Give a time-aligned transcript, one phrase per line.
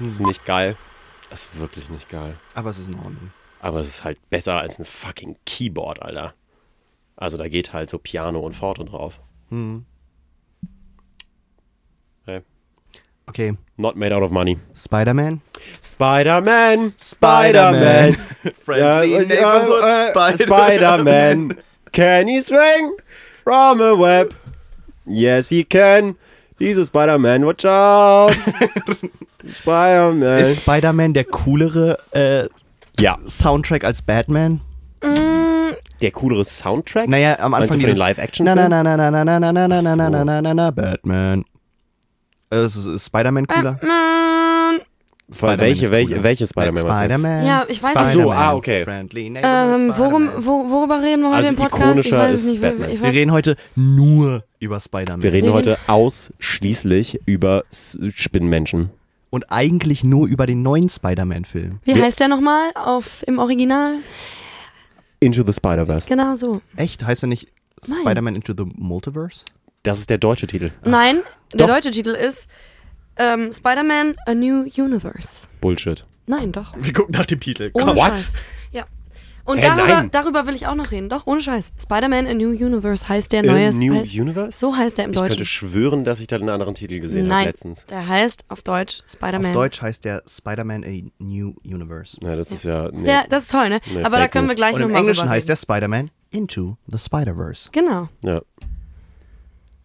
[0.00, 0.76] Das ist nicht geil.
[1.30, 2.34] Das ist wirklich nicht geil.
[2.54, 3.30] Aber es ist in Ordnung.
[3.60, 6.34] Aber es ist halt besser als ein fucking Keyboard, Alter.
[7.16, 9.20] Also da geht halt so Piano und Forte drauf.
[12.24, 12.40] Hey.
[13.26, 14.58] Okay, Not made out of money.
[14.74, 15.40] Spider-Man.
[15.82, 18.14] Spider-Man, Spider-Man.
[18.14, 18.54] Spider-Man.
[18.64, 20.38] Friendly Ja, neighborhood äh, Spider-Man.
[20.38, 21.56] Spider-Man.
[21.92, 22.96] Can he swing
[23.44, 24.34] from a web?
[25.06, 26.16] Yes, he can.
[26.58, 28.36] He's a Spider-Man, watch out.
[29.48, 30.38] Spider-Man.
[30.40, 32.48] Ist Spider-Man der coolere äh,
[33.00, 34.60] Ja, Soundtrack als Batman?
[36.00, 37.08] der coolere Soundtrack?
[37.08, 38.56] Naja, am Meinst Anfang du für den dieses- Live-Action-Film?
[38.56, 40.70] Na, na, na, na, na, na, na, na, na, na, na, na, na, na, na,
[40.70, 41.44] Batman.
[42.50, 43.78] Äh, Ist, Spider-Man cooler?
[43.82, 44.80] Mm,
[45.40, 46.82] Weil welche, welche, welche Spider-Man?
[46.84, 47.46] Spider-Man.
[47.46, 48.84] Ja, ich weiß Ach so, ah, okay.
[48.88, 52.00] Ähm, worum, wo, worüber reden wir heute Also im Podcast?
[52.00, 52.60] Ich ikonischer weiß es ist nicht.
[52.62, 53.02] Batman.
[53.02, 55.22] Wir reden heute nur über Spider-Man.
[55.22, 58.90] Wir reden Wir heute ausschließlich über Spinnenmenschen.
[59.30, 61.78] Und eigentlich nur über den neuen Spider-Man-Film.
[61.84, 63.94] wie heißt der nochmal auf, im Original?
[65.20, 66.08] Into the Spider-Verse.
[66.08, 66.60] Genau so.
[66.76, 67.04] Echt?
[67.04, 67.48] Heißt er nicht.
[67.84, 69.44] Spider-Man Into the Multiverse?
[69.82, 70.72] Das ist der deutsche Titel.
[70.84, 71.20] Nein,
[71.52, 71.74] der Doch.
[71.74, 72.50] deutsche Titel ist
[73.16, 75.48] ähm, Spider-Man A New Universe.
[75.60, 76.04] Bullshit.
[76.26, 76.74] Nein, doch.
[76.76, 77.70] Wir gucken nach dem Titel.
[77.72, 78.10] Ohne What?
[78.10, 78.34] Scheiß.
[79.44, 80.10] Und Hä, darüber, nein.
[80.12, 81.08] darüber will ich auch noch reden.
[81.08, 81.72] Doch, ohne Scheiß.
[81.82, 83.72] Spider-Man A New Universe heißt der A neue.
[83.74, 84.58] New hei- Universe?
[84.58, 85.46] so heißt der im Ich könnte Deutschen.
[85.46, 87.84] schwören, dass ich da einen anderen Titel gesehen habe Nein, letztens.
[87.86, 89.46] der heißt auf Deutsch Spider-Man.
[89.50, 92.16] Auf Deutsch heißt der Spider-Man A New Universe.
[92.22, 92.90] Ja, das ist ja.
[92.92, 93.08] Nee.
[93.08, 93.80] Ja, das ist toll, ne?
[93.92, 96.98] Nee, Aber da können wir gleich Und im nochmal Englischen heißt der Spider-Man Into the
[96.98, 97.70] Spider-Verse.
[97.72, 98.08] Genau.
[98.24, 98.40] ja.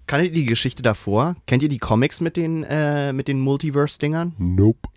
[0.08, 1.36] Kanntet ihr die Geschichte davor?
[1.48, 4.34] Kennt ihr die Comics mit den, äh, mit den Multiverse-Dingern?
[4.38, 4.88] Nope.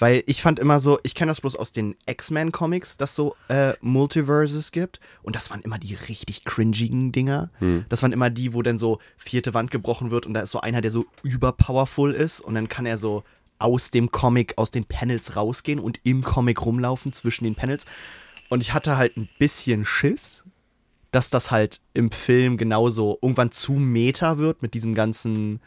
[0.00, 3.74] Weil ich fand immer so, ich kenne das bloß aus den X-Men-Comics, dass so äh,
[3.82, 4.98] Multiverses gibt.
[5.22, 7.50] Und das waren immer die richtig cringigen Dinger.
[7.90, 10.60] Das waren immer die, wo dann so vierte Wand gebrochen wird und da ist so
[10.60, 13.24] einer, der so überpowerful ist und dann kann er so
[13.58, 17.84] aus dem Comic, aus den Panels rausgehen und im Comic rumlaufen zwischen den Panels.
[18.48, 20.44] Und ich hatte halt ein bisschen Schiss,
[21.10, 25.60] dass das halt im Film genauso irgendwann zu Meta wird mit diesem ganzen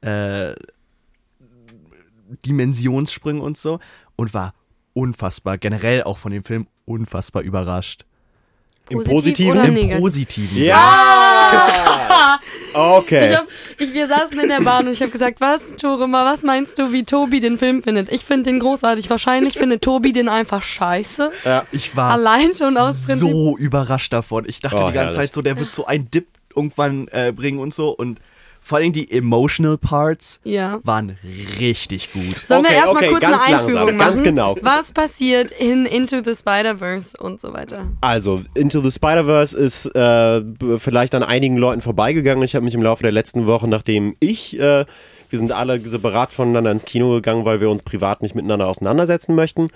[0.00, 0.54] äh,
[2.46, 3.80] Dimensionssprüngen und so
[4.16, 4.54] und war
[4.92, 8.04] unfassbar, generell auch von dem Film unfassbar überrascht.
[8.90, 9.52] Im Positiv Positiven?
[9.58, 10.00] oder Im negativ?
[10.00, 10.54] Positiven.
[10.54, 10.66] Sinne.
[10.66, 12.38] Ja!
[12.74, 13.30] okay.
[13.30, 13.46] Ich hab,
[13.78, 16.92] ich, wir saßen in der Bahn und ich habe gesagt, was, Torima, was meinst du,
[16.92, 18.12] wie Tobi den Film findet?
[18.12, 19.08] Ich finde den großartig.
[19.08, 21.30] Wahrscheinlich findet Tobi den einfach scheiße.
[21.72, 23.30] Ich war Allein schon aus Prinzip.
[23.30, 24.44] so überrascht davon.
[24.46, 25.16] Ich dachte Oh, die ganze herrlich.
[25.16, 28.20] Zeit so, der wird so einen Dip irgendwann äh, bringen und so und
[28.66, 30.80] vor allem die emotional Parts Ja.
[30.84, 31.16] waren
[31.60, 32.38] richtig gut.
[32.38, 34.08] Sollen wir Okay, erstmal okay, kurz ganz eine Einführung langsam, machen?
[34.08, 34.56] ganz genau.
[34.62, 37.86] Was passiert in Into the Spider-Verse und so weiter?
[38.00, 40.42] Also, Into the Spider-Verse ist äh,
[40.78, 42.42] vielleicht an einigen Leuten vorbeigegangen.
[42.42, 44.86] Ich habe mich im Laufe der letzten Woche, nachdem ich, äh,
[45.30, 49.34] wir sind alle separat voneinander ins Kino gegangen, weil wir uns privat nicht miteinander auseinandersetzen
[49.34, 49.68] möchten.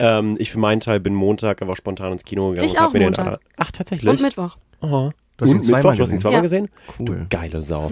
[0.00, 2.66] Ähm, ich für meinen Teil bin Montag einfach spontan ins Kino gegangen.
[2.66, 3.38] Ich und hab auch mir Montag.
[3.40, 4.10] Den, ach, tatsächlich?
[4.10, 4.56] Und Mittwoch.
[4.80, 5.12] Aha.
[5.42, 6.20] Du hast ihn und zweimal Mittwoch, du hast ihn gesehen.
[6.20, 6.40] zweimal Ja.
[6.42, 6.68] gesehen?
[6.98, 7.26] Cool.
[7.30, 7.88] Geile Sau.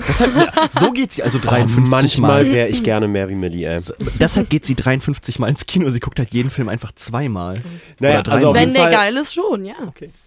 [0.78, 2.52] So geht sie also Oh, 53 manchmal Mal.
[2.52, 3.78] wäre ich gerne mehr wie Millie, ey.
[4.20, 5.88] Deshalb geht sie 53 Mal ins Kino.
[5.90, 7.54] Sie guckt halt jeden Film einfach zweimal.
[7.98, 8.54] Naja, Oder also.
[8.54, 9.74] Wenn der Fall- geil ist, schon, ja.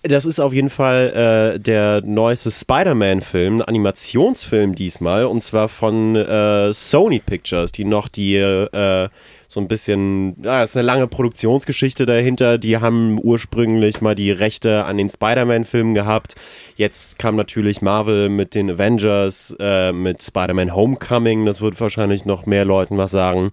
[0.03, 6.15] Das ist auf jeden Fall äh, der neueste Spider-Man-Film, ein Animationsfilm diesmal, und zwar von
[6.15, 9.09] äh, Sony Pictures, die noch die äh,
[9.47, 12.57] so ein bisschen, ja, das ist eine lange Produktionsgeschichte dahinter.
[12.57, 16.33] Die haben ursprünglich mal die Rechte an den Spider-Man-Filmen gehabt.
[16.75, 21.45] Jetzt kam natürlich Marvel mit den Avengers, äh, mit Spider-Man Homecoming.
[21.45, 23.51] Das wird wahrscheinlich noch mehr Leuten was sagen.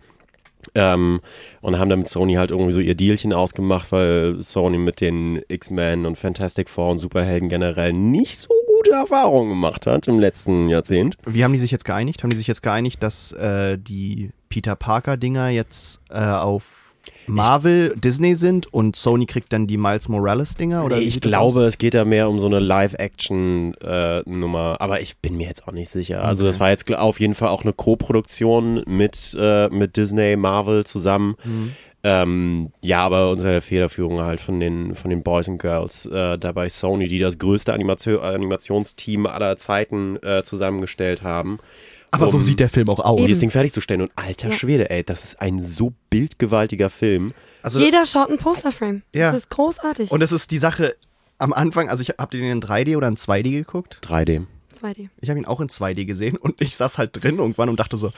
[0.75, 1.21] Ähm,
[1.63, 5.41] und haben dann mit Sony halt irgendwie so ihr Dealchen ausgemacht, weil Sony mit den
[5.49, 10.69] X-Men und Fantastic Four und Superhelden generell nicht so gute Erfahrungen gemacht hat im letzten
[10.69, 11.17] Jahrzehnt.
[11.27, 12.23] Wie haben die sich jetzt geeinigt?
[12.23, 16.80] Haben die sich jetzt geeinigt, dass äh, die Peter Parker-Dinger jetzt äh, auf
[17.31, 20.85] Marvel, Disney sind und Sony kriegt dann die Miles Morales-Dinger?
[20.85, 25.37] Oder Nee, ich glaube, es geht da mehr um so eine Live-Action-Nummer, aber ich bin
[25.37, 26.25] mir jetzt auch nicht sicher.
[26.25, 30.85] Also das war jetzt auf jeden Fall auch eine Co-Produktion mit, äh, mit Disney, Marvel
[30.85, 31.37] zusammen.
[31.45, 31.73] Mhm.
[32.03, 36.39] Ähm, ja, aber unter der Federführung halt von den, von den Boys and Girls äh,
[36.39, 41.59] dabei Sony, die das größte Animation, Animationsteam aller Zeiten äh, zusammengestellt haben.
[42.13, 43.21] Aber so um sieht der Film auch aus.
[43.21, 44.03] Dieses Ding fertigzustellen.
[44.03, 44.55] Und alter Ja.
[44.57, 47.33] Schwede, ey, das ist ein so bildgewaltiger Film.
[47.63, 49.03] Also, Jeder schaut ein Posterframe.
[49.15, 49.31] Ja.
[49.33, 50.11] Das ist großartig.
[50.11, 50.97] und es ist die Sache
[51.39, 54.01] am Anfang, also ich habt ihr den in 3D oder in 2D geguckt?
[54.05, 54.47] 3D.
[54.79, 55.09] 2D.
[55.21, 57.97] Ich habe ihn auch in 2D gesehen und ich saß halt drin irgendwann und dachte
[57.97, 58.11] so,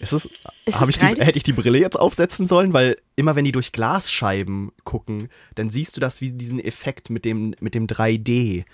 [0.00, 0.26] ist es,
[0.64, 1.22] Ist es ich die, 3D?
[1.24, 2.72] hätte ich die Brille jetzt aufsetzen sollen?
[2.72, 7.24] Weil immer wenn die durch Glasscheiben gucken, dann siehst du das wie diesen Effekt mit
[7.24, 8.64] dem, mit dem 3D.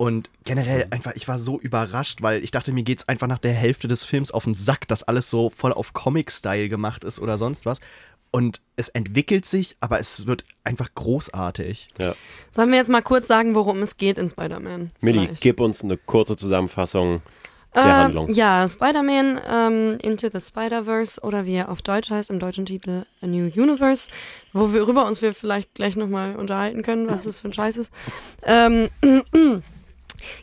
[0.00, 3.52] Und generell einfach, ich war so überrascht, weil ich dachte, mir geht's einfach nach der
[3.52, 7.36] Hälfte des Films auf den Sack, dass alles so voll auf Comic-Style gemacht ist oder
[7.36, 7.80] sonst was.
[8.30, 11.90] Und es entwickelt sich, aber es wird einfach großartig.
[12.00, 12.14] Ja.
[12.50, 14.90] Sollen wir jetzt mal kurz sagen, worum es geht in Spider-Man?
[15.02, 17.20] Millie, gib uns eine kurze Zusammenfassung
[17.74, 18.30] der Ähm, Handlung.
[18.30, 23.04] Ja, Spider-Man ähm, Into the Spider-Verse oder wie er auf Deutsch heißt, im deutschen Titel
[23.20, 24.08] A New Universe,
[24.54, 27.76] wo wir über uns wir vielleicht gleich nochmal unterhalten können, was das für ein Scheiß
[27.76, 27.92] ist.
[28.46, 28.88] Ähm,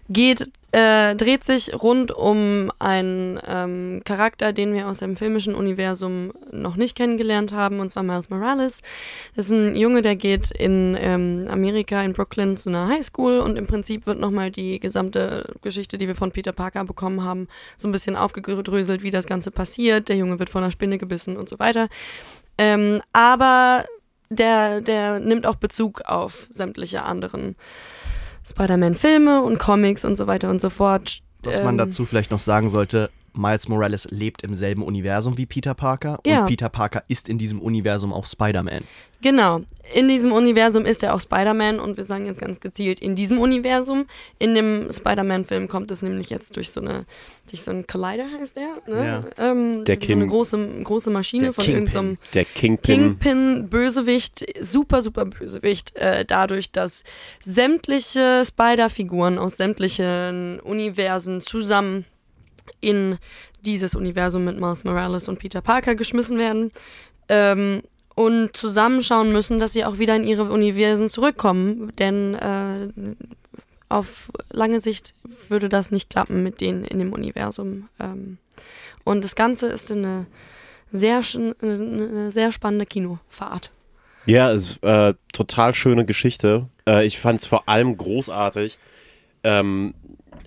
[0.09, 6.33] geht, äh, dreht sich rund um einen ähm, Charakter, den wir aus dem filmischen Universum
[6.51, 8.81] noch nicht kennengelernt haben, und zwar Miles Morales.
[9.35, 13.57] Das ist ein Junge, der geht in ähm, Amerika, in Brooklyn, zu einer Highschool und
[13.57, 17.47] im Prinzip wird nochmal die gesamte Geschichte, die wir von Peter Parker bekommen haben,
[17.77, 20.09] so ein bisschen aufgedröselt, wie das Ganze passiert.
[20.09, 21.88] Der Junge wird von einer Spinne gebissen und so weiter.
[22.57, 23.85] Ähm, aber
[24.29, 27.56] der, der nimmt auch Bezug auf sämtliche anderen
[28.47, 31.19] Spider-Man-Filme und Comics und so weiter und so fort.
[31.44, 35.45] Was man Ähm, dazu vielleicht noch sagen sollte, Miles Morales lebt im selben Universum wie
[35.45, 36.45] Peter Parker und Ja.
[36.45, 38.84] Peter Parker ist in diesem Universum auch Spider-Man.
[39.22, 39.62] Genau.
[39.95, 43.39] In diesem Universum ist er auch Spider-Man und wir sagen jetzt ganz gezielt in diesem
[43.39, 44.06] Universum.
[44.38, 47.06] In dem Spider-Man-Film kommt es nämlich jetzt durch so eine,
[47.50, 49.24] durch so einen Collider heißt der, ne?
[49.39, 51.84] Ähm, Der so Kim- eine große, große Maschine Der von Kingpin.
[51.86, 52.95] irgendeinem Der Kingpin.
[53.18, 57.04] Kingpin, Bösewicht, super, super Bösewicht, äh, dadurch, dass
[57.44, 62.06] sämtliche Spider-Figuren aus sämtlichen Universen zusammen
[62.79, 63.17] in
[63.65, 66.71] dieses Universum mit Miles Morales und Peter Parker geschmissen werden
[67.29, 67.83] ähm,
[68.15, 72.89] und zusammenschauen müssen, dass sie auch wieder in ihre Universen zurückkommen, denn äh,
[73.89, 75.13] auf lange Sicht
[75.49, 77.89] würde das nicht klappen mit denen in dem Universum.
[77.99, 78.37] Ähm,
[79.03, 80.25] und das Ganze ist eine
[80.91, 81.21] sehr,
[81.61, 83.71] eine sehr spannende Kinofahrt.
[84.25, 86.67] Ja, ist äh, total schöne Geschichte.
[86.85, 88.77] Äh, ich fand es vor allem großartig,
[89.43, 89.93] ähm,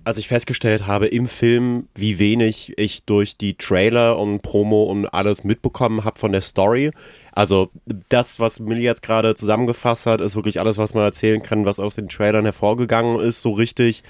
[0.05, 5.07] als ich festgestellt habe im Film, wie wenig ich durch die Trailer und Promo und
[5.07, 6.91] alles mitbekommen habe von der Story.
[7.33, 7.71] Also
[8.09, 11.81] das, was Millie jetzt gerade zusammengefasst hat, ist wirklich alles, was man erzählen kann, was
[11.81, 14.03] aus den Trailern hervorgegangen ist, so richtig,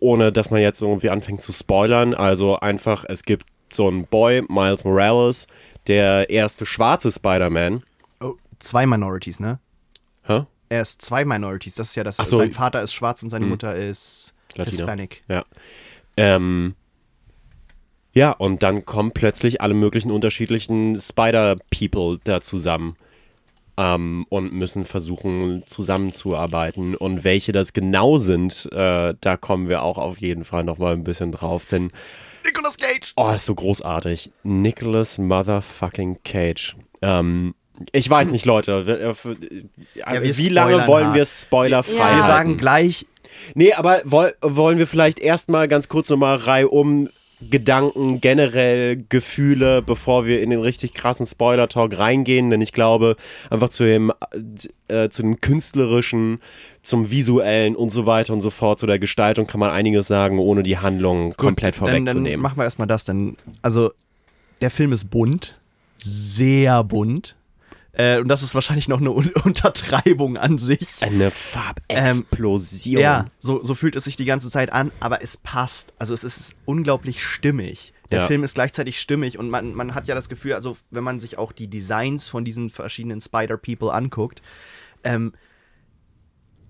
[0.00, 2.14] ohne dass man jetzt irgendwie anfängt zu spoilern.
[2.14, 5.46] Also einfach, es gibt so einen Boy, Miles Morales,
[5.86, 7.82] der erste schwarze Spider-Man.
[8.20, 9.58] Oh, zwei Minorities, ne?
[10.24, 10.42] Hä?
[10.68, 11.74] Er ist zwei Minorities.
[11.74, 12.16] Das ist ja das.
[12.16, 12.38] So.
[12.38, 14.78] Sein Vater ist schwarz und seine Mutter ist Latina.
[14.78, 15.22] Hispanic.
[15.28, 15.44] Ja.
[16.16, 16.74] Ähm,
[18.12, 22.96] ja, und dann kommen plötzlich alle möglichen unterschiedlichen Spider-People da zusammen
[23.78, 26.94] ähm, und müssen versuchen, zusammenzuarbeiten.
[26.94, 31.04] Und welche das genau sind, äh, da kommen wir auch auf jeden Fall nochmal ein
[31.04, 31.90] bisschen drauf, denn
[32.44, 33.12] Nicolas Cage!
[33.16, 34.32] Oh, ist so großartig.
[34.42, 36.76] Nicholas Motherfucking Cage.
[37.00, 37.54] Ähm,
[37.92, 39.14] ich weiß nicht, Leute.
[39.14, 41.16] äh, wir wie lange wollen hart.
[41.16, 42.16] wir spoilerfrei Ja.
[42.16, 43.06] Wir sagen gleich,
[43.54, 47.08] Nee, aber woll, wollen wir vielleicht erstmal ganz kurz nochmal reihum
[47.50, 53.16] Gedanken, generell Gefühle, bevor wir in den richtig krassen Spoiler-Talk reingehen, denn ich glaube,
[53.50, 54.12] einfach zu dem,
[54.88, 56.40] äh, zu dem künstlerischen,
[56.82, 60.38] zum visuellen und so weiter und so fort, zu der Gestaltung kann man einiges sagen,
[60.38, 62.40] ohne die Handlung komplett dann, dann vorwegzunehmen.
[62.40, 63.04] machen wir erstmal das.
[63.04, 63.92] Denn, also,
[64.60, 65.58] der Film ist bunt.
[65.98, 67.36] Sehr bunt.
[67.94, 71.02] Äh, und das ist wahrscheinlich noch eine Un Untertreibung an sich.
[71.02, 73.00] Eine Farbexplosion.
[73.02, 75.92] Ja, so, so fühlt es sich die ganze Zeit an, aber es passt.
[75.98, 77.92] Also es ist unglaublich stimmig.
[78.10, 78.26] Der Ja.
[78.26, 81.38] Film ist gleichzeitig stimmig und man, man hat ja das Gefühl, also wenn man sich
[81.38, 84.42] auch die Designs von diesen verschiedenen Spider-People anguckt,
[85.04, 85.32] ähm,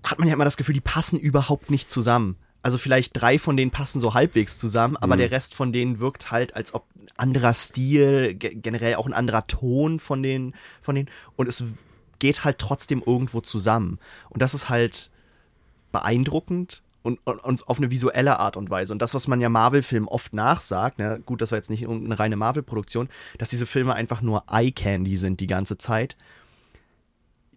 [0.03, 2.37] hat man ja immer das Gefühl, die passen überhaupt nicht zusammen.
[2.63, 6.31] Also vielleicht drei von denen passen so halbwegs zusammen, aber der Rest von denen wirkt
[6.31, 10.95] halt, als ob ein anderer Stil, ge generell auch ein anderer Ton von den, von
[10.95, 11.09] denen.
[11.35, 11.63] Und es
[12.19, 13.99] geht halt trotzdem irgendwo zusammen.
[14.29, 15.11] Und das ist halt
[15.91, 18.93] beeindruckend und, und, und auf eine visuelle Art und Weise.
[18.93, 22.17] Und das, was man ja Marvel-Filmen oft nachsagt, ne, gut, das war jetzt nicht irgendeine
[22.17, 26.15] reine Marvel-Produktion, dass diese Filme einfach nur Eye-Candy sind die ganze Zeit.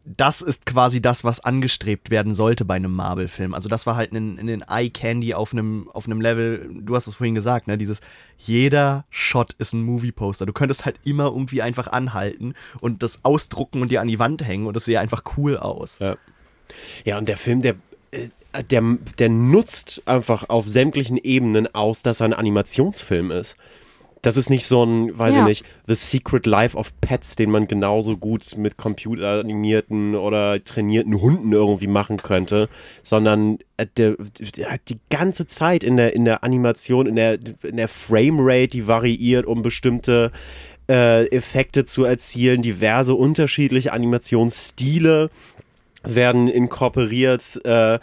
[0.09, 3.55] Das ist quasi das, was angestrebt werden sollte bei einem Marvel-Film.
[3.55, 7.17] Also das war halt ein, ein Eye-Candy auf einem, auf einem Level, du hast es
[7.17, 8.01] vorhin gesagt, ne, dieses,
[8.39, 10.47] jeder Shot ist ein Movie-Poster.
[10.47, 14.47] Du könntest halt immer irgendwie einfach anhalten und das ausdrucken und dir an die Wand
[14.47, 15.99] hängen und das sähe einfach cool aus.
[15.99, 16.17] Ja.
[17.05, 17.75] Ja, und der Film, der,
[18.13, 18.29] äh,
[18.71, 18.83] der,
[19.19, 23.57] der nutzt einfach auf sämtlichen Ebenen aus, dass er ein Animationsfilm ist.
[24.27, 25.43] Das ist nicht so ein, weiß Ja.
[25.43, 31.21] ich nicht, The Secret Life of Pets, den man genauso gut mit computeranimierten oder trainierten
[31.21, 32.69] Hunden irgendwie machen könnte,
[33.05, 34.17] sondern äh, der,
[34.57, 38.67] der hat die ganze Zeit in der, in der Animation, in der, in der Framerate,
[38.67, 40.33] die variiert, um bestimmte
[40.91, 45.31] äh, Effekte zu erzielen, diverse unterschiedliche Animationsstile
[46.07, 47.61] werden inkorporiert.
[47.65, 47.99] Äh,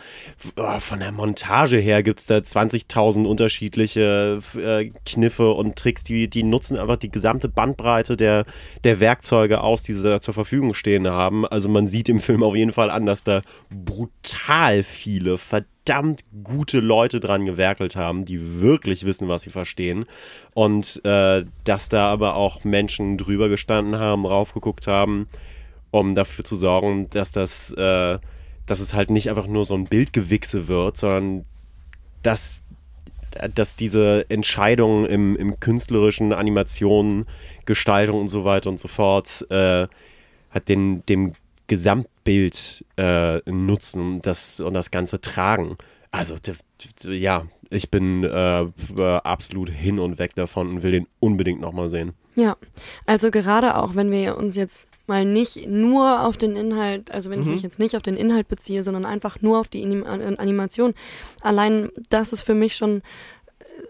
[0.58, 6.30] oh, von der Montage her gibt es da 20.000 unterschiedliche äh, Kniffe und Tricks, die,
[6.30, 8.46] die nutzen einfach die gesamte Bandbreite der,
[8.84, 11.46] der Werkzeuge aus, die sie da zur Verfügung stehen haben.
[11.46, 16.80] Also man sieht im Film auf jeden Fall an, dass da brutal viele, verdammt gute
[16.80, 20.06] Leute dran gewerkelt haben, die wirklich wissen, was sie verstehen.
[20.54, 25.28] Und äh, dass da aber auch Menschen drüber gestanden haben, raufgeguckt haben
[25.94, 28.18] um dafür zu sorgen, dass das, äh,
[28.66, 31.46] dass es halt nicht einfach nur so ein Bildgewichse wird, sondern
[32.24, 32.64] dass,
[33.54, 37.28] dass diese Entscheidungen im, im künstlerischen Animationen,
[37.66, 39.88] Gestaltung und so weiter und so fort äh,
[40.50, 41.34] hat den, dem
[41.68, 45.78] Gesamtbild äh, nutzen und das, und das Ganze tragen.
[46.10, 46.38] Also,
[47.06, 48.66] ja, ich bin äh,
[49.24, 52.14] absolut hin und weg davon und will den unbedingt nochmal sehen.
[52.36, 52.58] Ja,
[53.06, 57.42] also gerade auch, wenn wir uns jetzt mal nicht nur auf den Inhalt, also wenn
[57.42, 57.48] mhm.
[57.48, 60.94] ich mich jetzt nicht auf den Inhalt beziehe, sondern einfach nur auf die Animation,
[61.42, 63.02] allein das ist für mich schon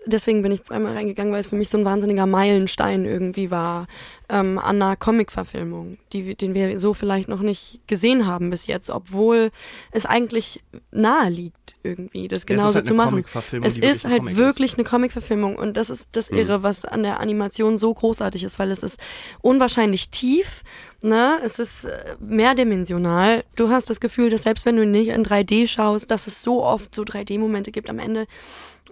[0.06, 3.88] deswegen bin ich zweimal reingegangen, weil es für mich so ein wahnsinniger Meilenstein irgendwie war
[4.30, 9.52] ähm, an einer Comic-Verfilmung, den wir so vielleicht noch nicht gesehen haben bis jetzt, obwohl
[9.92, 13.24] es eigentlich nahe liegt irgendwie, das genauso halt zu machen.
[13.62, 14.78] Es ist halt Comic wirklich ist.
[14.78, 16.38] eine Comic-Verfilmung und das ist das mhm.
[16.40, 19.00] Irre, was an der Animation so großartig ist, weil es ist
[19.42, 20.64] unwahrscheinlich tief,
[21.02, 21.40] ne?
[21.44, 23.44] Es ist äh, mehrdimensional.
[23.56, 26.64] Du hast das Gefühl, dass selbst wenn du nicht in 3D schaust, dass es so
[26.64, 28.26] oft so 3D-Momente gibt am Ende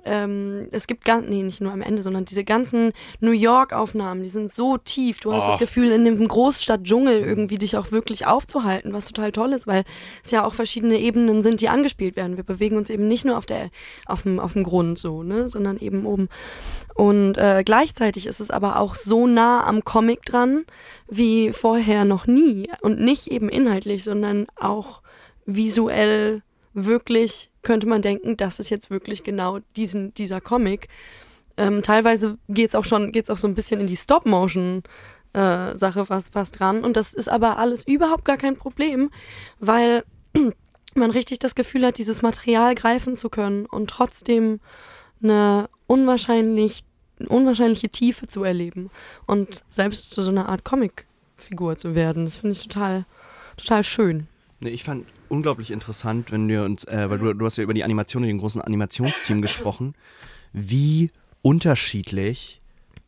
[0.05, 4.29] ähm, es gibt ganz, nee, nicht nur am Ende, sondern diese ganzen New York-Aufnahmen, die
[4.29, 5.19] sind so tief.
[5.19, 5.51] Du hast oh.
[5.51, 9.83] das Gefühl, in dem Großstadtdschungel irgendwie dich auch wirklich aufzuhalten, was total toll ist, weil
[10.23, 12.37] es ja auch verschiedene Ebenen sind, die angespielt werden.
[12.37, 13.69] Wir bewegen uns eben nicht nur auf der,
[14.05, 16.29] auf dem, auf dem Grund so, ne, sondern eben oben.
[16.95, 20.65] Und äh, gleichzeitig ist es aber auch so nah am Comic dran,
[21.09, 22.69] wie vorher noch nie.
[22.81, 25.01] Und nicht eben inhaltlich, sondern auch
[25.45, 26.41] visuell
[26.73, 30.87] wirklich könnte man denken, das ist jetzt wirklich genau diesen, dieser Comic.
[31.57, 34.83] Ähm, teilweise geht es auch schon, geht's auch so ein bisschen in die Stop-Motion.
[35.33, 36.83] Äh, was, was dran.
[36.83, 39.11] Und das ist aber alles überhaupt gar kein Problem,
[39.61, 40.03] weil
[40.93, 44.59] man richtig das Gefühl hat, dieses Material greifen zu können und trotzdem
[45.23, 46.83] eine unwahrscheinlich,
[47.29, 48.89] unwahrscheinliche Tiefe zu erleben
[49.25, 52.25] und selbst zu so einer Art Comic-Figur zu werden.
[52.25, 53.05] Das finde ich total,
[53.55, 54.27] total schön.
[54.59, 57.73] Nee, ich fand unglaublich interessant, wenn wir uns, äh, weil du, du hast ja über
[57.73, 59.95] die Animation in dem großen Animationsteam gesprochen,
[60.53, 61.11] wie
[61.41, 62.61] unterschiedlich,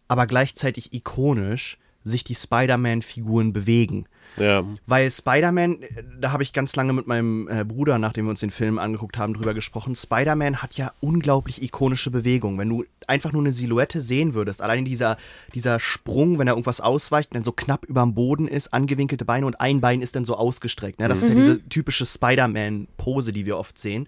[0.08, 4.06] aber gleichzeitig ikonisch sich die Spider-Man-Figuren bewegen.
[4.38, 4.64] Ja.
[4.88, 5.80] Weil Spider-Man,
[6.20, 9.18] da habe ich ganz lange mit meinem äh, Bruder, nachdem wir uns den Film angeguckt
[9.18, 9.96] haben, drüber gesprochen.
[9.96, 12.58] Spider-Man hat ja unglaublich ikonische Bewegungen.
[12.58, 15.18] Wenn du einfach nur eine Silhouette sehen würdest, allein dieser,
[15.54, 19.26] dieser Sprung, wenn er irgendwas ausweicht und dann so knapp über dem Boden ist, angewinkelte
[19.26, 21.00] Beine und ein Bein ist dann so ausgestreckt.
[21.00, 21.08] Ne?
[21.08, 21.24] Das mhm.
[21.24, 21.40] ist ja mhm.
[21.40, 24.08] diese typische Spider-Man-Pose, die wir oft sehen.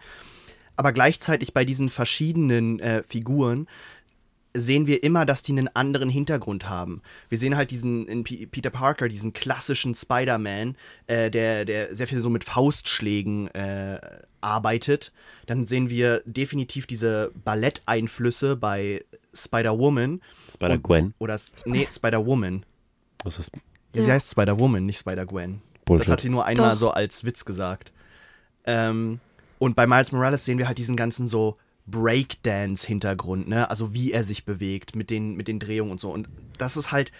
[0.77, 3.67] Aber gleichzeitig bei diesen verschiedenen äh, Figuren
[4.55, 7.01] sehen wir immer, dass die einen anderen Hintergrund haben.
[7.29, 10.75] Wir sehen halt diesen in P Peter Parker, diesen klassischen Spider-Man,
[11.07, 13.99] äh, der, der sehr viel so mit Faustschlägen äh,
[14.41, 15.11] arbeitet.
[15.45, 20.21] Dann sehen wir definitiv diese Balletteinflüsse bei Spider-Woman.
[20.53, 21.13] Spider-Gwen.
[21.19, 22.65] Oder, nee, Spider-Woman.
[23.23, 23.51] Was ist
[23.93, 24.03] ja.
[24.03, 25.61] Sie heißt Spider-Woman, nicht Spider-Gwen.
[25.85, 26.79] Das hat sie nur einmal Doch.
[26.79, 27.93] so als Witz gesagt.
[28.65, 29.19] Ähm,
[29.59, 33.69] und bei Miles Morales sehen wir halt diesen ganzen so Breakdance-Hintergrund, ne?
[33.69, 36.11] Also wie er sich bewegt mit den, mit den Drehungen und so.
[36.11, 36.27] Und
[36.57, 37.11] das ist halt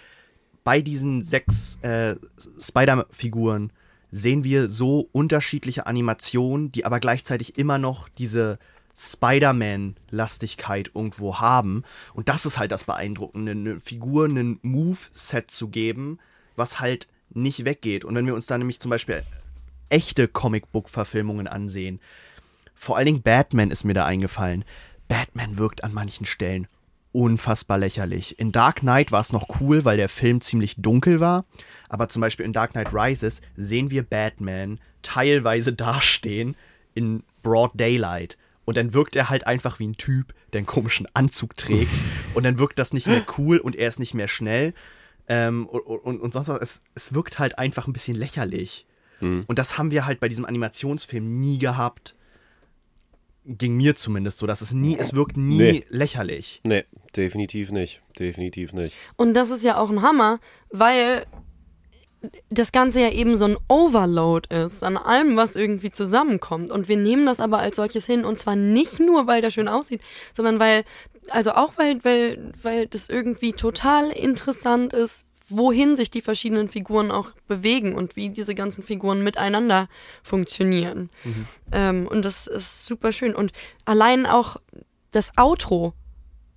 [0.64, 2.16] bei diesen sechs äh,
[2.60, 3.72] Spider-Figuren
[4.10, 8.58] sehen wir so unterschiedliche Animationen, die aber gleichzeitig immer noch diese
[8.96, 11.84] Spider-Man-Lastigkeit irgendwo haben.
[12.14, 16.18] Und das ist halt das Beeindruckende, eine Figur, einen Move-Set zu geben,
[16.56, 18.04] was halt nicht weggeht.
[18.04, 19.22] Und wenn wir uns da nämlich zum Beispiel
[19.88, 22.00] echte Comicbook-Verfilmungen ansehen,
[22.76, 24.64] vor allen Dingen Batman ist mir da eingefallen.
[25.08, 26.68] Batman wirkt an manchen Stellen
[27.12, 28.38] unfassbar lächerlich.
[28.38, 31.46] In Dark Knight war es noch cool, weil der Film ziemlich dunkel war.
[31.88, 36.56] Aber zum Beispiel in Dark Knight Rises sehen wir Batman teilweise dastehen
[36.94, 38.36] in Broad Daylight.
[38.66, 41.92] Und dann wirkt er halt einfach wie ein Typ, der einen komischen Anzug trägt.
[42.34, 44.74] und dann wirkt das nicht mehr cool und er ist nicht mehr schnell.
[45.26, 46.60] Ähm, und, und, und, sonst was.
[46.60, 48.84] Es, es wirkt halt einfach ein bisschen lächerlich.
[49.20, 49.44] Mhm.
[49.46, 52.15] Und das haben wir halt bei diesem Animationsfilm nie gehabt
[53.46, 55.84] ging mir zumindest so, dass es nie, es wirkt nie nee.
[55.88, 56.60] lächerlich.
[56.64, 56.84] Nee,
[57.16, 58.00] definitiv nicht.
[58.18, 58.94] Definitiv nicht.
[59.16, 61.26] Und das ist ja auch ein Hammer, weil
[62.50, 66.72] das Ganze ja eben so ein Overload ist an allem, was irgendwie zusammenkommt.
[66.72, 68.24] Und wir nehmen das aber als solches hin.
[68.24, 70.00] Und zwar nicht nur, weil der schön aussieht,
[70.32, 70.84] sondern weil,
[71.30, 77.10] also auch weil, weil, weil das irgendwie total interessant ist wohin sich die verschiedenen Figuren
[77.10, 79.88] auch bewegen und wie diese ganzen Figuren miteinander
[80.22, 81.10] funktionieren.
[81.72, 83.34] Ähm, und das ist super schön.
[83.34, 83.52] Und
[83.84, 84.56] allein auch
[85.12, 85.94] das Outro.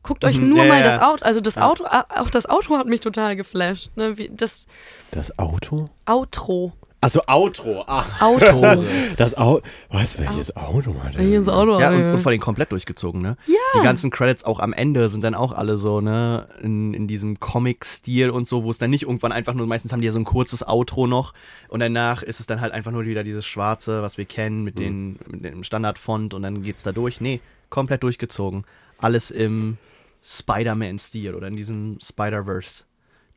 [0.01, 1.01] Guckt euch Mhm, nur ja, mal ja, das.
[1.01, 1.57] Auto, also das.
[1.57, 3.91] Auto, auch das Outro hat mich total geflasht.
[3.95, 4.17] Ne?
[4.17, 4.65] Wie, das
[5.11, 5.89] Das Auto?
[6.05, 6.73] Outro.
[7.01, 7.85] Also Outro.
[7.87, 8.83] Ah, Outro.
[9.17, 9.65] das Auto.
[9.89, 11.23] Was, welches Auto hat er?
[11.23, 11.79] Hier ist Auto.
[11.79, 13.37] Ja, und, und vor allem komplett durchgezogen, ne?
[13.47, 13.55] Ja.
[13.75, 17.39] Die ganzen Credits auch am Ende sind dann auch alle so, ne, in, in diesem
[17.39, 20.19] Comic-Stil und so, wo es dann nicht irgendwann einfach nur, meistens haben die ja so
[20.19, 21.33] ein kurzes Outro noch
[21.69, 24.77] und danach ist es dann halt einfach nur wieder dieses Schwarze, was wir kennen, mit,
[24.77, 27.21] den, mit dem Standardfont und dann geht's da durch.
[27.21, 27.39] Nee,
[27.69, 28.65] komplett durchgezogen.
[28.97, 29.77] Alles im
[30.21, 31.97] Spider-Man-Stil oder in diesem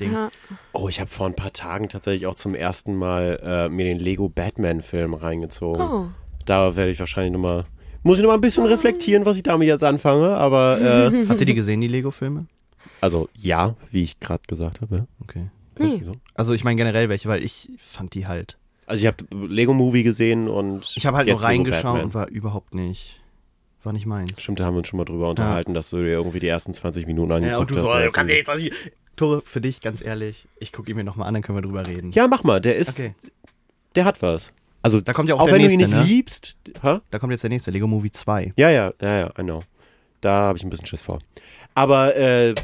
[0.08, 0.12] Spider-Verse-Ding.
[0.50, 0.58] Ja.
[0.72, 3.98] Oh, ich habe vor ein paar Tagen tatsächlich auch zum ersten Mal äh, mir den
[3.98, 5.80] Lego Batman-Film reingezogen.
[5.82, 6.06] Oh.
[6.46, 7.64] Da werde ich wahrscheinlich nochmal.
[8.02, 10.80] Muss ich nochmal ein bisschen reflektieren, was ich damit jetzt anfange, aber
[11.12, 12.46] äh, Habt ihr die gesehen, die Lego-Filme?
[13.00, 14.96] also ja, wie ich gerade gesagt habe.
[14.96, 15.06] ja.
[15.20, 15.46] Okay.
[15.78, 16.02] Nee.
[16.34, 18.58] Also ich meine generell welche, weil ich fand die halt.
[18.86, 22.74] Also ich habe Lego Movie gesehen und Ich habe halt nur reingeschaut und war überhaupt
[22.74, 23.22] nicht,
[23.84, 24.40] war nicht meins.
[24.40, 26.74] Stimmt, da haben wir uns schon mal drüber unterhalten, dass du dir irgendwie die ersten
[26.74, 27.82] 20 Minuten Ja, angeguckt und du hast.
[27.88, 28.66] so, und du kannst jetzt, also,
[29.16, 31.86] Tore, für dich, ganz ehrlich, ich gucke ihn mir nochmal an, dann können wir drüber
[31.86, 32.12] reden.
[32.12, 33.14] ja, mach mal, der ist, Okay.
[33.94, 34.50] der hat was.
[34.82, 36.14] Also Da kommt ja auch, auch der wenn nächste, du ihn nicht ne?
[36.14, 36.98] liebst, hä?
[37.10, 38.52] Da kommt jetzt der nächste, Lego Movie 2.
[38.56, 39.60] Ja, ja, ja, ja, I know.
[40.20, 41.18] Da habe ich ein bisschen Schiss vor.
[41.74, 42.54] Aber äh,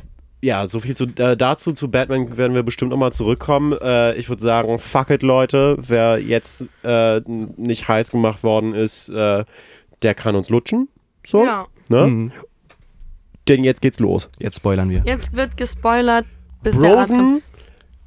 [0.40, 1.72] ja, so viel zu, äh, dazu.
[1.72, 3.72] Zu Batman werden wir bestimmt nochmal zurückkommen.
[3.80, 5.76] Äh, ich würde sagen, fuck it, Leute.
[5.78, 9.44] Wer jetzt äh, nicht heiß gemacht worden ist, äh,
[10.02, 10.88] der kann uns lutschen.
[11.26, 11.66] So, Ja.
[11.88, 12.06] ne?
[12.06, 12.32] Mhm.
[13.48, 14.28] Denn jetzt geht's los.
[14.38, 15.02] Jetzt spoilern wir.
[15.04, 16.26] Jetzt wird gespoilert,
[16.62, 17.22] bis der Arzt kommt.
[17.22, 17.42] Rosen,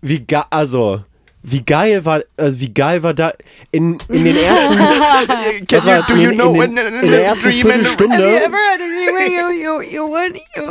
[0.02, 1.02] wie ge also,
[1.44, 3.32] wie geil war, also wie geil war da
[3.72, 7.26] in, in den ersten, das war do in, you know in, when- den, in der
[7.26, 8.16] ersten Have you Viertelstunde.
[8.44, 10.64] ever had a dream where you, you, you, would, you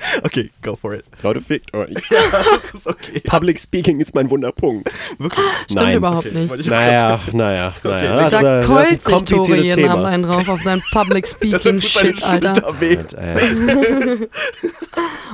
[0.22, 1.04] Okay, go for it.
[1.24, 1.92] Leute, fickt euch.
[2.08, 3.18] das ist okay.
[3.26, 4.88] Public Speaking ist mein Wunderpunkt.
[5.18, 5.44] Wirklich.
[5.64, 5.96] Stimmt Nein.
[5.96, 6.66] überhaupt Okay, nicht.
[6.68, 8.20] Naja, naja, naja.
[8.22, 10.08] Okay, Das, Da äh, das ist keult ein sich Tore kompliziertes jeden Abend Thema.
[10.14, 12.68] einen drauf auf sein Public Speaking Shit, Alter.
[12.68, 13.34] Und, äh,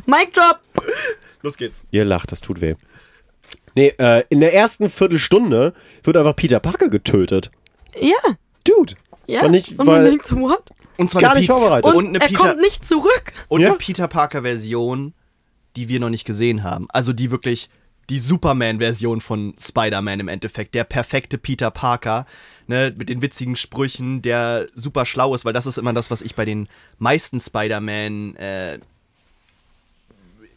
[0.06, 0.60] Mic drop!
[1.44, 1.84] Los geht's.
[1.92, 2.74] ihr lacht, das tut weh.
[3.76, 7.50] Nee, äh, in der ersten Viertelstunde wird einfach Peter Parker getötet.
[8.00, 8.16] Ja,
[8.64, 8.94] Dude.
[9.26, 9.42] ja.
[9.42, 10.70] War nicht, Und man denkt so, what?
[10.96, 11.86] Und zwar gar nicht Pe- vorbereitet.
[11.92, 13.32] Und, Und eine er Peter- kommt nicht zurück.
[13.48, 13.68] Und Ja.
[13.68, 15.12] eine Peter Parker-Version,
[15.76, 16.86] die wir noch nicht gesehen haben.
[16.90, 17.68] Also die wirklich
[18.10, 20.74] die Superman-Version von Spider-Man im Endeffekt.
[20.74, 22.26] Der perfekte Peter Parker,
[22.66, 26.20] ne, mit den witzigen Sprüchen, der super schlau ist, weil das ist immer das, was
[26.22, 28.78] ich bei den meisten Spider-Man äh,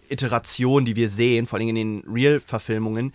[0.10, 3.14] Iterationen, die wir sehen, vor allem in den Real-Verfilmungen,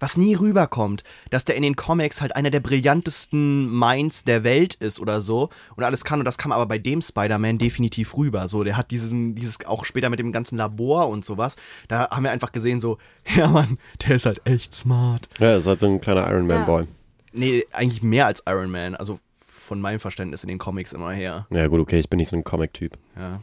[0.00, 4.74] was nie rüberkommt, dass der in den Comics halt einer der brillantesten Minds der Welt
[4.74, 8.48] ist oder so und alles kann und das kam aber bei dem Spider-Man definitiv rüber.
[8.48, 11.56] So, der hat diesen, dieses auch später mit dem ganzen Labor und sowas,
[11.88, 12.98] da haben wir einfach gesehen so,
[13.36, 15.28] ja Mann, der ist halt echt smart.
[15.38, 16.64] ja, ist halt so ein kleiner Iron Man Ja.
[16.64, 16.86] Boy.
[17.32, 21.46] Nee, eigentlich mehr als Iron Man, also von meinem Verständnis in den Comics immer her.
[21.50, 22.98] Ja, gut, okay, ich bin nicht so ein Comic-Typ.
[23.16, 23.40] Ja.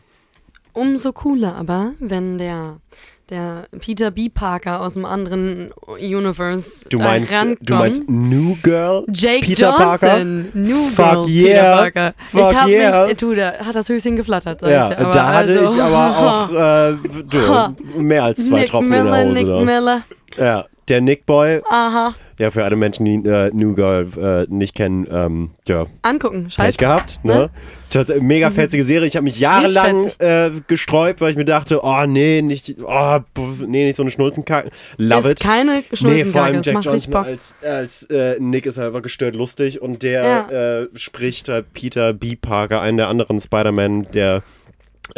[0.73, 2.77] Umso cooler aber, wenn der,
[3.29, 4.29] der Peter B.
[4.29, 7.69] Parker aus dem anderen Universe Du da meinst, rankommt.
[7.69, 10.23] du meinst New Girl Jake Peter Johnson, Parker?
[10.53, 11.45] New Fuck Girl yeah.
[11.47, 12.13] Peter Parker.
[12.29, 13.05] Fuck ich hab yeah.
[13.05, 14.99] mich, du, da hat das Höchstchen geflattert, sag Ja, ich dir.
[14.99, 16.17] Aber da hatte also, ich aber
[16.51, 19.43] auch äh, du, mehr als zwei Nick Tropfen Miller, in der Hose.
[19.43, 19.65] Nick da.
[19.65, 20.01] Miller.
[20.37, 22.15] Ja, der Nick Boy, Aha.
[22.41, 26.79] Ja, für alle Menschen, die äh, New Girl äh, nicht kennen, ähm, ja, Angucken, scheiße.
[26.79, 27.51] gehabt, ne?
[27.93, 28.05] Ne?
[28.21, 29.05] Mega fetzige Serie.
[29.05, 33.19] Ich habe mich jahrelang äh, gesträubt, weil ich mir dachte, oh nee, nicht, oh,
[33.67, 34.71] nee, nicht so eine Schnulzenkacke.
[34.97, 35.39] Love ist it.
[35.41, 39.81] keine Nee, vor Schnulzenkacke, allem Jack Johnson als, als äh, Nick ist einfach gestört lustig
[39.81, 42.35] und der äh, spricht halt Peter B.
[42.35, 44.41] Parker, einen der anderen Spider-Man, der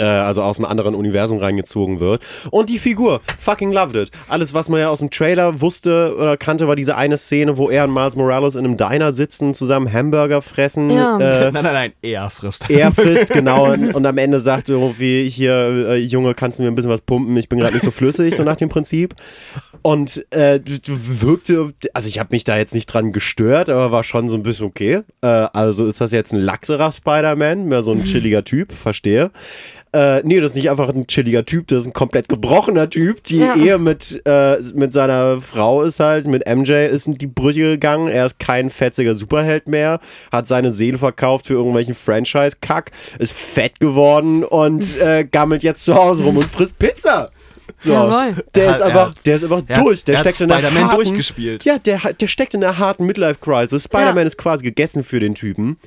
[0.02, 2.22] also aus einem anderen Universum reingezogen wird.
[2.52, 4.12] Und die Figur, fucking loved it.
[4.28, 7.70] Alles, was man ja aus dem Trailer wusste oder kannte, war diese eine Szene, wo
[7.70, 10.90] er und Miles Morales in einem Diner sitzen, zusammen Hamburger fressen.
[10.90, 11.20] Ja.
[11.20, 12.70] Äh, Nein, nein, nein, er frisst.
[12.70, 13.72] er frisst, genau.
[13.72, 15.54] Und, und am Ende sagt irgendwie, hier,
[15.90, 17.36] äh, Junge, kannst du mir ein bisschen was pumpen?
[17.38, 19.16] Ich bin gerade nicht so flüssig, so nach dem Prinzip.
[19.82, 24.30] Und äh, wirkte, also ich habe mich da jetzt nicht dran gestört, aber war schon
[24.30, 25.02] so ein bisschen okay.
[25.22, 29.32] Äh, also ist das jetzt ein laxerer Spider-Man, mehr so ein chilliger Typ, verstehe.
[29.94, 33.24] Äh, nee, das ist nicht einfach ein chilliger Typ, das ist ein komplett gebrochener Typ.
[33.26, 33.56] Die Ja.
[33.56, 38.08] Ehe mit, äh, mit seiner Frau ist halt, mit MJ ist in die Brüche gegangen.
[38.08, 40.00] Er ist kein fetziger Superheld mehr,
[40.32, 45.94] hat seine Seele verkauft für irgendwelchen Franchise-Kack, ist fett geworden und äh, gammelt jetzt zu
[45.94, 47.30] Hause rum und frisst Pizza.
[47.80, 47.92] So.
[47.92, 48.44] Jawohl.
[48.56, 50.04] Der Er ist einfach, hat- der ist einfach durch.
[50.06, 51.66] Der er hat steckt in einer Spider-Man harten, durchgespielt.
[51.66, 53.84] Ja, der, der steckt in einer harten Midlife-Crisis.
[53.86, 54.24] Spider-Man Ja.
[54.24, 55.78] ist quasi gegessen für den Typen.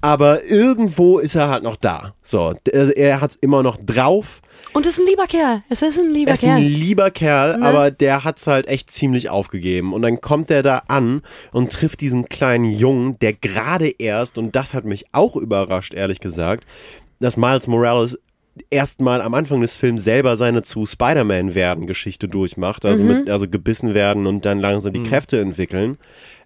[0.00, 2.14] Aber irgendwo ist er halt noch da.
[2.22, 4.40] So, also er hat's immer noch drauf.
[4.72, 5.62] Und es ist ein lieber Kerl.
[5.68, 6.60] Es ist ein lieber Er ist ein Kerl.
[6.68, 7.66] lieber Kerl, Ne?
[7.66, 9.92] aber der hat's halt echt ziemlich aufgegeben.
[9.92, 14.54] Und dann kommt er da an und trifft diesen kleinen Jungen, der gerade erst, und
[14.56, 16.64] das hat mich auch überrascht, ehrlich gesagt,
[17.20, 18.18] dass Miles Morales
[18.70, 23.48] erstmal am Anfang des Films selber seine zu Spider-Man werden Geschichte durchmacht, also mit also
[23.48, 25.98] gebissen werden und dann langsam die Kräfte entwickeln.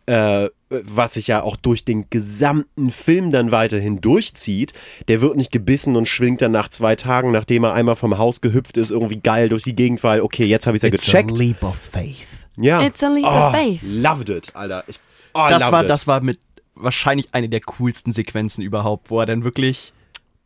[0.06, 0.48] Äh,
[0.84, 4.72] was sich ja auch durch den gesamten Film dann weiterhin durchzieht.
[5.08, 8.40] Der wird nicht gebissen und schwingt dann nach zwei Tagen, nachdem er einmal vom Haus
[8.40, 11.37] gehüpft ist, irgendwie geil durch die Gegend, weil, okay, jetzt habe ich es ja gecheckt.
[11.38, 12.26] leap of faith.
[12.56, 12.82] Ja.
[12.82, 13.80] It's a leap oh, of faith.
[13.82, 14.84] Loved it, Alter.
[14.87, 14.98] Ich,
[15.34, 15.90] oh, Das loved war, it.
[15.90, 16.38] das war mit
[16.74, 19.92] wahrscheinlich eine der coolsten Sequenzen überhaupt, wo er dann wirklich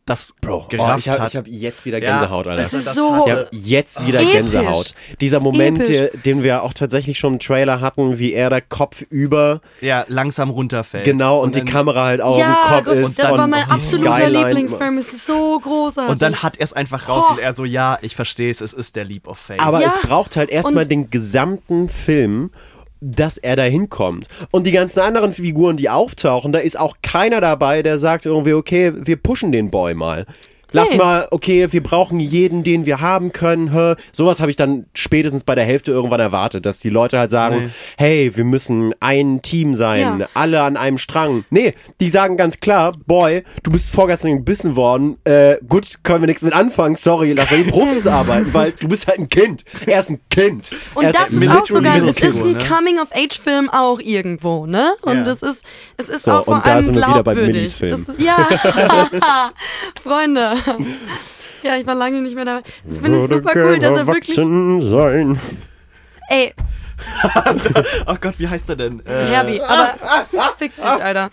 [0.09, 1.35] das Bro, oh, gerafft ich habe hat.
[1.35, 2.61] hab jetzt wieder Ja, Gänsehaut, Alter.
[2.61, 3.23] Es ist das so.
[3.25, 4.31] Ich habe jetzt wieder Episch.
[4.33, 4.93] Gänsehaut.
[5.21, 5.97] Dieser Moment, Episch.
[5.97, 10.05] der, den wir auch tatsächlich schon im Trailer hatten, wie er da Kopf über, ja,
[10.07, 11.03] langsam runterfällt.
[11.05, 13.19] genau, und, die dann, Kamera halt auch ja, im Kopf Gott, ist.
[13.19, 14.97] das und war mein die absoluter Lieblingsfilm.
[14.97, 16.11] Es ist so großartig.
[16.11, 17.33] Und dann hat er es einfach raus Oh.
[17.33, 19.59] und er so, ja, ich verstehe es, es ist der Leap of Faith.
[19.59, 22.51] Aber Ja, es braucht halt erstmal und- den gesamten Film,
[23.01, 24.27] dass er da hinkommt.
[24.51, 28.53] Und die ganzen anderen Figuren, die auftauchen, da ist auch keiner dabei, der sagt irgendwie,
[28.53, 30.25] okay, wir pushen den Boy mal.
[30.71, 30.97] Lass Nee.
[30.97, 33.73] mal, okay, wir brauchen jeden, den wir haben können.
[33.73, 33.95] Hä?
[34.11, 37.63] Sowas habe ich dann spätestens bei der Hälfte irgendwann erwartet, dass die Leute halt sagen,
[37.65, 37.69] Nee.
[37.97, 40.27] hey, wir müssen ein Team sein, Ja.
[40.33, 41.43] alle an einem Strang.
[41.49, 45.17] Nee, die sagen ganz klar, Boy, du bist vorgestern gebissen worden.
[45.23, 46.95] Äh, gut, können wir nichts mit anfangen.
[46.95, 49.63] Sorry, lass mal die Profis arbeiten, weil du bist halt ein Kind.
[49.85, 50.69] Er ist ein Kind.
[50.93, 52.01] Und er das ist literally auch so geil.
[52.03, 54.93] ein Es ist ein Coming-of-Age-Film auch irgendwo, ne?
[55.01, 55.23] Und Ja.
[55.23, 55.63] das ist,
[55.97, 57.55] es ist So, auch vor und da allem sind wir wieder bei glaubwürdig.
[57.55, 58.05] Millis Film.
[58.05, 58.37] Das ist, ja,
[60.03, 60.53] Freunde.
[61.61, 62.61] Ja, ich war lange nicht mehr dabei.
[62.85, 64.33] Das finde ich super cool, dass er wirklich.
[64.33, 65.37] sein.
[66.29, 66.53] Ey,
[68.07, 69.05] oh Gott, wie heißt er denn?
[69.05, 69.95] Äh, Herbie, aber
[70.57, 71.31] fick dich, Alter.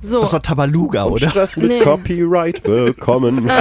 [0.00, 0.20] So.
[0.20, 1.30] Das war Tabaluga, oder?
[1.30, 1.80] Stress mit Nee.
[1.80, 3.50] Copyright bekommen.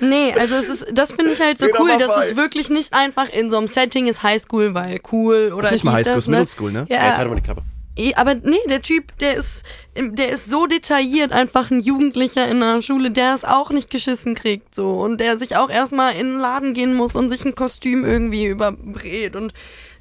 [0.00, 2.92] Ähm, nee, also es ist, das finde ich halt so cool, dass es wirklich nicht
[2.92, 6.14] einfach in so einem Setting ist Highschool, weil cool oder Das ist nicht mal Highschool,
[6.14, 6.86] das, ist Middle School, ne?
[6.88, 7.62] Ja, Jetzt halt mal die Klappe.
[7.98, 12.60] Eh, Aber nee, der Typ, der ist, der ist so detailliert, einfach ein Jugendlicher in
[12.60, 14.92] der Schule, der es auch nicht geschissen kriegt, so.
[14.92, 18.46] Und der sich auch erstmal in den Laden gehen muss und sich ein Kostüm irgendwie
[18.46, 19.52] überbrät und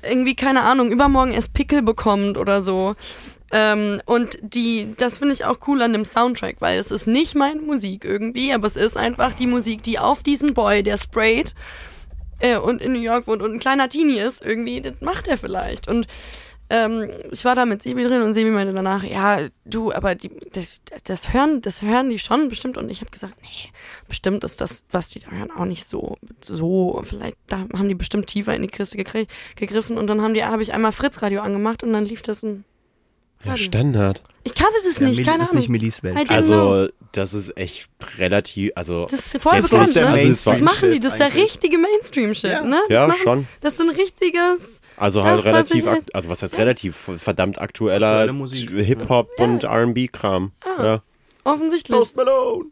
[0.04, 2.96] irgendwie, keine Ahnung, übermorgen erst Pickel bekommt oder so.
[3.52, 7.34] Ähm, und die, das finde ich auch cool an dem Soundtrack, weil es ist nicht
[7.34, 11.56] meine Musik irgendwie, aber es ist einfach die Musik, die auf diesen Boy, der sprayt,
[12.40, 15.38] äh, und in New York wohnt und ein kleiner Teenie ist, irgendwie, das macht er
[15.38, 15.88] vielleicht.
[15.88, 16.08] Und
[16.70, 20.30] ähm, ich war da mit Sebi drin und Sebi meinte danach, ja, du, aber die,
[20.52, 22.78] das, das hören, das hören die schon bestimmt.
[22.78, 23.70] Und ich habe gesagt, nee,
[24.08, 27.96] bestimmt ist das, was die da hören, auch nicht so, so, vielleicht, da haben die
[27.96, 29.98] bestimmt tiefer in die Kiste gekrie- gegriffen.
[29.98, 32.66] Und dann haben die, habe ich einmal Fritz Radio angemacht und dann lief das ein
[33.46, 33.56] Ja.
[33.56, 34.22] Standard.
[34.44, 35.60] Ich kannte das Ja, nicht, keine ist Ahnung.
[35.62, 36.32] nicht Millis Welt.
[36.32, 39.06] Also, das ist echt relativ, also.
[39.10, 40.02] Das ist voll Jetzt bekannt, ne?
[40.02, 42.62] der das machen die, das ist der richtige Mainstream-Shit, Ja.
[42.62, 42.80] ne?
[42.90, 43.48] Das Ja, machen, schon.
[43.62, 47.62] Das ist ein richtiges, Also halt Das, was relativ, jetzt- also was heißt relativ, verdammt
[47.62, 50.52] aktueller Hip-Hop und R&B-Kram.
[50.78, 50.84] Ah.
[50.84, 51.02] Ja.
[51.44, 52.16] offensichtlich.
[52.16, 52.66] Malone.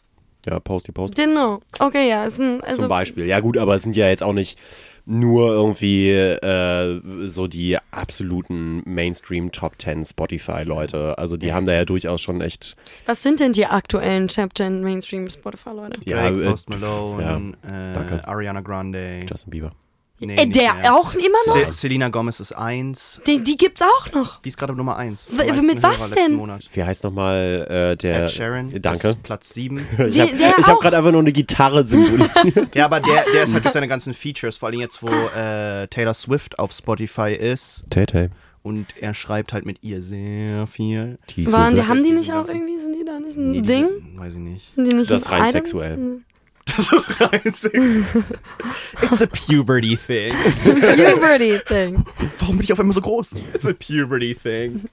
[0.45, 1.15] ja, Posty Post.
[1.15, 1.61] Know.
[1.79, 3.25] Okay, ja, ist ein, also Zum Beispiel.
[3.25, 4.59] Ja gut, aber es sind ja jetzt auch nicht
[5.07, 11.17] nur irgendwie äh, so die absoluten Mainstream Top 10 Spotify-Leute.
[11.19, 14.81] Also die haben da ja durchaus schon echt, Was sind denn die aktuellen Top 10
[14.83, 16.01] Mainstream Spotify-Leute?
[16.05, 18.27] ja, Drake, äh, Post Malone, äh, danke.
[18.27, 19.19] Ariana Grande.
[19.29, 19.71] Justin Bieber.
[20.19, 20.93] Nee, äh, der mehr.
[20.95, 21.65] auch immer noch?
[21.67, 23.21] Se Selena Gomez ist eins.
[23.27, 24.41] Die, die gibt's auch noch.
[24.41, 25.27] Die ist gerade Nummer eins.
[25.29, 26.35] W- mit was denn?
[26.35, 26.69] Monat.
[26.71, 28.23] Wie heißt nochmal äh, der...
[28.23, 28.73] Ed Sheeran.
[28.81, 29.09] Danke.
[29.09, 29.85] Ist Platz sieben.
[30.07, 30.31] Ich habe
[30.67, 32.73] hab gerade einfach nur eine Gitarre symbolisiert.
[32.75, 35.87] ja, aber der, der ist halt durch seine ganzen Features, vor allem jetzt, wo äh,
[35.87, 38.29] Taylor Swift auf Spotify ist Tay-Tay.
[38.63, 41.17] und er schreibt halt mit ihr sehr viel.
[41.47, 43.87] Waren die, haben die nicht auch irgendwie, sind die da nicht ein Nee, Ding?
[44.15, 44.71] Weiß ich nicht.
[44.71, 46.21] Sind die nicht Das rein sexuell.
[46.65, 50.33] Das ist rein It's a puberty thing.
[50.45, 52.03] It's a puberty thing.
[52.39, 53.33] Warum bin ich auf einmal so groß?
[53.53, 54.85] It's a puberty thing.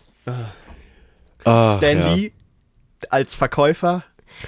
[1.45, 2.29] Ah, Stan ja.
[3.11, 4.05] Als Verkäufer.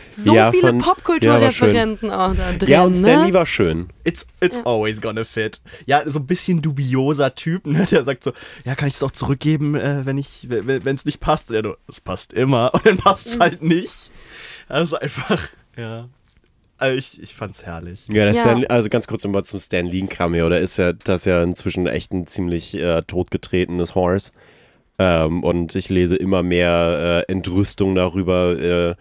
[0.09, 2.69] So Ja, viele Popkulturreferenzen auch da drin.
[2.69, 3.27] Ja, und ne?
[3.27, 3.89] Lee war schön.
[4.05, 5.61] It's, it's always gonna fit.
[5.87, 7.87] Ja, so ein bisschen dubioser Typ, ne?
[7.91, 8.33] Der sagt so,
[8.65, 11.51] ja, kann ich es auch zurückgeben, äh, wenn ich, wenn es nicht passt?
[11.51, 12.73] Ja, du, es passt immer.
[12.75, 14.11] Und dann passt es halt nicht.
[14.69, 15.41] Also einfach,
[15.77, 16.09] ja.
[16.79, 18.05] Also ich, ich fand's herrlich.
[18.09, 18.41] Ja, der Ja.
[18.41, 20.49] Stan, also ganz kurz nochmal zum Stan Lee Cameo.
[20.49, 24.33] Da ist ja das ja inzwischen echt ein ziemlich äh, totgetretenes Horse.
[24.99, 28.95] Ähm, und ich lese immer mehr äh, Entrüstung darüber äh,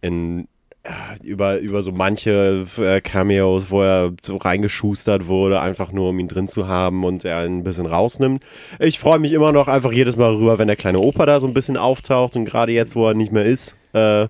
[0.00, 0.48] in
[0.82, 0.90] äh,
[1.24, 6.28] über, über so manche äh, Cameos, wo er so reingeschustert wurde, einfach nur um ihn
[6.28, 8.42] drin zu haben und er ihn ein bisschen rausnimmt.
[8.78, 11.46] Ich freue mich immer noch einfach jedes Mal rüber, wenn der kleine Opa da so
[11.46, 14.28] ein bisschen auftaucht und gerade jetzt, wo er nicht mehr ist, äh,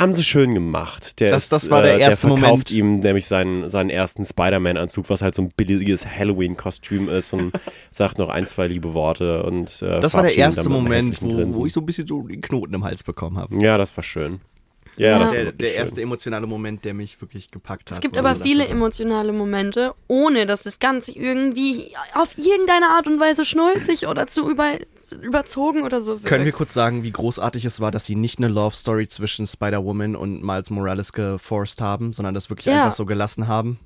[0.00, 1.20] Haben sie schön gemacht.
[1.20, 2.70] Der Das- ist, das war der äh, erste der verkauft Moment.
[2.70, 7.52] ihm nämlich seinen, seinen ersten Spider-Man-Anzug, was halt so ein billiges Halloween-Kostüm ist und
[7.90, 11.66] sagt noch ein, zwei liebe Worte und äh, Das war der erste Moment, wo, wo
[11.66, 13.54] ich so ein bisschen so den Knoten im Hals bekommen habe.
[13.62, 14.40] Ja, das war schön.
[15.00, 15.18] Ja, Ja.
[15.20, 15.76] das war Der, der schön.
[15.76, 17.94] erste emotionale Moment, der mich wirklich gepackt hat.
[17.94, 23.18] Es gibt aber viele emotionale Momente, ohne dass das Ganze irgendwie auf irgendeine Art und
[23.18, 24.72] Weise schnulzig oder zu über,
[25.22, 26.26] überzogen oder so wirkt.
[26.26, 29.46] Können wir kurz sagen, wie großartig es war, dass sie nicht eine Love Story zwischen
[29.46, 32.84] Spider-Woman und Miles Morales geforced haben, sondern das wirklich Ja.
[32.84, 33.78] einfach so gelassen haben?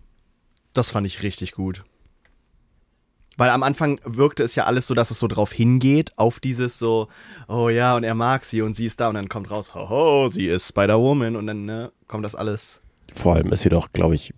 [0.73, 1.85] Das fand ich richtig gut.
[3.37, 6.79] Weil am Anfang wirkte es ja alles so, dass es so drauf hingeht, auf dieses
[6.79, 7.09] so,
[7.49, 10.29] oh ja, und er mag sie und sie ist da und dann kommt raus, hoho,
[10.29, 12.81] sie ist Spider-Woman und dann ne, kommt das alles.
[13.15, 14.33] Vor allem ist sie doch, glaube ich,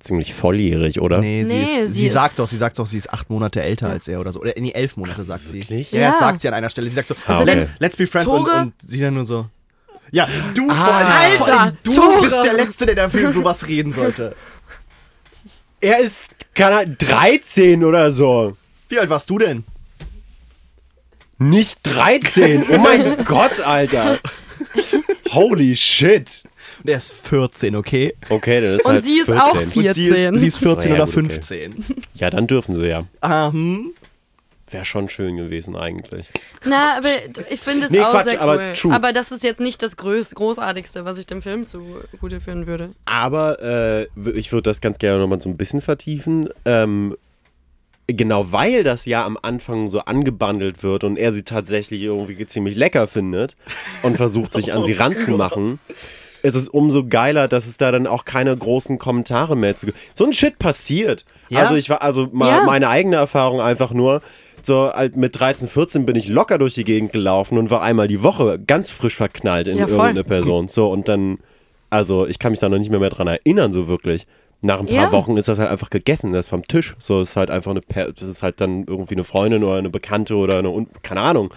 [0.00, 1.18] ziemlich volljährig, oder?
[1.20, 3.30] Nee, sie, Nee, ist, sie sie, sagt ist- doch, sie sagt doch, sie ist acht
[3.30, 4.40] Monate älter als er oder so.
[4.40, 5.60] Oder nee, elf Monate sagt sie.
[5.60, 5.92] wirklich?
[5.92, 6.10] Ja, Ja.
[6.10, 6.88] das sagt sie an einer Stelle.
[6.90, 7.68] Sie sagt so, Ah, let, okay.
[7.78, 9.46] let's be friends und, und sie dann nur so.
[10.12, 10.74] Ja, du Ah.
[10.74, 12.20] vor allem, vor allem Alter, du Tore.
[12.22, 14.36] bist der Letzte, der dafür sowas reden sollte.
[15.80, 18.56] Er ist, keine Ahnung, 13 oder so.
[18.88, 19.64] Wie alt warst du denn?
[21.38, 22.64] Nicht 13.
[22.70, 24.18] Oh mein Gott, Alter.
[25.32, 26.42] Holy shit.
[26.82, 28.14] Und er ist 14, okay?
[28.28, 29.42] Okay, dann ist Und halt sie ist 14.
[29.42, 30.34] auch Und sie 14.
[30.34, 31.28] ist, sie ist 14 Ja, oder gut, okay.
[31.34, 31.84] 15.
[32.14, 33.04] Ja, dann dürfen sie ja.
[33.20, 33.92] Ah, hm.
[34.70, 36.26] Wäre schon schön gewesen eigentlich.
[36.64, 37.08] Na, aber
[37.50, 38.72] ich finde es Nee, auch Quatsch, sehr aber cool.
[38.74, 38.92] true.
[38.94, 42.90] Aber das ist jetzt nicht das Größ Großartigste, was ich dem Film zugute führen würde.
[43.04, 46.48] Aber äh, ich würde das ganz gerne nochmal so ein bisschen vertiefen.
[46.64, 47.16] Ähm,
[48.08, 52.76] genau weil das ja am Anfang so angebandelt wird und er sie tatsächlich irgendwie ziemlich
[52.76, 53.56] lecker findet
[54.02, 55.78] und versucht sich an sie ranzumachen,
[56.42, 59.98] ist es umso geiler, dass es da dann auch keine großen Kommentare mehr zu gibt.
[60.14, 61.24] So ein Shit passiert.
[61.48, 61.60] Ja?
[61.60, 62.64] Also ich war, also mal Ja.
[62.64, 64.22] meine eigene Erfahrung einfach nur.
[64.66, 68.08] So halt mit 13, 14 bin ich locker durch die Gegend gelaufen und war einmal
[68.08, 70.66] die Woche ganz frisch verknallt in Ja, irgendeine Person.
[70.68, 71.38] So und dann,
[71.88, 74.26] also ich kann mich da noch nicht mehr, mehr dran erinnern, so wirklich.
[74.62, 75.12] Nach ein paar Ja.
[75.12, 76.96] Wochen ist das halt einfach gegessen, das ist vom Tisch.
[76.98, 79.90] So ist halt einfach eine, Per- das ist halt dann irgendwie eine Freundin oder eine
[79.90, 81.52] Bekannte oder eine, keine Ahnung.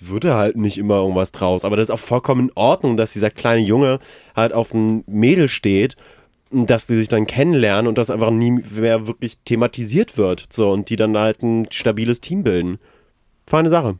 [0.00, 1.64] Würde halt nicht immer irgendwas draus.
[1.64, 4.00] Aber das ist auch vollkommen in Ordnung, dass dieser kleine Junge
[4.36, 5.96] halt auf ein Mädel steht
[6.50, 10.46] dass die sich dann kennenlernen und das einfach nie mehr wirklich thematisiert wird.
[10.50, 12.78] So, und die dann halt ein stabiles Team bilden.
[13.46, 13.98] Feine Sache.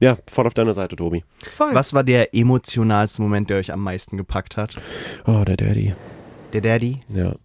[0.00, 1.24] Ja, voll auf deiner Seite, Tobi.
[1.52, 1.74] Voll.
[1.74, 4.76] Was war der emotionalste Moment, der euch am meisten gepackt hat?
[5.24, 5.94] Oh, der Daddy.
[6.52, 7.00] Der Daddy?
[7.08, 7.36] Ja.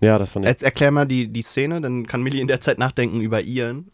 [0.00, 0.60] Ja, das fand ich.
[0.60, 3.90] Er, erklär mal die, die Szene, dann kann Millie in der Zeit nachdenken über ihren.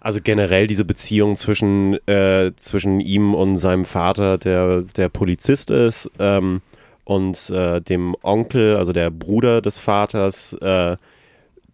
[0.00, 6.10] Also generell diese Beziehung zwischen, äh, zwischen ihm und seinem Vater, der, der Polizist ist,
[6.18, 6.60] ähm,
[7.06, 10.96] und äh, dem Onkel, also der Bruder des Vaters, äh,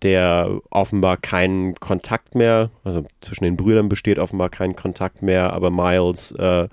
[0.03, 5.71] der offenbar keinen Kontakt mehr, also zwischen den Brüdern besteht offenbar kein Kontakt mehr, aber
[5.71, 6.69] Miles äh,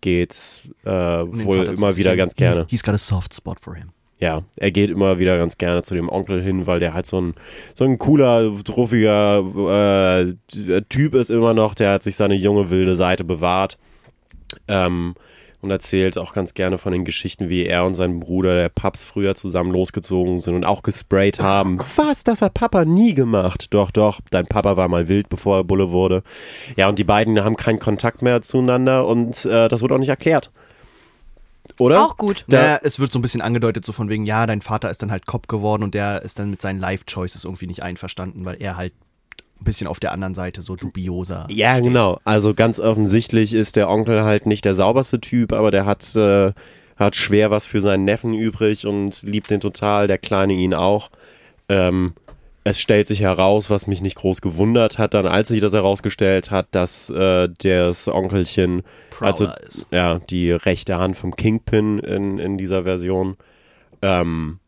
[0.00, 2.62] geht äh, um wohl immer wieder ganz gerne.
[2.62, 3.90] He, he's got a soft spot for him.
[4.20, 7.20] Ja, er geht immer wieder ganz gerne zu dem Onkel hin, weil der halt so
[7.20, 7.34] ein,
[7.74, 10.24] so ein cooler, druffiger
[10.58, 11.74] äh, Typ ist immer noch.
[11.74, 13.76] Der hat sich seine junge, wilde Seite bewahrt.
[14.66, 15.14] Ähm,
[15.60, 19.02] und erzählt auch ganz gerne von den Geschichten, wie er und sein Bruder, der Paps,
[19.02, 21.78] früher zusammen losgezogen sind und auch gesprayt haben.
[21.96, 22.22] Was?
[22.24, 23.66] Das hat Papa nie gemacht.
[23.74, 24.20] Doch, doch.
[24.30, 26.22] Dein Papa war mal wild, bevor er Bulle wurde.
[26.76, 30.08] Ja, und die beiden haben keinen Kontakt mehr zueinander und äh, das wird auch nicht
[30.10, 30.50] erklärt.
[31.78, 32.04] Oder?
[32.04, 32.44] Auch gut.
[32.48, 35.02] Da- Naja, es wird so ein bisschen angedeutet, so von wegen, ja, dein Vater ist
[35.02, 38.56] dann halt Cop geworden und der ist dann mit seinen Life-Choices irgendwie nicht einverstanden, weil
[38.60, 38.92] er halt
[39.60, 41.46] ein bisschen auf der anderen Seite so dubioser.
[41.50, 42.20] Ja, genau.
[42.24, 46.52] Also ganz offensichtlich ist der Onkel halt nicht der sauberste Typ, aber der hat, äh,
[46.96, 51.10] hat schwer was für seinen Neffen übrig und liebt den total, der Kleine ihn auch.
[51.68, 52.14] Ähm,
[52.64, 56.50] es stellt sich heraus, was mich nicht groß gewundert hat, dann als sich das herausgestellt
[56.50, 58.82] hat, dass äh, das Onkelchen,
[59.20, 59.86] also Prowler ist.
[59.90, 63.36] ja, die rechte Hand vom Kingpin in, in dieser Version,
[64.02, 64.58] ähm,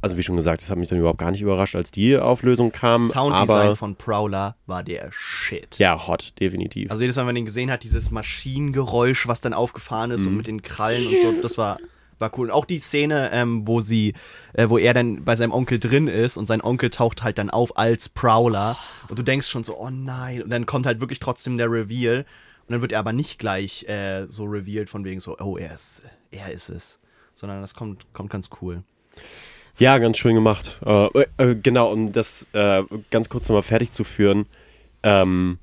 [0.00, 2.72] also wie schon gesagt, das hat mich dann überhaupt gar nicht überrascht, als die Auflösung
[2.72, 3.08] kam.
[3.08, 5.78] Sounddesign aber von Prowler war der Shit.
[5.78, 6.90] ja, hot, definitiv.
[6.90, 10.36] Also jedes Mal, wenn man den gesehen hat, dieses Maschinengeräusch, was dann aufgefahren ist und
[10.36, 11.78] mit den Krallen und so, das war,
[12.18, 12.48] war cool.
[12.48, 14.12] Und auch die Szene, ähm, wo sie,
[14.52, 17.48] äh, wo er dann bei seinem Onkel drin ist und sein Onkel taucht halt dann
[17.48, 18.76] auf als Prowler
[19.08, 22.26] und du denkst schon so, oh nein, und dann kommt halt wirklich trotzdem der Reveal
[22.66, 25.74] und dann wird er aber nicht gleich äh, so revealed von wegen so, oh, er
[25.74, 26.98] ist, er ist es,
[27.34, 28.82] sondern das kommt, kommt ganz cool.
[29.76, 30.80] Ja, ganz schön gemacht.
[30.86, 34.46] Äh, äh, genau, um das äh, ganz kurz nochmal fertig zu führen.
[35.02, 35.58] Ähm,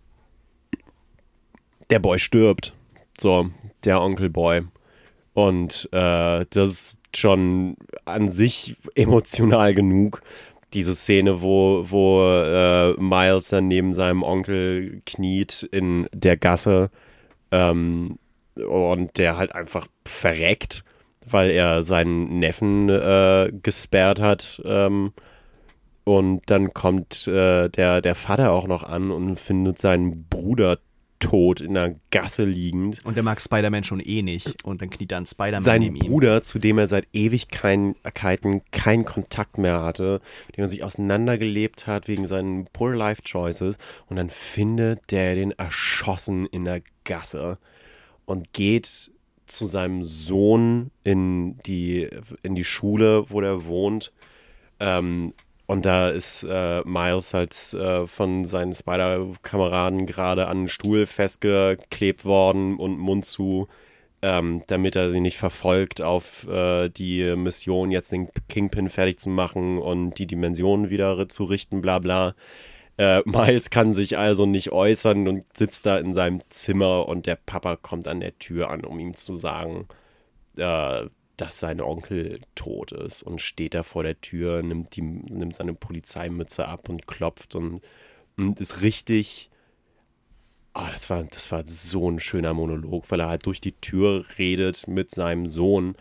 [1.90, 2.74] der Boy stirbt.
[3.18, 3.50] So,
[3.86, 4.64] der Onkel Boy.
[5.34, 10.22] Und äh, das ist schon an sich emotional genug.
[10.74, 16.90] Diese Szene, wo, wo äh, Miles dann neben seinem Onkel kniet in der Gasse
[17.52, 18.18] ähm,
[18.56, 20.84] und der halt einfach verreckt,
[21.28, 24.62] weil er seinen Neffen äh, gesperrt hat.
[24.66, 25.14] Ähm,
[26.04, 30.80] und dann kommt äh, der, der Vater auch noch an und findet seinen Bruder
[31.22, 33.06] tot in der Gasse liegend.
[33.06, 34.64] Und der mag Spider-Man schon eh nicht.
[34.64, 36.10] Und dann kniet dann Spider-Man Sein neben ihm.
[36.10, 41.88] Bruder, zu dem er seit Ewigkeiten keinen Kontakt mehr hatte, mit dem er sich auseinandergelebt
[41.88, 43.78] hat wegen seinen Poor Life Choices.
[44.08, 47.58] Und dann findet der den erschossen in der Gasse
[48.26, 49.12] und geht
[49.52, 52.10] zu seinem Sohn in die,
[52.44, 54.12] in die Schule, wo der wohnt.
[54.80, 55.34] Ähm,
[55.68, 62.26] und da ist äh, Miles halt äh, von seinen Spider-Kameraden gerade an einen Stuhl festgeklebt
[62.26, 63.70] worden und Mund zu,
[64.22, 69.30] ähm, damit er sie nicht verfolgt auf äh, die Mission, jetzt den Kingpin fertig zu
[69.30, 72.36] machen und die Dimensionen wieder zu richten, bla bla.
[73.02, 77.36] Äh, Miles kann sich also nicht äußern und sitzt da in seinem Zimmer und der
[77.36, 79.88] Papa kommt an der Tür an, um ihm zu sagen,
[80.56, 81.06] äh,
[81.38, 85.74] dass sein Onkel tot ist und steht da vor der Tür, nimmt, die, nimmt seine
[85.74, 87.82] Polizeimütze ab und klopft und,
[88.38, 89.50] und ist richtig.
[90.76, 94.26] Oh, das war, das war so ein schöner Monolog, weil er halt durch die Tür
[94.38, 95.96] redet mit seinem Sohn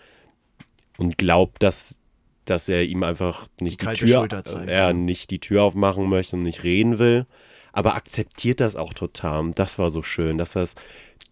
[0.98, 1.99] und glaubt, dass,
[2.44, 4.28] dass er ihm einfach nicht die, die Tür,
[4.66, 4.92] er ja.
[4.92, 7.26] nicht die Tür aufmachen möchte und nicht reden will,
[7.72, 9.40] aber akzeptiert das auch total.
[9.40, 10.74] Und das war so schön, dass es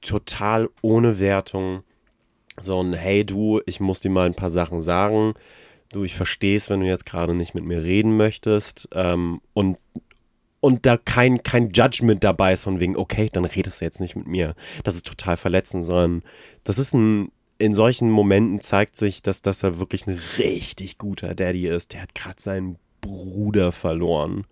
[0.01, 1.83] total ohne Wertung
[2.61, 5.35] so ein, hey du, ich muss dir mal ein paar Sachen sagen.
[5.91, 8.89] Du, ich verstehe es, wenn du jetzt gerade nicht mit mir reden möchtest.
[8.93, 9.79] Ähm, und,
[10.61, 14.17] und da kein, kein Judgment dabei ist von wegen, okay, dann redest du jetzt nicht
[14.17, 14.55] mit mir.
[14.85, 16.23] Das ist total verletzend, sondern
[16.65, 21.35] das ist ein, in solchen Momenten zeigt sich, dass, dass er wirklich ein richtig guter
[21.35, 21.93] Daddy ist.
[21.93, 24.47] Der hat gerade seinen Bruder verloren.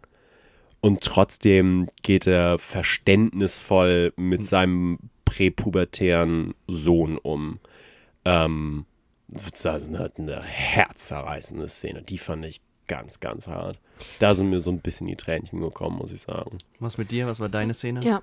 [0.81, 4.47] Und trotzdem geht er verständnisvoll mit hm.
[4.47, 7.59] seinem präpubertären Sohn um.
[8.25, 8.87] Ähm,
[9.29, 12.03] das war also eine, eine herzzerreißende Szene.
[12.03, 13.79] Die fand ich ganz, ganz hart.
[14.19, 16.59] Da sind mir so ein bisschen die Tränchen gekommen, muss ich sagen.
[16.79, 17.27] Was mit dir?
[17.27, 18.01] Was war deine Szene?
[18.05, 18.21] Ja,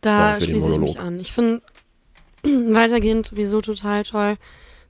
[0.00, 1.20] da schließe ich mich an.
[1.20, 1.62] Ich finde
[2.74, 4.36] weitergehend sowieso total toll,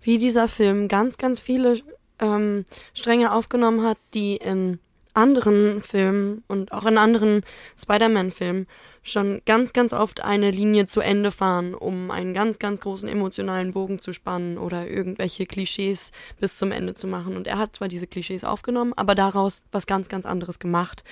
[0.00, 1.80] wie dieser Film ganz, ganz viele
[2.18, 4.78] ähm, Stränge aufgenommen hat, die in
[5.14, 7.42] anderen Filmen und auch in anderen
[7.78, 8.66] Spider-Man-Filmen
[9.02, 13.72] schon ganz, ganz oft eine Linie zu Ende fahren, um einen ganz, ganz großen emotionalen
[13.72, 17.36] Bogen zu spannen oder irgendwelche Klischees bis zum Ende zu machen.
[17.36, 21.04] Und er hat zwar diese Klischees aufgenommen, aber daraus was ganz, ganz anderes gemacht.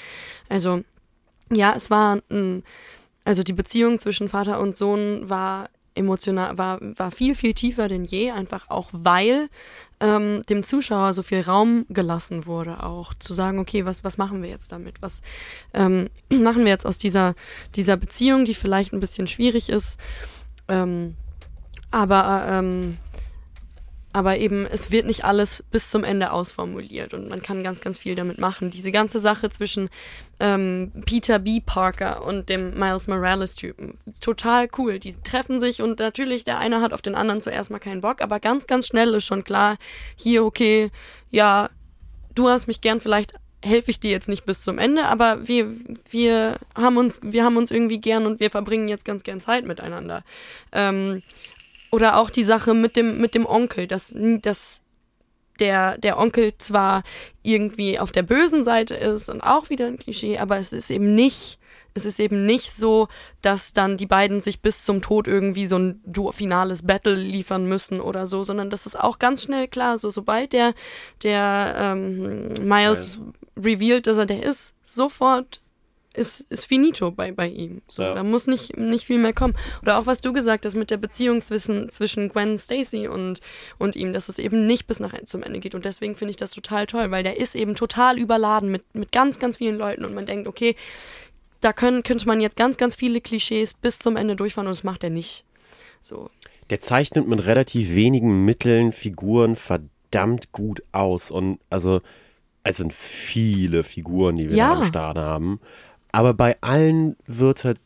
[0.48, 0.82] Also,
[1.52, 2.62] ja, es war ein,
[3.24, 8.04] also die Beziehung zwischen Vater und Sohn war emotional, war, war viel, viel tiefer denn
[8.04, 9.48] je, einfach auch weil
[10.00, 14.42] ähm, dem Zuschauer so viel Raum gelassen wurde, auch zu sagen, okay, was, was machen
[14.42, 15.02] wir jetzt damit?
[15.02, 15.20] Was
[15.74, 17.34] ähm, machen wir jetzt aus dieser,
[17.74, 19.98] dieser Beziehung, die vielleicht ein bisschen schwierig ist?
[20.68, 21.16] Ähm,
[21.90, 22.98] aber ähm,
[24.12, 27.98] aber eben, es wird nicht alles bis zum Ende ausformuliert und man kann ganz, ganz
[27.98, 28.70] viel damit machen.
[28.70, 29.88] Diese ganze Sache zwischen
[30.40, 31.60] ähm, Peter B.
[31.64, 34.98] Parker und dem Miles Morales-Typen, total cool.
[34.98, 38.20] Die treffen sich und natürlich, der eine hat auf den anderen zuerst mal keinen Bock,
[38.20, 39.76] aber ganz, ganz schnell ist schon klar,
[40.16, 40.90] hier, okay,
[41.30, 41.68] ja,
[42.34, 45.70] du hast mich gern, vielleicht helfe ich dir jetzt nicht bis zum Ende, aber wir,
[46.08, 49.66] wir haben uns, wir haben uns irgendwie gern und wir verbringen jetzt ganz gern Zeit
[49.66, 50.24] miteinander.
[50.72, 51.22] Ähm,
[51.90, 54.82] oder auch die Sache mit dem, mit dem Onkel, dass, dass
[55.58, 57.02] der, der Onkel zwar
[57.42, 61.14] irgendwie auf der bösen Seite ist und auch wieder ein Klischee, aber es ist eben
[61.14, 61.58] nicht,
[61.92, 63.08] es ist eben nicht so,
[63.42, 68.00] dass dann die beiden sich bis zum Tod irgendwie so ein finales Battle liefern müssen
[68.00, 70.72] oder so, sondern das ist auch ganz schnell klar, so sobald der,
[71.22, 73.20] der ähm, Miles.
[73.56, 75.60] revealed, dass er der ist, sofort
[76.12, 77.82] ist, ist finito bei, bei ihm.
[77.88, 78.14] So, ja.
[78.14, 79.54] Da muss nicht, nicht viel mehr kommen.
[79.82, 83.40] Oder auch was du gesagt hast mit der Beziehung zwischen, zwischen Gwen Stacy und,
[83.78, 85.74] und ihm, dass es eben nicht bis nach zum Ende geht.
[85.74, 89.12] Und deswegen finde ich das total toll, weil der ist eben total überladen mit, mit
[89.12, 90.74] ganz, ganz vielen Leuten und man denkt, okay,
[91.60, 94.84] da können, könnte man jetzt ganz, ganz viele Klischees bis zum Ende durchfahren und das
[94.84, 95.44] macht er nicht.
[96.00, 96.30] So.
[96.70, 102.00] Der zeichnet mit relativ wenigen Mitteln Figuren verdammt gut aus und also
[102.62, 104.74] es sind viele Figuren, die wir ja.
[104.74, 105.60] am Start haben.
[106.12, 107.78] Aber bei allen wird halt,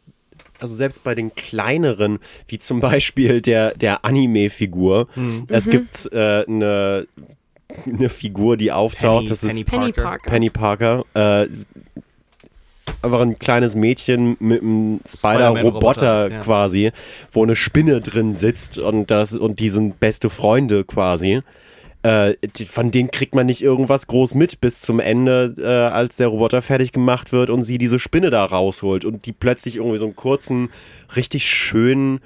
[0.61, 2.19] also selbst bei den kleineren,
[2.49, 5.47] wie zum Beispiel der, der Anime-Figur, mhm.
[5.49, 5.71] es mhm.
[5.71, 7.07] gibt äh, eine,
[7.87, 10.31] eine Figur, die auftaucht, Penny, das Penny ist Penny Parker.
[10.31, 11.05] Penny Parker.
[11.15, 11.49] Äh,
[13.03, 16.41] einfach ein kleines Mädchen mit einem Spider-Roboter ja.
[16.41, 16.93] quasi,
[17.33, 21.43] wo eine Spinne drin sitzt und das und die sind beste Freunde quasi
[22.05, 26.19] äh, die, von denen kriegt man nicht irgendwas groß mit bis zum Ende, äh, als
[26.19, 29.97] der Roboter fertig gemacht wird und sie diese Spinne da rausholt und die plötzlich irgendwie
[29.97, 30.69] so einen kurzen,
[31.17, 32.21] richtig schönen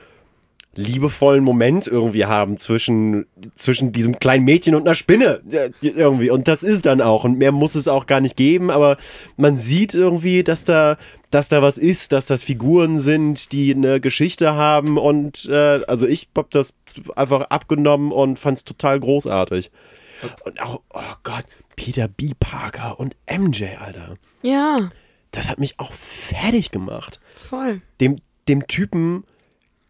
[0.75, 6.31] liebevollen Moment irgendwie haben zwischen, zwischen diesem kleinen Mädchen und einer Spinne äh, irgendwie.
[6.31, 7.25] Und das ist dann auch.
[7.25, 8.97] Und mehr muss es auch gar nicht geben, aber
[9.37, 10.97] man sieht irgendwie, dass da,
[11.31, 14.99] dass da was ist, dass das Figuren sind, die eine Geschichte haben.
[14.99, 16.75] Und äh, also ich hab das
[17.17, 19.71] einfach abgenommen und fand es total großartig.
[20.45, 21.45] Und auch, oh Gott,
[21.77, 22.33] Peter B.
[22.39, 24.15] Parker und MJ, Alter.
[24.43, 24.91] Ja,
[25.33, 27.83] Das hat mich auch fertig gemacht voll.
[28.01, 28.17] dem,
[28.49, 29.25] dem Typen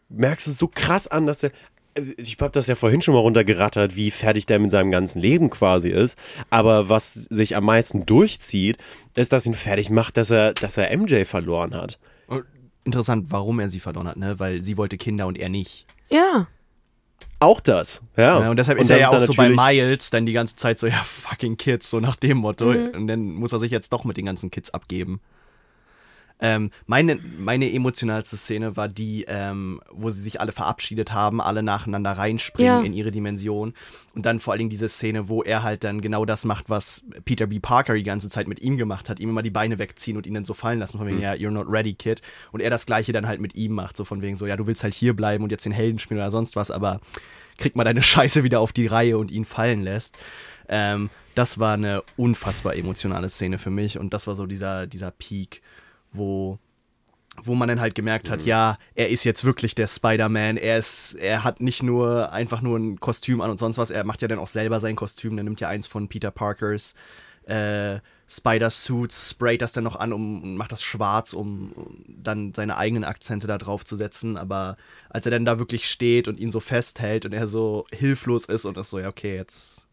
[0.08, 1.50] merkst du so krass an, dass er.
[2.16, 5.50] Ich habe das ja vorhin schon mal runtergerattert, wie fertig der mit seinem ganzen Leben
[5.50, 6.16] quasi ist.
[6.48, 8.78] Aber was sich am meisten durchzieht,
[9.16, 11.98] ist, dass ihn fertig macht, dass er, dass er MJ verloren hat.
[12.28, 12.44] Und
[12.84, 14.38] interessant, warum er sie verloren hat, ne?
[14.38, 15.86] Weil sie wollte Kinder und er nicht.
[16.08, 16.46] Ja,
[17.40, 18.02] Auch das.
[18.16, 18.40] Ja.
[18.40, 20.78] Ja, und deshalb ist das er ja auch so bei Miles dann die ganze Zeit
[20.78, 22.70] so, ja, fucking Kids, so nach dem Motto.
[22.70, 25.20] Und dann muss er sich jetzt doch mit den ganzen Kids abgeben.
[26.40, 31.62] Ähm, meine, meine emotionalste Szene war die, ähm, wo sie sich alle verabschiedet haben, alle
[31.64, 32.80] nacheinander reinspringen Ja.
[32.80, 33.74] in ihre Dimension.
[34.14, 37.04] Und dann vor allen Dingen diese Szene, wo er halt dann genau das macht, was
[37.24, 37.58] Peter B.
[37.58, 40.34] Parker die ganze Zeit mit ihm gemacht hat, ihm immer die Beine wegziehen und ihn
[40.34, 42.22] dann so fallen lassen, von wegen, ja, you're not ready, Kid.
[42.52, 44.66] Und er das gleiche dann halt mit ihm macht, so von wegen so, ja, du
[44.66, 47.00] willst halt hier bleiben und jetzt den Helden spielen oder sonst was, aber
[47.58, 50.16] krieg mal deine Scheiße wieder auf die Reihe und ihn fallen lässt.
[50.68, 55.10] Ähm, das war eine unfassbar emotionale Szene für mich und das war so dieser, dieser
[55.10, 55.62] Peak,
[56.18, 56.58] wo,
[57.42, 61.14] wo man dann halt gemerkt hat, ja, er ist jetzt wirklich der Spider-Man, er ist,
[61.14, 64.28] er hat nicht nur einfach nur ein Kostüm an und sonst was, er macht ja
[64.28, 66.94] dann auch selber sein Kostüm, der nimmt ja eins von Peter Parkers
[67.48, 68.00] äh,
[68.30, 72.76] Spider-Suits, sprayt das dann noch an um, und macht das schwarz, um, um dann seine
[72.76, 74.36] eigenen Akzente da drauf zu setzen.
[74.36, 74.76] Aber
[75.08, 78.66] als er dann da wirklich steht und ihn so festhält und er so hilflos ist
[78.66, 79.88] und das so, ja, okay, jetzt,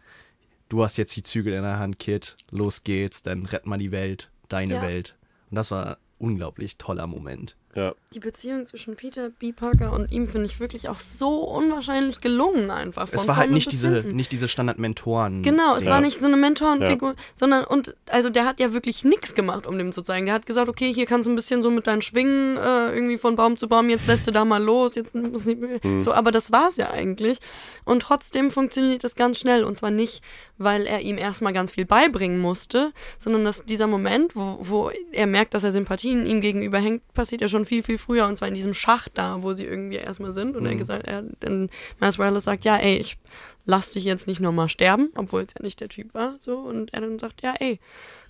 [0.68, 3.92] du hast jetzt die Zügel in der Hand, Kid, los geht's, dann rett mal die
[3.92, 4.82] Welt, deine Ja.
[4.82, 5.16] Welt.
[5.50, 7.58] Und das war unglaublich toller Moment.
[7.76, 7.94] Ja.
[8.14, 9.52] die Beziehung zwischen Peter B.
[9.52, 13.10] Parker und ihm finde ich wirklich auch so unwahrscheinlich gelungen einfach.
[13.12, 14.16] Es war halt nicht diese, hinten.
[14.16, 15.44] nicht diese Standard-Mentoren.
[15.44, 15.92] Genau, es Ja.
[15.92, 19.78] war nicht so eine Mentorenfigur, sondern und also der hat ja wirklich nichts gemacht, um
[19.78, 20.26] dem zu zeigen.
[20.26, 23.18] Der hat gesagt, okay, hier kannst du ein bisschen so mit deinen Schwingen äh, irgendwie
[23.18, 25.58] von Baum zu Baum, jetzt lässt du da mal los, jetzt muss ich,
[26.00, 27.40] so, aber das war's ja eigentlich.
[27.84, 30.24] Und trotzdem funktioniert das ganz schnell und zwar nicht,
[30.58, 35.28] weil er ihm erstmal ganz viel beibringen musste, sondern dass dieser Moment, wo, wo er
[35.28, 38.48] merkt, dass er Sympathien ihm gegenüber hängt, passiert ja schon viel, viel früher und zwar
[38.48, 42.18] in diesem Schacht da, wo sie irgendwie erstmal sind und er gesagt, er, dann Miles
[42.18, 43.18] Morales sagt, ja, ey, ich
[43.66, 46.94] lass dich jetzt nicht nochmal sterben, obwohl es ja nicht der Typ war, so und
[46.94, 47.80] er dann sagt, ja, ey,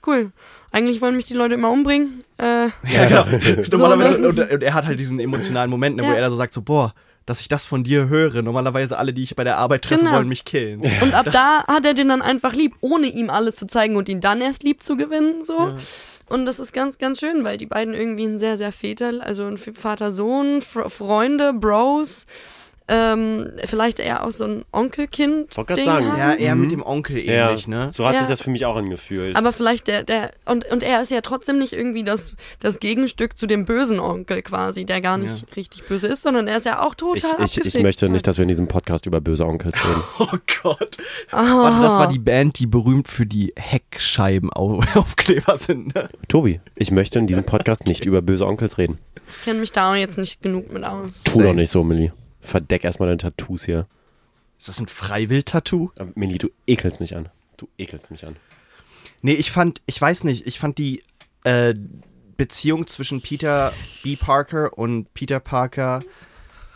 [0.08, 0.32] cool,
[0.72, 3.26] eigentlich wollen mich die Leute immer umbringen, äh, Ja, genau.
[3.72, 4.30] Normalerweise, ne?
[4.30, 6.14] und, und er hat halt diesen emotionalen Moment, ne, wo Ja.
[6.16, 6.94] er da so sagt, so, boah,
[7.26, 8.42] dass ich das von dir höre.
[8.42, 10.18] Normalerweise alle, die ich bei der Arbeit treffe, Genau.
[10.18, 10.82] wollen mich killen.
[11.02, 14.10] Und ab da hat er den dann einfach lieb, ohne ihm alles zu zeigen und
[14.10, 15.76] ihn dann erst lieb zu gewinnen, so.
[16.28, 19.44] Und das ist ganz, ganz schön, weil die beiden irgendwie ein sehr, sehr Väter, also
[19.46, 22.26] ein Vater-Sohn, Fr Freunde, Bros,
[22.88, 25.58] ähm, vielleicht eher auch so ein Onkelkind.
[25.58, 26.08] Wollte Ding sagen.
[26.12, 26.18] haben.
[26.20, 26.62] Ja, eher Mhm.
[26.62, 27.90] mit dem Onkel Ja, ähnlich, ne?
[27.90, 28.20] so hat Ja.
[28.20, 29.36] sich das für mich auch angefühlt.
[29.36, 33.38] Aber vielleicht der, der, und, und er ist ja trotzdem nicht irgendwie das, das Gegenstück
[33.38, 36.82] zu dem bösen Onkel quasi, der gar nicht richtig böse ist, sondern er ist ja
[36.86, 37.16] auch ich, total
[37.46, 37.84] ich, ich abgefickt.
[37.84, 40.04] möchte nicht, dass wir in diesem Podcast über böse Onkels reden.
[40.20, 40.28] Oh
[40.64, 40.98] Gott.
[41.32, 46.10] Warte, das war die Band, die berühmt für die Heckscheibenaufkleber sind, ne?
[46.28, 48.98] Tobi, ich möchte in diesem Podcast nicht über böse Onkels reden.
[49.30, 51.24] Ich kenne mich da auch jetzt nicht genug mit aus.
[51.24, 52.12] Tu doch nicht so, Millie.
[52.46, 53.88] Verdeck erstmal deine Tattoos hier.
[54.60, 55.92] Ist das ein Freiwild-Tattoo?
[56.00, 57.30] Aber Millie, du ekelst mich an.
[57.58, 58.36] Du ekelst mich an.
[59.22, 61.04] Nee, ich fand, ich weiß nicht, ich fand die
[61.44, 61.74] äh,
[62.38, 63.74] Beziehung zwischen Peter
[64.04, 64.16] B.
[64.16, 66.02] Parker und Peter Parker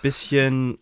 [0.02, 0.78] bisschen.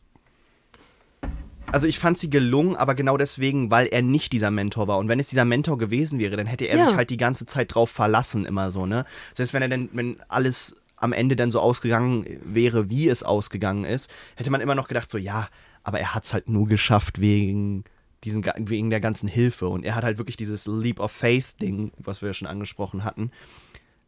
[1.69, 4.97] Also ich fand sie gelungen, aber genau deswegen, weil er nicht dieser Mentor war.
[4.99, 6.85] Und wenn es dieser Mentor gewesen wäre, dann hätte er Ja.
[6.87, 9.05] sich halt die ganze Zeit drauf verlassen, immer so, ne?
[9.33, 13.85] Selbst wenn er denn, wenn alles am Ende dann so ausgegangen wäre, wie es ausgegangen
[13.85, 15.47] ist, hätte man immer noch gedacht, so, ja,
[15.83, 17.85] aber er hat es halt nur geschafft wegen
[18.23, 19.67] diesen, wegen der ganzen Hilfe.
[19.67, 23.31] Und er hat halt wirklich dieses Leap of Faith-Ding, was wir ja schon angesprochen hatten.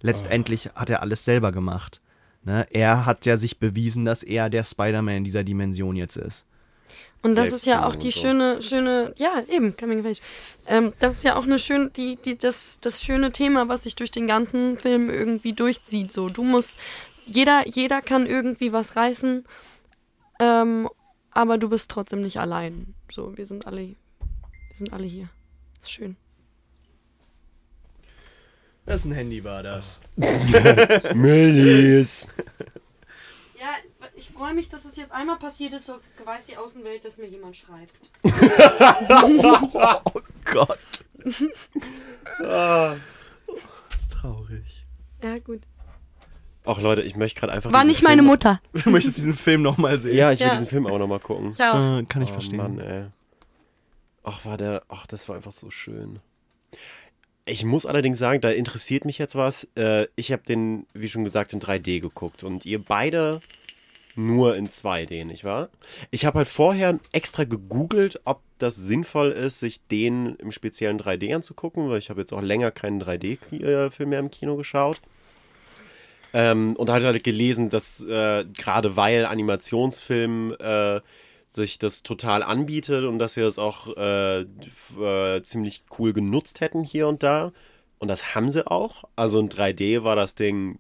[0.02, 2.02] Letztendlich hat er alles selber gemacht.
[2.44, 2.68] Ne?
[2.72, 6.46] Er hat ja sich bewiesen, dass er der Spider-Man dieser Dimension jetzt ist.
[7.22, 8.22] Und das ist ja auch die so.
[8.22, 10.22] schöne, schöne, ja, eben, coming of age.
[10.68, 13.96] Ähm, das ist ja auch eine schöne, die, die, das, das schöne Thema, was sich
[13.96, 16.12] durch den ganzen Film irgendwie durchzieht.
[16.14, 16.80] So, du musst,
[17.26, 19.44] jeder, jeder kann irgendwie was reißen,
[20.40, 20.90] ähm,
[21.32, 22.94] aber du bist trotzdem nicht allein.
[23.12, 23.96] So, wir sind alle, wir
[24.74, 25.30] sind alle hier.
[25.82, 26.16] ist schön.
[28.86, 30.00] Wessen Handy war das?
[31.14, 32.28] Millies.
[34.20, 35.94] Ich freue mich, dass es jetzt einmal passiert ist, so
[36.26, 37.96] weiß die Außenwelt, dass mir jemand schreibt.
[40.14, 40.80] Oh Gott.
[44.10, 44.86] Traurig.
[45.24, 45.62] Ja, gut.
[46.66, 47.72] Ach Leute, ich möchte gerade einfach.
[47.72, 48.62] War nicht meine Film- Mutter.
[48.74, 50.18] Du möchtest diesen Film nochmal sehen.
[50.18, 50.54] Ja, ich will Ja.
[50.54, 51.54] diesen Film auch nochmal gucken.
[51.54, 52.00] Ciao.
[52.00, 52.58] Äh, kann ich oh, verstehen.
[52.58, 53.06] Mann, ey.
[54.24, 54.84] Ach, war der.
[54.90, 56.20] Ach, das war einfach so schön.
[57.46, 59.70] Ich muss allerdings sagen, da interessiert mich jetzt was.
[59.76, 63.40] Äh, ich habe den, wie schon gesagt, in 3D geguckt und ihr beide
[64.26, 65.70] nur in 2D, nicht wahr?
[66.12, 71.34] Ich habe halt vorher extra gegoogelt, ob das sinnvoll ist, sich den im speziellen 3D
[71.34, 75.00] anzugucken, weil ich habe jetzt auch länger keinen 3D-Film mehr im Kino geschaut.
[76.34, 81.02] Ähm, und halt halt gelesen, dass äh, gerade weil Animationsfilm äh,
[81.48, 86.84] sich das total anbietet und dass sie das auch äh, äh, ziemlich cool genutzt hätten
[86.84, 87.52] hier und da.
[87.98, 89.06] Und das haben sie auch.
[89.16, 90.78] Also in 3D war das Ding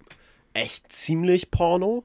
[0.53, 2.03] echt ziemlich Porno.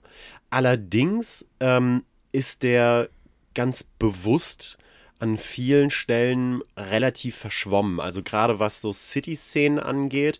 [0.54, 3.08] Allerdings ähm, ist der
[3.54, 4.78] ganz bewusst
[5.18, 7.98] an vielen Stellen relativ verschwommen.
[7.98, 10.38] Also gerade was so City-Szenen angeht.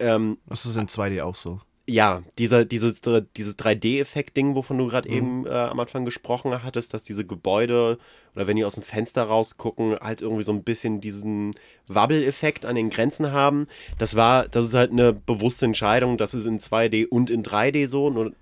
[0.00, 1.60] Ähm, Das ist in 2D auch so.
[1.86, 3.00] ja, dieser, dieses,
[3.36, 7.98] dieses 3D-Effekt-Ding, wovon du gerade eben äh, am Anfang gesprochen hattest, dass diese Gebäude
[8.34, 11.52] oder wenn die aus dem Fenster rausgucken, halt irgendwie so ein bisschen diesen
[11.86, 13.68] Wabbel-Effekt an den Grenzen haben.
[13.98, 17.86] Das war, das ist halt eine bewusste Entscheidung, das ist in 2D und in 3D
[17.86, 18.10] so.
[18.10, 18.32] Nur,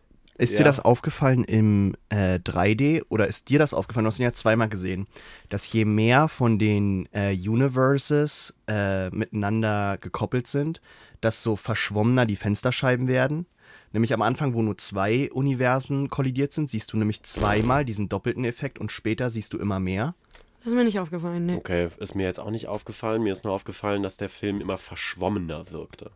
[0.43, 0.59] Ist Ja.
[0.59, 4.05] dir das aufgefallen im äh, 3D oder ist dir das aufgefallen?
[4.05, 5.07] Du hast ihn ja zweimal gesehen,
[5.51, 10.81] dass je mehr von den äh, Universes äh, miteinander gekoppelt sind,
[11.23, 13.47] desto verschwommener die Fensterscheiben werden.
[13.93, 18.45] Nämlich am Anfang, wo nur zwei Universen kollidiert sind, siehst du nämlich zweimal diesen doppelten
[18.45, 20.15] Effekt und später siehst du immer mehr.
[20.59, 21.57] Das ist mir nicht aufgefallen, ne.
[21.57, 23.23] okay, ist mir jetzt auch nicht aufgefallen.
[23.23, 26.11] Mir ist nur aufgefallen, dass der Film immer verschwommener wirkte.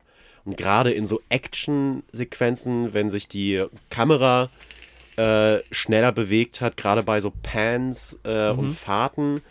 [0.47, 4.49] Und gerade in so Action-Sequenzen, wenn sich die Kamera
[5.17, 9.43] äh, schneller bewegt hat, gerade bei so Pans äh, und Fahrten,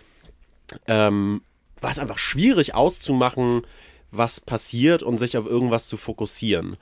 [0.87, 1.41] ähm,
[1.81, 3.63] war es einfach schwierig auszumachen,
[4.11, 6.77] was passiert und sich auf irgendwas zu fokussieren.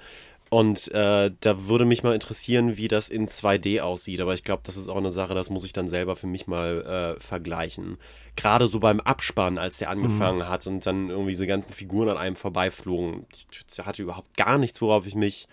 [0.49, 4.21] Und äh, da würde mich mal interessieren, wie das in 2D aussieht.
[4.21, 6.45] Aber ich glaube, das ist auch eine Sache, das muss ich dann selber für mich
[6.45, 7.97] mal äh, vergleichen.
[8.35, 12.17] Gerade so beim Abspann, als der angefangen hat und dann irgendwie diese ganzen Figuren an
[12.17, 15.47] einem vorbeiflogen, ich hatte überhaupt gar nichts, worauf ich mich,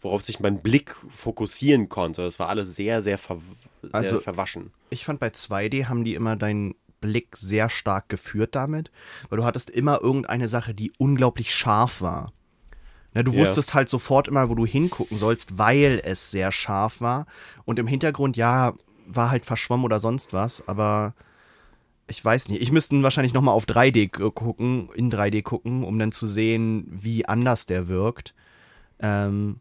[0.00, 2.22] worauf sich mein Blick fokussieren konnte.
[2.22, 3.38] Das war alles sehr, sehr, ver
[3.82, 4.72] sehr Also- verwaschen.
[4.90, 8.90] Ich fand bei 2D haben die immer deinen Blick sehr stark geführt damit,
[9.28, 12.32] weil du hattest immer irgendeine Sache, die unglaublich scharf war.
[13.14, 13.38] Na, du Ja.
[13.40, 17.26] wusstest halt sofort immer, wo du hingucken sollst, weil es sehr scharf war.
[17.64, 18.74] Und im Hintergrund, ja,
[19.06, 21.14] war halt verschwommen oder sonst was, aber
[22.08, 22.62] ich weiß nicht.
[22.62, 26.86] Ich müsste wahrscheinlich nochmal auf 3D gu- gucken, in 3D gucken, um dann zu sehen,
[26.90, 28.34] wie anders der wirkt.
[29.00, 29.60] Ähm,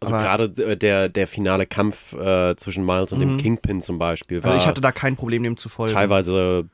[0.00, 4.52] Also gerade der, der finale Kampf äh, zwischen Miles und dem Kingpin zum Beispiel war
[4.52, 5.94] also ich hatte da kein Problem, dem zu folgen.
[5.94, 6.68] teilweise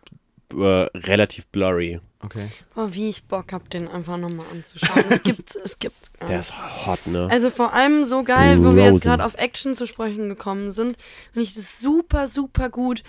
[0.53, 2.01] äh, relativ blurry.
[2.25, 2.49] Okay.
[2.75, 5.05] Boah, wie ich Bock hab, den einfach nochmal anzuschauen.
[5.11, 5.97] es gibt, es gibt.
[6.21, 6.53] gar Der ist
[6.87, 7.29] hot, ne?
[7.31, 8.95] Also vor allem so geil, wo wir Rosen.
[8.95, 10.97] jetzt gerade auf Action zu sprechen gekommen sind,
[11.33, 13.03] finde ich das super, super gut,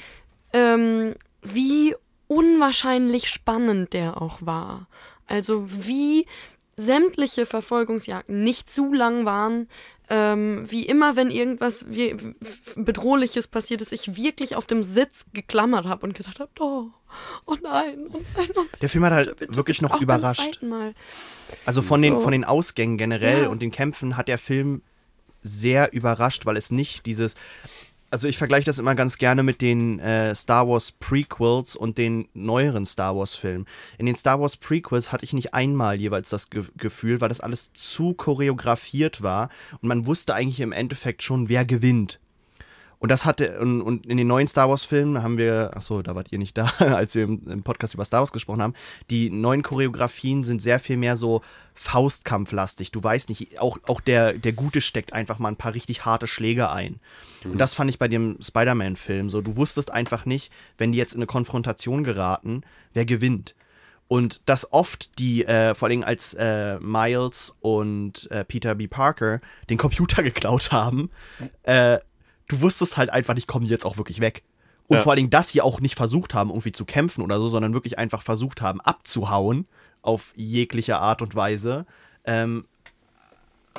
[0.52, 1.14] ähm,
[1.44, 1.96] wie
[2.28, 4.88] unwahrscheinlich spannend der auch war.
[5.28, 6.26] Also wie
[6.76, 9.68] sämtliche Verfolgungsjagden nicht zu lang waren,
[10.10, 11.86] ähm, wie immer, wenn irgendwas
[12.76, 16.88] Bedrohliches passiert ist, ich wirklich auf dem Sitz geklammert habe und gesagt habe, oh,
[17.46, 20.60] oh nein, oh nein, oh Der Film hat halt bitte, bitte, wirklich bitte, noch überrascht.
[21.66, 22.22] Also von, den, So.
[22.22, 23.50] von den Ausgängen generell Ja.
[23.50, 24.82] und den Kämpfen hat der Film
[25.42, 27.36] sehr überrascht, weil es nicht dieses.
[28.14, 32.28] Also ich vergleiche das immer ganz gerne mit den äh, Star Wars Prequels und den
[32.36, 33.66] neueren Star Wars Filmen.
[33.98, 37.42] In den Star Wars Prequels hatte ich nicht einmal jeweils das Ge Gefühl, weil das
[37.42, 39.50] alles zu choreografiert war
[39.82, 42.20] und man wusste eigentlich im Endeffekt schon, wer gewinnt.
[43.04, 46.16] Und das hatte, und, und in den neuen Star Wars-Filmen haben wir, ach so, da
[46.16, 48.76] wart ihr nicht da, als wir im, im Podcast über Star Wars gesprochen haben.
[49.10, 51.42] Die neuen Choreografien sind sehr viel mehr so
[51.74, 52.94] Faustkampflastig.
[52.94, 56.28] Du weißt nicht, auch, auch der, der Gute steckt einfach mal ein paar richtig harte
[56.28, 57.02] Schläge ein.
[57.44, 59.42] Und das fand ich bei dem Spider-Man-Film so.
[59.42, 62.62] Du wusstest einfach nicht, wenn die jetzt in eine Konfrontation geraten,
[62.94, 63.54] wer gewinnt.
[64.08, 68.88] Und dass oft die, äh, vor allem als äh, Miles und äh, Peter B.
[68.88, 71.10] Parker den Computer geklaut haben,
[71.64, 72.00] äh,
[72.48, 74.44] du wusstest halt einfach nicht, kommen die jetzt auch wirklich weg.
[74.88, 75.04] Und Ja.
[75.04, 77.74] vor allen Dingen, dass sie auch nicht versucht haben, irgendwie zu kämpfen oder so, sondern
[77.74, 79.66] wirklich einfach versucht haben, abzuhauen
[80.02, 81.86] auf jegliche Art und Weise,
[82.26, 82.66] ähm,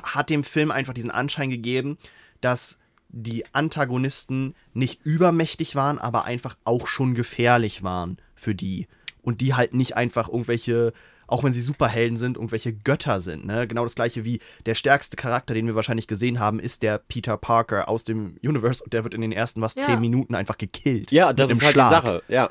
[0.03, 1.99] hat dem Film einfach diesen Anschein gegeben,
[2.41, 8.89] dass die Antagonisten nicht übermächtig waren, aber einfach auch schon gefährlich waren für die.
[9.23, 10.93] Und die halt nicht einfach irgendwelche,
[11.27, 13.47] auch wenn sie Superhelden sind, irgendwelche Götter sind.
[13.47, 13.67] Ne?
[13.67, 17.37] Genau das gleiche wie der stärkste Charakter, den wir wahrscheinlich gesehen haben, ist der Peter
[17.37, 19.83] Parker aus dem Universe und der wird in den ersten was Ja.
[19.83, 21.13] zehn Minuten einfach gekillt.
[21.13, 21.89] ja, das ist halt Schlag.
[21.89, 22.23] die Sache.
[22.29, 22.51] Ja.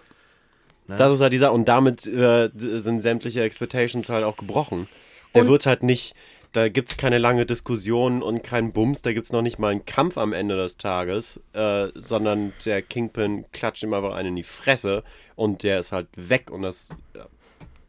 [0.88, 0.98] Ne?
[0.98, 1.52] Das ist halt die Sache.
[1.54, 4.88] Und damit äh, sind sämtliche Expectations halt auch gebrochen.
[5.36, 6.16] Der Und- wird halt nicht,
[6.56, 9.70] Da gibt es keine lange Diskussion und keinen Bums, da gibt es noch nicht mal
[9.72, 14.36] einen Kampf am Ende des Tages, äh, sondern der Kingpin klatscht ihm einfach einen in
[14.36, 15.04] die Fresse
[15.36, 17.26] und der ist halt weg und das, ja,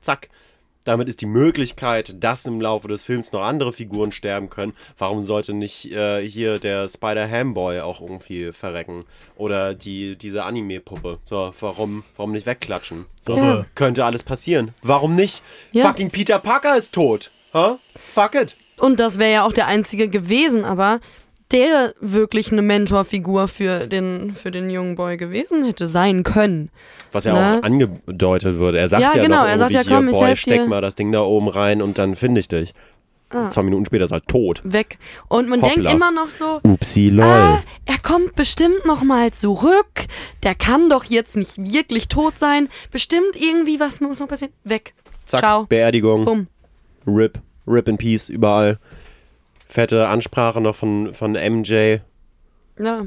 [0.01, 0.31] zack.
[0.85, 4.75] Damit ist die Möglichkeit, dass im Laufe des Films noch andere Figuren sterben können.
[4.99, 9.05] Warum sollte nicht äh, hier der Spider-Ham-Boy auch irgendwie verrecken?
[9.37, 11.19] Oder die, diese Anime-Puppe.
[11.25, 13.07] So, warum, warum nicht wegklatschen?
[13.27, 13.65] So, Ja.
[13.75, 14.75] Könnte alles passieren.
[14.83, 15.43] Warum nicht?
[15.73, 15.87] Ja.
[15.87, 17.31] Fucking Peter Parker ist tot.
[17.55, 17.79] Huh?
[17.95, 18.57] Fuck it.
[18.79, 21.01] Und das wäre ja auch der einzige gewesen, aber
[21.53, 26.71] der wirklich eine Mentorfigur für den, für den jungen Boy gewesen hätte sein können.
[27.13, 27.59] Was ja Ne?
[27.61, 28.75] auch angedeutet wird.
[28.75, 30.67] Er sagt Ja, ja, genau, noch er sagt ja, komm, hier, ich Boy, steck dir."
[30.69, 32.73] mal das Ding da oben rein und dann finde ich dich.
[33.31, 33.51] Ah.
[33.51, 34.61] Zwei Minuten später ist er halt tot.
[34.65, 34.99] Weg.
[35.29, 35.75] Und man Hoppla.
[35.75, 37.25] denkt immer noch so, Upsi, lol.
[37.25, 40.07] ah, er kommt bestimmt noch mal zurück.
[40.45, 42.69] Der kann doch jetzt nicht wirklich tot sein.
[42.93, 44.53] Bestimmt irgendwie was muss noch passieren.
[44.63, 44.95] Weg.
[45.27, 45.67] Zack, Ciao.
[45.67, 46.25] Beerdigung.
[46.25, 46.47] Bumm.
[47.07, 48.79] RIP, RIP in Peace, überall.
[49.75, 51.97] Fette Ansprache noch von, von MJ.
[52.79, 53.07] Ja.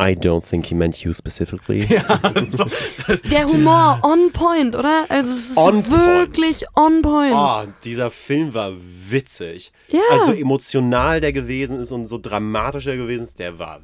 [0.00, 1.84] I don't think he meant you specifically.
[3.30, 5.06] Der Humor on point, oder?
[5.08, 5.90] Also es ist On point.
[5.90, 7.34] wirklich on point.
[7.34, 9.72] Oh, dieser Film war witzig.
[9.88, 9.98] Ja.
[10.12, 13.80] Also emotional der gewesen ist und so dramatisch der gewesen ist, der war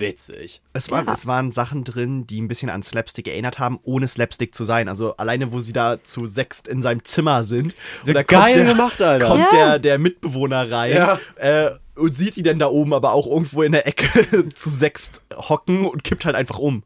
[0.00, 0.60] witzig.
[0.72, 1.12] Es, waren, Ja.
[1.14, 4.88] es waren Sachen drin, die ein bisschen an Slapstick erinnert haben, ohne Slapstick zu sein.
[4.88, 7.74] Also alleine, wo sie da zu sechst in seinem Zimmer sind.
[8.02, 9.26] So und da geil kommt der, gemacht, Alter.
[9.26, 9.56] Kommt Ja.
[9.56, 11.18] der, der Mitbewohner rein Ja.
[11.36, 15.22] äh, und sieht die denn da oben aber auch irgendwo in der Ecke zu sechst
[15.34, 16.82] hocken und kippt halt einfach um.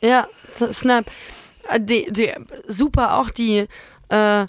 [0.00, 1.06] Ja, Snap.
[1.68, 2.30] Äh, Die, die,
[2.66, 3.66] super auch die,
[4.08, 4.46] äh,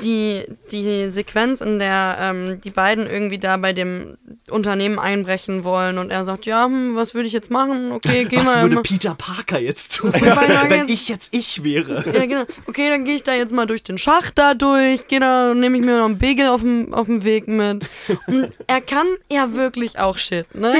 [0.00, 4.16] die, die Sequenz, in der ähm, die beiden irgendwie da bei dem
[4.50, 7.92] Unternehmen einbrechen wollen und er sagt, ja, hm, was würde ich jetzt machen?
[7.92, 8.62] Okay, geh Was mal.
[8.62, 12.04] würde mal- Peter Parker jetzt tun, Was würde Peter wenn jetzt- ich jetzt ich wäre?
[12.14, 12.44] ja, genau.
[12.66, 15.76] Okay, dann gehe ich da jetzt mal durch den Schacht da durch, geh da, nehme
[15.78, 17.86] ich mir noch einen Bagel auf dem, auf dem Weg mit.
[18.26, 20.74] Und er kann ja wirklich auch Shit, ne?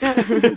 [0.00, 0.12] Er,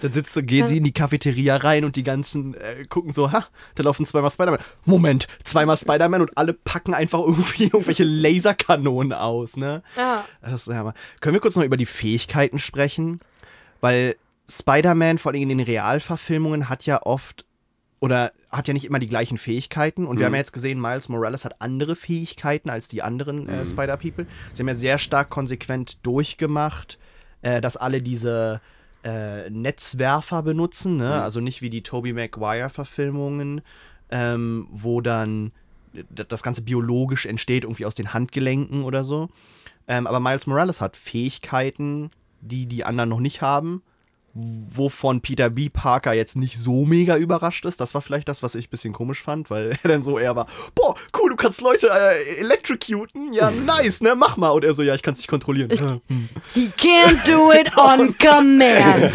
[0.00, 3.32] Dann sitzt du, gehen sie in die Cafeteria rein und die ganzen äh, gucken so,
[3.32, 4.60] ha, da laufen zweimal Spider-Man.
[4.84, 9.82] Moment, zweimal Spider-Man und alle packen einfach irgendwie irgendwelche Laserkanonen aus, ne?
[9.96, 10.24] ja.
[10.42, 10.94] Das ist ja mal.
[11.20, 13.18] Können wir kurz noch über die Fähigkeiten sprechen?
[13.80, 14.16] Weil
[14.48, 17.44] Spider-Man, vor allem in den Realverfilmungen, hat ja oft
[18.00, 20.06] oder hat ja nicht immer die gleichen Fähigkeiten.
[20.06, 23.64] Und wir haben ja jetzt gesehen, Miles Morales hat andere Fähigkeiten als die anderen äh,
[23.64, 24.26] Spider-People.
[24.54, 26.98] Sie haben ja sehr stark konsequent durchgemacht,
[27.42, 28.62] äh, dass alle diese
[29.04, 31.08] äh, Netzwerfer benutzen, ne?
[31.22, 33.62] Also nicht wie die Tobey Maguire-Verfilmungen,
[34.10, 35.52] ähm, wo dann
[35.92, 39.28] d- das Ganze biologisch entsteht, irgendwie aus den Handgelenken oder so.
[39.88, 43.82] Ähm, aber Miles Morales hat Fähigkeiten, die die anderen noch nicht haben,
[44.34, 45.68] wovon Peter B.
[45.68, 47.80] Parker jetzt nicht so mega überrascht ist.
[47.80, 50.36] Das war vielleicht das, was ich ein bisschen komisch fand, weil er dann so eher
[50.36, 54.50] war, boah, cool, du kannst Leute äh, electrocuten, ja, nice, ne, mach mal.
[54.50, 55.70] Und er so, ja, ich kann es nicht kontrollieren.
[56.54, 59.12] He can't do it on command.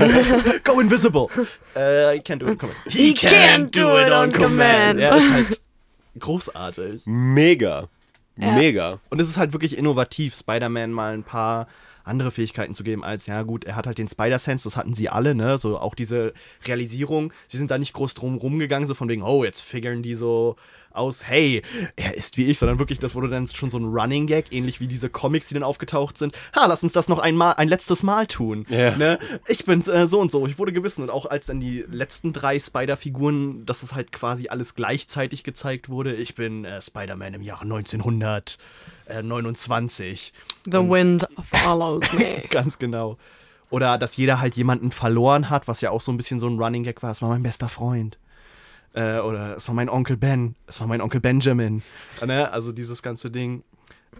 [0.63, 1.27] Go invisible.
[1.75, 2.77] Äh, I can't do it on command.
[2.87, 4.99] He can't do it on command.
[4.99, 5.61] Ist halt
[6.19, 7.03] großartig.
[7.05, 7.87] Mega.
[8.37, 8.51] Ja.
[8.51, 8.99] Mega.
[9.09, 11.67] Und es ist halt wirklich innovativ, Spider-Man mal ein paar
[12.05, 15.09] andere Fähigkeiten zu geben, als, ja gut, er hat halt den Spider-Sense, das hatten sie
[15.09, 15.57] alle, ne?
[15.57, 16.33] So auch diese
[16.65, 20.15] Realisierung, sie sind da nicht groß drum rumgegangen, so von wegen, oh, jetzt figuren die
[20.15, 20.55] so
[20.95, 21.61] aus, hey,
[21.95, 24.79] er ist wie ich, sondern wirklich, das wurde dann schon so ein Running Gag, ähnlich
[24.79, 26.35] wie diese Comics, die dann aufgetaucht sind.
[26.55, 28.65] Ha, lass uns das noch einmal, ein letztes Mal tun.
[28.69, 28.95] Ja.
[28.95, 29.19] Ne?
[29.47, 31.03] Ich bin äh, so und so, ich wurde gewissen.
[31.03, 35.89] Und auch als dann die letzten drei Spider-Figuren, dass es halt quasi alles gleichzeitig gezeigt
[35.89, 36.13] wurde.
[36.13, 40.33] Ich bin äh, Spider-Man im Jahre 1929.
[40.65, 42.43] The wind follows me.
[42.49, 43.17] Ganz genau.
[43.69, 46.59] Oder dass jeder halt jemanden verloren hat, was ja auch so ein bisschen so ein
[46.59, 47.11] Running Gag war.
[47.11, 48.17] Es war mein bester Freund.
[48.95, 50.55] Äh, oder es war mein Onkel Ben.
[50.67, 51.83] Es war mein Onkel Benjamin.
[52.25, 52.51] Ne?
[52.51, 53.63] Also dieses ganze Ding.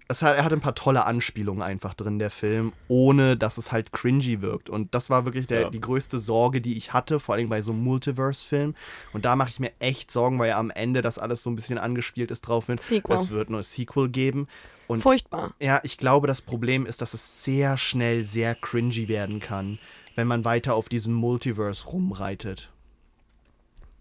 [0.10, 3.72] Es hat, er hat ein paar tolle Anspielungen einfach drin, der Film, ohne dass es
[3.72, 4.70] halt cringy wirkt.
[4.70, 5.70] Und das war wirklich der, Ja.
[5.70, 8.76] die größte Sorge, die ich hatte, vor allem bei so einem Multiverse-Film.
[9.14, 11.56] Und da mache ich mir echt Sorgen, weil ja am Ende das alles so ein
[11.56, 12.68] bisschen angespielt ist drauf.
[12.68, 12.82] Wird.
[12.82, 13.16] Sequel.
[13.16, 14.48] Es wird nur ein Sequel geben.
[14.88, 15.54] Und Furchtbar.
[15.62, 19.80] ja, ich glaube, das Problem ist, dass es sehr schnell sehr cringy werden kann,
[20.16, 22.70] wenn man weiter auf diesem Multiverse rumreitet.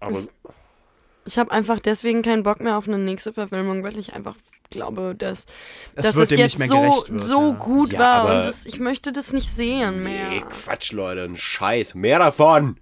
[0.00, 0.18] Aber
[1.26, 4.36] Ich habe einfach deswegen keinen Bock mehr auf eine nächste Verfilmung, weil ich einfach
[4.70, 5.46] glaube, dass,
[5.94, 7.58] Es dass wird es jetzt so, wird, so ja.
[7.58, 10.28] gut Ja, war und das, ich möchte das nicht sehen mehr.
[10.30, 11.22] nee, Quatsch, Leute.
[11.24, 11.94] Ein Scheiß.
[11.94, 12.76] Mehr davon.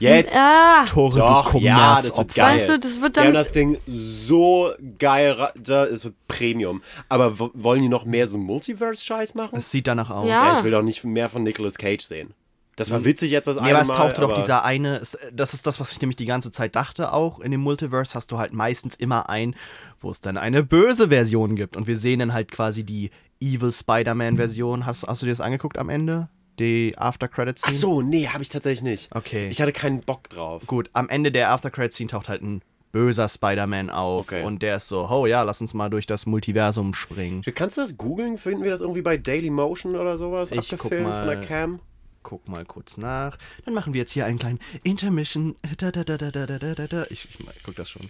[0.00, 0.34] Jetzt.
[0.36, 2.58] Ah, Tore, Doch, ja, das wird geil.
[2.58, 3.34] weißt du, das wird Die haben dann.
[3.34, 6.82] das Ding so geil, ra- da ist Premium.
[7.08, 9.56] Aber wo- wollen die noch mehr so Multiverse-Scheiß machen?
[9.56, 10.28] Es sieht danach aus.
[10.28, 10.46] Ja.
[10.52, 12.34] Ja, ich will doch nicht mehr von Nicolas Cage sehen.
[12.76, 15.00] Das war witzig jetzt das Nee, eine aber es Mal, tauchte doch aber- dieser eine,
[15.32, 17.40] das ist das, was ich nämlich die ganze Zeit dachte auch.
[17.40, 19.54] In dem Multiverse hast du halt meistens immer ein,
[20.00, 21.76] wo es dann eine böse Version gibt.
[21.76, 23.10] Und wir sehen dann halt quasi die
[23.40, 24.86] Evil Spider-Man-Version.
[24.86, 26.28] Hast, hast du dir das angeguckt am Ende?
[26.58, 27.74] Die After-Credit-Scene?
[27.74, 29.10] Ach so, nee, habe ich tatsächlich nicht.
[29.14, 29.48] Okay.
[29.50, 30.66] Ich hatte keinen Bock drauf.
[30.66, 32.62] Gut, am Ende der After-Credit-Scene taucht halt ein
[32.92, 34.26] böser Spider-Man auf.
[34.28, 34.44] Okay.
[34.44, 37.42] Und der ist so, oh ja, lass uns mal durch das Multiversum springen.
[37.56, 38.38] Kannst du das googeln?
[38.38, 40.52] Finden wir das irgendwie bei Daily Motion oder sowas?
[40.52, 41.40] Ich guck abgefilmt von der mal.
[41.44, 41.80] Cam?
[42.24, 43.36] Guck mal kurz nach.
[43.66, 45.54] Dann machen wir jetzt hier einen kleinen Intermission.
[45.76, 47.06] Da, da, da, da, da, da, da, da.
[47.10, 48.02] Ich, ich, guck das schon.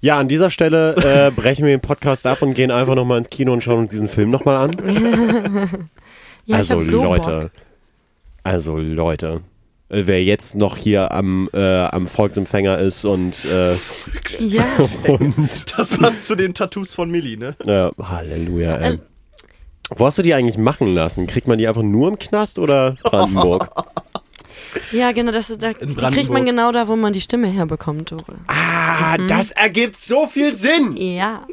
[0.00, 3.28] Ja, an dieser Stelle äh, brechen wir den Podcast ab und gehen einfach nochmal ins
[3.30, 5.88] Kino und schauen uns diesen Film nochmal an.
[6.46, 7.50] Ja, also ich hab so Leute, Bock.
[8.42, 9.42] also Leute,
[9.90, 13.74] äh, wer jetzt noch hier am, äh, am Volksempfänger ist und, äh,
[14.38, 14.64] Ja,
[15.08, 17.54] und Das passt zu den Tattoos von Millie, ne?
[17.66, 18.98] äh, Halleluja, ey.
[19.96, 21.26] Wo hast du die eigentlich machen lassen?
[21.26, 23.68] Kriegt man die einfach nur im Knast oder Brandenburg?
[24.92, 28.36] ja, genau, das, da, die kriegt man genau da, wo man die Stimme herbekommt, Dore.
[28.48, 30.96] ah, das ergibt so viel Sinn!
[30.96, 31.46] Ja.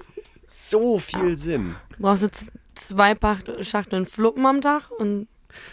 [0.45, 1.75] So viel Sinn.
[1.97, 5.27] Brauchst du z- zwei Pacht- Schachteln Fluppen am Tag und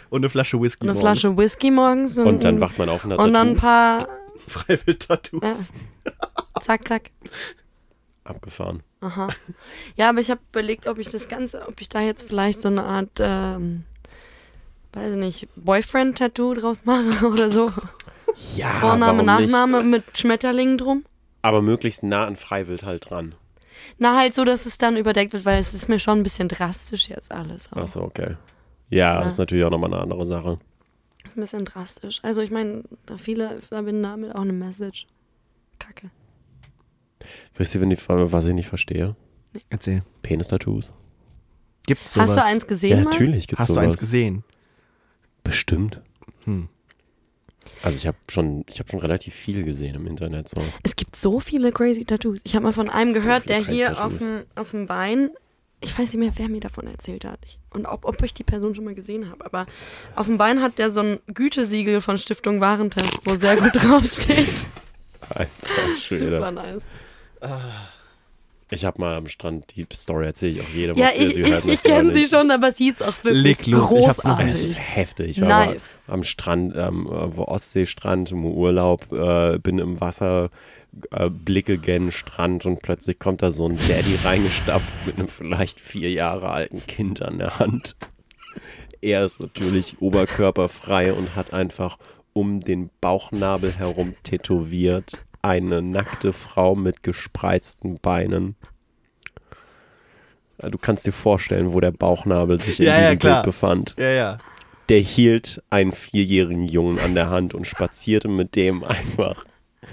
[0.09, 0.83] Und eine Flasche Whisky.
[0.85, 1.19] eine morgens.
[1.19, 4.07] Flasche Whisky morgens und, Und dann wacht man auf und hat und dann ein paar,
[4.47, 5.41] Freiwild-Tattoos.
[6.05, 6.11] ja.
[6.61, 7.11] zack, zack.
[8.23, 8.83] Abgefahren.
[9.03, 9.27] Aha.
[9.97, 12.69] Ja, aber ich habe überlegt, ob ich das Ganze, ob ich da jetzt vielleicht so
[12.69, 13.83] eine Art, ähm,
[14.93, 17.71] weiß ich nicht, Boyfriend-Tattoo draus mache oder so.
[18.55, 19.51] Ja, Vorname, warum nicht?
[19.51, 21.03] Nachname mit Schmetterlingen drum.
[21.41, 23.35] Aber möglichst nah an Freiwild halt dran.
[23.97, 26.47] Na, halt so, dass es dann überdeckt wird, weil es ist mir schon ein bisschen
[26.47, 27.71] drastisch jetzt alles.
[27.73, 27.77] Auch.
[27.77, 28.37] Achso, okay.
[28.89, 29.27] Ja, Ja.
[29.27, 30.59] ist natürlich auch nochmal eine andere Sache.
[31.25, 32.19] Ist ein bisschen drastisch.
[32.23, 35.07] Also ich meine, da viele verbinden damit auch eine Message.
[35.79, 36.09] Kacke.
[37.55, 39.15] Wisst ihr, wenn die, was ich nicht verstehe?
[39.69, 40.03] Erzähl.
[40.21, 40.91] Penis-Tattoos?
[41.85, 42.29] Gibt's sowas?
[42.29, 43.87] Hast du eins gesehen Ja, natürlich gibt's Hast du sowas.
[43.87, 44.43] eins gesehen?
[45.43, 46.01] Bestimmt.
[46.45, 46.69] Hm.
[47.81, 50.49] Also ich habe schon, ich habe schon relativ viel gesehen im Internet.
[50.49, 50.61] So.
[50.83, 52.39] Es gibt so viele crazy Tattoos.
[52.43, 55.29] Ich habe mal von einem So gehört, viele der hier auf dem, auf dem Bein,
[55.81, 57.39] ich weiß nicht mehr, wer mir davon erzählt hat.
[57.45, 59.45] Ich, und ob, ob ich die Person schon mal gesehen habe.
[59.45, 59.65] Aber
[60.15, 64.67] auf dem Bein hat der so ein Gütesiegel von Stiftung Warentest, wo sehr gut draufsteht.
[65.29, 65.49] Alter
[65.97, 66.51] Super Schwede.
[66.51, 66.89] nice.
[68.71, 70.97] Ich habe mal am Strand die Story erzähle ich auch jedem.
[70.97, 73.91] Ja, ich, ich, ich oder kenne sie schon, aber sie ist auch wirklich Leg los,
[73.91, 74.79] ich noch- Es ist großartig.
[74.79, 75.29] heftig.
[75.29, 76.01] Ich war Nice.
[76.07, 80.49] am Strand, ähm, wo Ostseestrand, im Urlaub, äh, bin im Wasser,
[81.11, 85.79] äh, blicke gen Strand und plötzlich kommt da so ein Daddy reingestapft mit einem vielleicht
[85.79, 87.95] vier Jahre alten Kind an der Hand.
[89.01, 91.97] Er ist natürlich oberkörperfrei und hat einfach
[92.31, 98.55] um den Bauchnabel herum tätowiert eine nackte Frau mit gespreizten Beinen.
[100.61, 103.43] Ja, Du kannst dir vorstellen, wo der Bauchnabel sich in Ja, ja, diesem klar.
[103.43, 103.95] Bild befand.
[103.99, 104.37] Ja, ja.
[104.89, 109.45] Der hielt einen vierjährigen Jungen an der Hand und spazierte mit dem einfach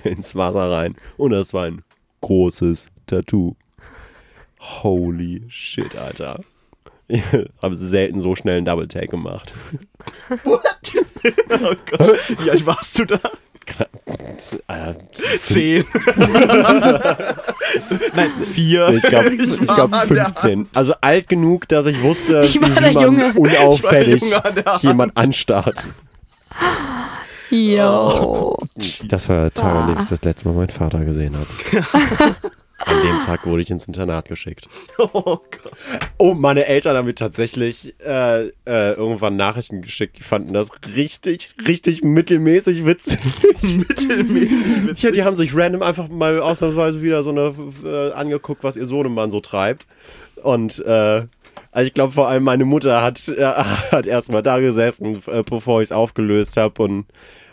[0.04, 0.96] ins Wasser rein.
[1.16, 1.82] Und das war ein
[2.22, 3.56] großes Tattoo.
[4.60, 6.40] Holy shit, Alter.
[7.08, 7.22] Ich
[7.62, 9.52] habe selten so schnell einen Double Take gemacht.
[10.42, 12.18] Oh Gott.
[12.38, 13.20] Wie alt warst du da?
[14.68, 14.94] Äh,
[15.42, 15.84] Zehn.
[18.14, 18.88] Nein, vier.
[18.88, 20.68] Ich glaube ich glaub an der 15.
[20.74, 23.32] Also alt genug, dass ich wusste, Ich war wie man Junge.
[23.34, 25.84] unauffällig an jemand anstarrt.
[27.50, 28.56] Yo.
[29.08, 31.46] Das war der Tag, an dem ich das letzte Mal meinen Vater gesehen habe.
[32.86, 34.68] An dem Tag wurde ich ins Internat geschickt.
[35.12, 35.72] Oh Gott.
[36.18, 40.18] Oh, meine Eltern haben mir tatsächlich äh, äh, irgendwann Nachrichten geschickt.
[40.18, 43.18] Die fanden das richtig, richtig mittelmäßig witzig.
[43.76, 45.02] Mittelmäßig witzig.
[45.02, 47.54] Ja, die haben sich random einfach mal ausnahmsweise wieder so eine
[47.84, 49.86] äh, angeguckt, was ihr Sohnemann so treibt.
[50.42, 51.26] Und äh,
[51.72, 55.80] also ich glaube vor allem meine Mutter hat, äh, hat erstmal da gesessen, äh, bevor
[55.80, 57.06] ich es aufgelöst habe und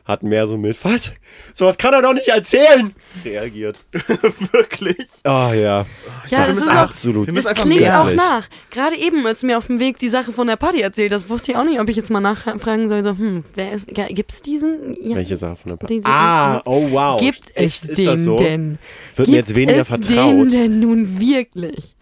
[0.08, 1.12] hat mehr so mit, was?
[1.53, 2.93] Sowas kann er doch nicht erzählen!
[3.26, 3.78] Reagiert.
[4.51, 4.97] Wirklich.
[5.26, 5.53] Oh ja.
[5.53, 5.86] Ja,
[6.30, 7.28] wir das ist auch, absolut.
[7.28, 8.01] das müssen einfach klingt mehr.
[8.01, 8.47] auch nach.
[8.72, 11.30] Gerade eben, als du mir auf dem Weg die Sache von der Party erzählt hast,
[11.30, 14.08] wusste ich auch nicht, ob ich jetzt mal nachfragen soll, so, hm, wer ist, ja,
[14.08, 14.95] gibt's diesen?
[15.01, 17.20] Ja, Welche Sache von der Pa- Diese- Ah, oh wow.
[17.20, 17.84] Gibt Echt?
[17.84, 18.36] es Ist den das so?
[18.38, 18.80] denn?
[19.16, 20.10] Wird mir jetzt weniger es vertraut.
[20.34, 21.95] den denn nun wirklich?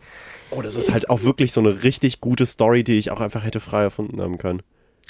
[0.52, 3.44] Oh, das ist halt auch wirklich so eine richtig gute Story, die ich auch einfach
[3.44, 4.62] hätte frei erfunden haben können.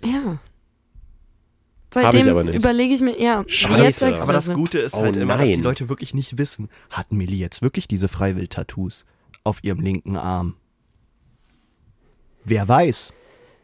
[0.03, 0.39] Ja.
[1.95, 2.55] Hab ich Seitdem aber nicht.
[2.55, 3.83] überlege ich mir, ja, Scheiße.
[3.83, 4.55] jetzt sagst du Aber das ne?
[4.55, 5.63] Gute ist Oh halt immer, dass die nein.
[5.63, 9.05] Leute wirklich nicht wissen, hat Millie jetzt wirklich diese Freiwild-Tattoos
[9.43, 10.55] auf ihrem linken Arm?
[12.43, 13.13] Wer weiß?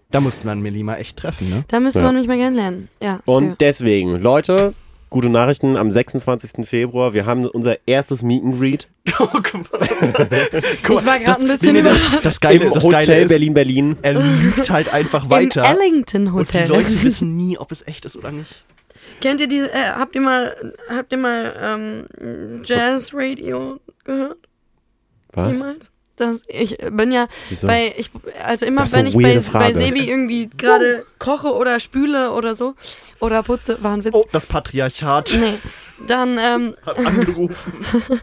[0.10, 1.64] Da musste man Millie mal echt treffen, ne?
[1.70, 2.06] Da müsste Ja.
[2.06, 2.90] man mich mal kennenlernen.
[3.02, 3.22] Ja.
[3.26, 4.74] Und deswegen, Leute,
[5.12, 6.68] gute Nachrichten am 26.
[6.68, 7.14] Februar.
[7.14, 8.88] Wir haben unser erstes Meet and Greet
[9.20, 9.82] Oh, guck mal.
[9.84, 12.14] ich war gerade ein bisschen nee, nee, überrascht.
[12.16, 13.98] das, das Geile, im das Hotel Geile ist, Berlin-Berlin.
[14.02, 15.64] er lügt halt einfach Im weiter.
[15.64, 16.70] Ellington Und die Hotel.
[16.70, 18.64] Leute wissen nie, ob es echt ist oder nicht.
[19.20, 24.38] Kennt ihr diese, äh, habt ihr mal, habt ihr mal ähm, Jazz Radio gehört?
[25.34, 25.58] Was?
[25.58, 25.92] Jemals?
[26.22, 27.68] Dass ich bin ja Wieso?
[27.68, 28.12] bei, ich,
[28.46, 29.74] also immer wenn ich bei, bei.
[29.74, 32.76] Sebi irgendwie gerade koche oder spüle oder so
[33.20, 34.16] oder putze, war ein Witz.
[34.16, 35.58] Oh, das Patriarchat Nee,
[36.08, 37.86] dann, ähm, hat angerufen.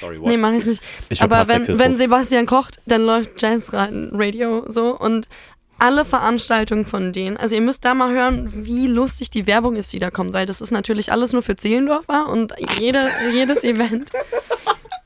[0.00, 0.82] Sorry, nee, mache ich nicht.
[1.08, 5.28] Ich Aber wenn, wenn Sebastian kocht, dann läuft Jazz Radio so und
[5.78, 9.92] alle Veranstaltungen von denen, also ihr müsst da mal hören, wie lustig die Werbung ist,
[9.92, 14.10] die da kommt, weil das ist natürlich alles nur für Zehlendorfer und jede, jedes Event.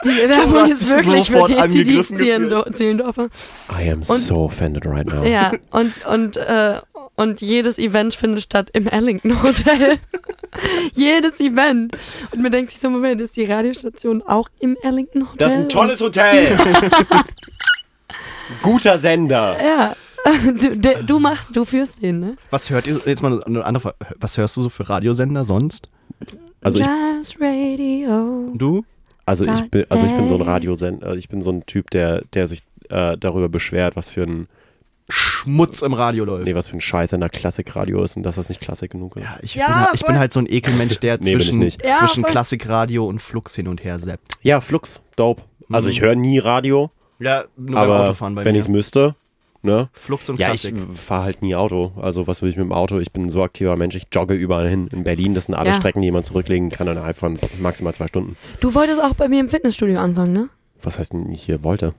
[0.05, 3.29] Die Werbung ist wirklich für Zehlendor Zehlendorfer.
[3.79, 5.25] I am so offended right now.
[5.25, 6.81] Ja, und, und, äh,
[7.17, 9.99] und jedes Event findet statt im Ellington Hotel.
[10.95, 11.97] jedes Event.
[12.33, 15.37] Und man denkt sich so, Moment, ist die Radiostation auch im Ellington Hotel?
[15.39, 16.57] Das ist ein tolles Hotel.
[18.63, 19.57] Guter Sender.
[19.63, 19.97] Ja.
[20.59, 22.37] Du, de, du machst, du führst den, ne?
[22.51, 25.89] Was hört ihr, jetzt mal eine andere Frage, was hörst du so für Radiosender sonst?
[26.61, 26.87] Also ich,
[27.41, 28.53] Radio.
[28.55, 28.85] Du?
[29.27, 31.91] Also ich bin, also ich bin so ein Radiosender, also ich bin so ein Typ,
[31.91, 34.49] der, der sich äh, darüber beschwert, was für ein,
[35.09, 36.47] Schmutz im Radio läuft.
[36.47, 39.17] nee, was für ein Scheiß in der Klassikradio ist und dass das nicht Klassik genug
[39.17, 39.25] ist.
[39.25, 41.85] Ja, ich, Ja, bin, halt- ich bin halt so ein Ekelmensch, der Nee, zwischen, nicht.
[41.85, 42.23] Ja, zwischen.
[42.23, 44.37] Klassikradio und Flux hin und her seppt.
[44.43, 45.43] Ja, Flux, dope.
[45.73, 45.93] Also Mhm.
[45.93, 48.59] ich höre nie Radio, Ja, nur beim aber Autofahren bei wenn mir.
[48.61, 49.17] ich es müsste,
[49.63, 49.89] ne?
[49.93, 51.93] Flux und Ja, ich fahre halt nie Auto.
[52.01, 52.99] Also was will ich mit dem Auto?
[52.99, 54.89] Ich bin ein so aktiver Mensch, ich jogge überall hin.
[54.93, 55.75] In Berlin, das sind alle Ja.
[55.75, 58.37] Strecken, die man zurücklegen kann innerhalb von maximal zwei Stunden.
[58.61, 60.49] Du wolltest auch bei mir im Fitnessstudio anfangen, ne?
[60.83, 61.95] Was heißt denn hier wollte?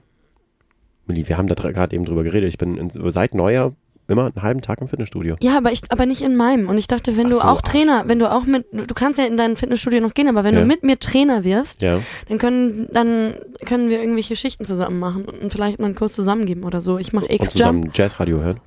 [1.06, 2.48] Milli, wir haben da gerade eben drüber geredet.
[2.48, 3.72] Ich bin in, seit Neujahr
[4.08, 5.36] immer einen halben Tag im Fitnessstudio.
[5.40, 6.68] Ja, aber ich, aber nicht in meinem.
[6.68, 7.60] Und ich dachte, wenn Ach du so, auch.
[7.62, 10.54] Trainer, wenn du auch mit, du kannst ja in dein Fitnessstudio noch gehen, aber wenn
[10.54, 10.60] Ja.
[10.60, 12.00] du mit mir Trainer wirst, Ja.
[12.28, 13.34] dann können, dann
[13.64, 16.98] können wir irgendwelche Schichten zusammen machen und vielleicht mal einen Kurs zusammengeben oder so.
[16.98, 17.50] Ich mache X-Jump.
[17.52, 18.60] zusammen Jazzradio hören.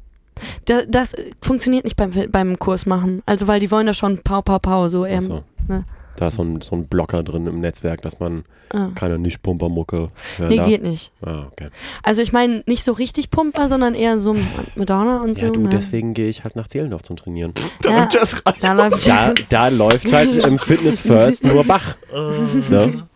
[0.66, 3.22] Da, das funktioniert nicht beim, beim Kurs machen.
[3.26, 5.06] Also, weil die wollen da schon Pau, Pau, Pau, so.
[5.06, 5.44] Ähm, Achso.
[5.68, 5.86] ne.
[6.18, 8.90] Da ist so ein, so ein Blocker drin im Netzwerk, dass man ah.
[8.96, 10.68] keine Nicht-Pumper-Mucke hören Nee, darf.
[10.68, 11.12] geht nicht.
[11.22, 11.70] Ah, okay.
[12.04, 14.36] Also, ich meine, nicht so richtig Pumper, sondern eher so
[14.76, 15.54] Madonna und Ja, so.
[15.54, 15.70] du, ne?
[15.70, 17.54] deswegen gehe ich halt nach Zehlendorf zum Trainieren.
[17.84, 18.62] Ja, Jazzradio.
[18.62, 21.96] da läuft Da, da läuft halt im Fitness First nur Bach.
[22.70, 23.08] Ne?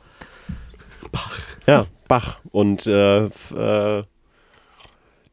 [1.12, 1.40] Bach.
[1.66, 2.40] Ja, Bach.
[2.52, 4.04] Und äh, äh,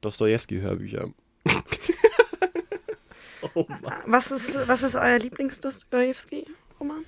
[0.00, 1.08] Dostoevsky-Hörbücher.
[4.06, 7.04] Was ist, was ist euer Lieblings-Dostojewski-Roman?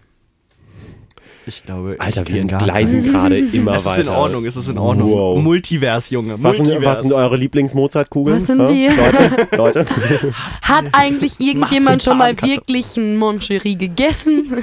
[1.46, 4.00] Ich glaube, Alter, ich wir entgleisen gerade immer Es ist weiter.
[4.02, 5.10] in Ordnung, es ist in Ordnung.
[5.10, 5.38] Wow.
[5.42, 6.34] Multivers, Junge.
[6.42, 6.86] Was sind, Multivers.
[6.86, 8.36] was sind eure Lieblings-Mozart-Kugeln?
[8.38, 8.88] Was sind die?
[8.88, 9.86] Leute, Leute.
[10.62, 14.62] Hat eigentlich irgendjemand schon mal wirklich einen Moncherie gegessen?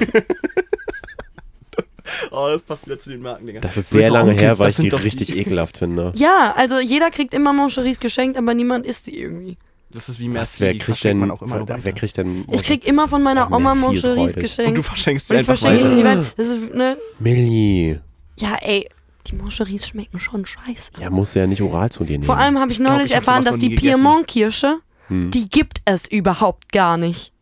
[2.30, 3.60] Oh, das passt wieder zu den Marken, Digga.
[3.60, 6.12] Das ist sehr lange her, weil ich die richtig ekelhaft finde.
[6.14, 9.56] ja, also jeder kriegt immer Moncheries geschenkt, aber niemand isst sie irgendwie.
[9.90, 12.16] Das ist wie Was, Merci, wer die kriegt denn, man auch immer noch wer kriegt
[12.16, 14.36] denn Ich krieg immer von meiner Oma Moncheries räudig.
[14.36, 14.84] Und du geschenkt.
[14.84, 16.18] verschenkst sie Und ich einfach verschenke weiter.
[16.18, 16.34] Welt.
[16.36, 16.98] Das ist, ne?
[17.20, 18.00] Milli.
[18.38, 18.88] Ja, ey,
[19.28, 20.92] die Moncheries schmecken schon scheiße.
[21.00, 22.24] Ja, musst du ja nicht oral zu dir nehmen.
[22.24, 23.74] Vor allem habe ich glaub, neulich ich hab erfahren, sowas dass die.
[23.74, 25.30] Piemont-Kirsche, Hm.
[25.30, 27.32] die gibt es überhaupt gar nicht.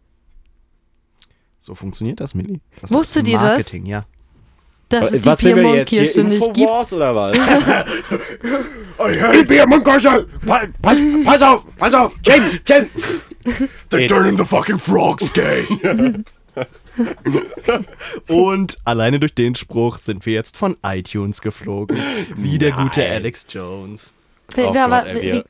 [1.58, 2.60] So funktioniert das, Milli.
[2.82, 3.42] Das Wusstet ihr das?
[3.42, 4.04] Marketing, ja.
[5.00, 6.02] Dass es die was sind wir jetzt hier?
[6.02, 6.70] Piemont-Kirsche nicht gibt.
[6.92, 7.36] Oder was?
[9.38, 10.26] Die Piemont-Kirsche!
[10.46, 12.12] Pass, pass auf, pass auf!
[12.24, 12.88] Jim, Jim!
[13.90, 15.66] They're turning the fucking frogs gay.
[18.28, 21.98] Und alleine durch den Spruch sind wir jetzt von iTunes geflogen.
[22.36, 23.12] Wie der gute Nein.
[23.12, 24.14] Alex Jones.
[24.56, 25.44] Oh Gott, war- ey, wie-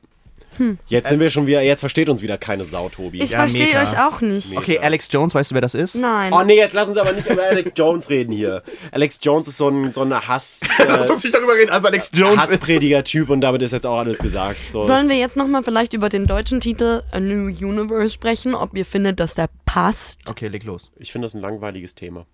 [0.57, 3.21] wir, jetzt sind wir schon wieder, jetzt versteht uns wieder keine Sau, Tobi.
[3.21, 3.81] Ich Ja, verstehe Meta.
[3.81, 4.55] euch auch nicht.
[4.57, 5.95] Okay, Alex Jones, weißt du, wer das ist?
[5.95, 6.33] Nein.
[6.33, 8.63] Oh nee, jetzt lass uns aber nicht über Alex Jones reden hier.
[8.91, 11.71] Alex Jones ist so ein, so ein Hass, Lass äh, uns nicht darüber reden.
[11.71, 12.51] Also Alex Jones ist...
[12.51, 14.63] Hassprediger-Typ und damit ist jetzt auch alles gesagt.
[14.65, 14.81] So.
[14.81, 18.85] Sollen wir jetzt nochmal vielleicht über den deutschen Titel A New Universe sprechen, ob ihr
[18.85, 20.29] findet, dass der passt?
[20.29, 20.91] Okay, leg los.
[20.97, 22.25] Ich finde das ein langweiliges Thema.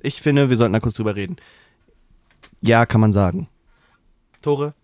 [0.00, 1.36] Ich finde, wir sollten da kurz drüber reden.
[2.60, 3.48] Ja, kann man sagen.
[4.40, 4.74] Tore?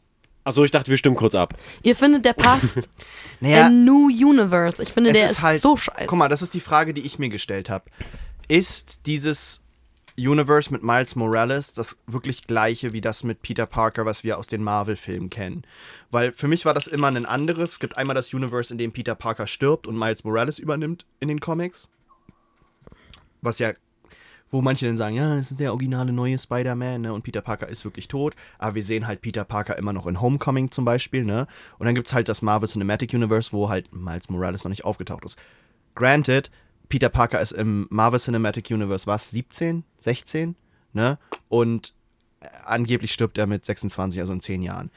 [0.48, 1.52] Achso, ich dachte, wir stimmen kurz ab.
[1.82, 2.88] Ihr findet, der passt?
[3.40, 4.82] Naja, A New Universe.
[4.82, 6.06] Ich finde, der ist ist, halt, so scheiße.
[6.06, 7.84] Guck mal, das ist die Frage, die ich mir gestellt habe.
[8.48, 9.60] Ist dieses
[10.16, 14.48] Universe mit Miles Morales das wirklich gleiche wie das mit Peter Parker, was wir aus
[14.48, 15.64] den Marvel-Filmen kennen?
[16.10, 17.72] Weil für mich war das immer ein anderes.
[17.72, 21.28] Es gibt einmal das Universe, in dem Peter Parker stirbt und Miles Morales übernimmt in
[21.28, 21.90] den Comics.
[23.42, 23.72] Was ja,
[24.50, 27.12] wo manche dann sagen, ja, es ist der originale neue Spider-Man, ne?
[27.12, 28.34] Und Peter Parker ist wirklich tot.
[28.58, 31.46] Aber wir sehen halt Peter Parker immer noch in Homecoming zum Beispiel, ne?
[31.78, 34.84] Und dann gibt es halt das Marvel Cinematic Universe, wo halt Miles Morales noch nicht
[34.84, 35.38] aufgetaucht ist.
[35.94, 36.50] Granted,
[36.88, 40.56] Peter Parker ist im Marvel Cinematic Universe, was, 17, 16,
[40.92, 41.18] ne?
[41.48, 41.94] Und
[42.40, 44.90] äh, angeblich stirbt er mit 26, also in 10 Jahren.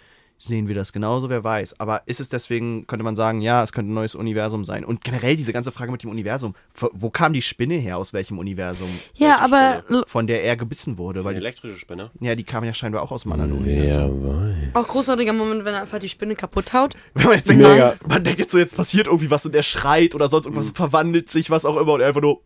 [0.44, 1.80] Sehen wir das genauso, wer weiß.
[1.80, 4.84] Aber ist es deswegen, könnte man sagen, ja, es könnte ein neues Universum sein.
[4.84, 6.56] Und generell diese ganze Frage mit dem Universum.
[6.76, 7.98] Wo- kam die Spinne her?
[7.98, 8.90] Aus welchem Universum?
[9.14, 10.04] Ja, aber Spinne?
[10.08, 11.24] Von der er gebissen wurde.
[11.24, 12.10] Weil, elektrische Spinne.
[12.20, 14.26] ja, die kam ja scheinbar auch aus einem anderen Wer Universum.
[14.26, 14.56] weiß.
[14.74, 16.96] Auch großartiger Moment, wenn er einfach die Spinne kaputt haut.
[17.14, 17.90] Wenn man jetzt denkt, Mega.
[17.90, 20.72] so, man denkt jetzt so, jetzt passiert irgendwie was und er schreit oder sonst irgendwas,
[20.72, 22.42] verwandelt sich, was auch immer und er einfach nur,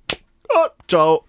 [0.49, 1.23] ah, ciao.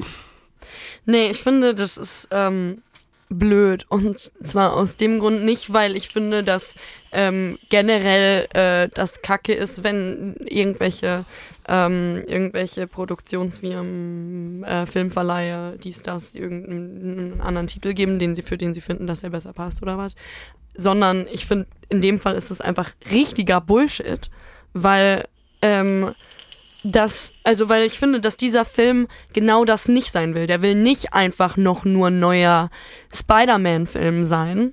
[1.04, 2.82] Nee, ich finde, das ist ähm,
[3.28, 3.86] blöd.
[3.88, 6.76] Und zwar aus dem Grund nicht, weil ich finde, dass
[7.12, 11.24] ähm, generell äh, das Kacke ist, wenn irgendwelche,
[11.68, 18.74] ähm, irgendwelche Produktionsfirmen, äh, Filmverleihe, dies, das, irgendeinen anderen Titel geben, den sie, für den
[18.74, 20.14] sie finden, dass er besser passt oder was.
[20.74, 24.30] Sondern ich finde, in dem Fall ist es einfach richtiger Bullshit,
[24.74, 25.24] weil
[25.62, 26.14] ähm,
[26.90, 30.46] das, also weil ich finde, dass dieser Film genau das nicht sein will.
[30.46, 32.70] Der will nicht einfach noch nur ein neuer
[33.14, 34.72] Spider-Man-Film sein.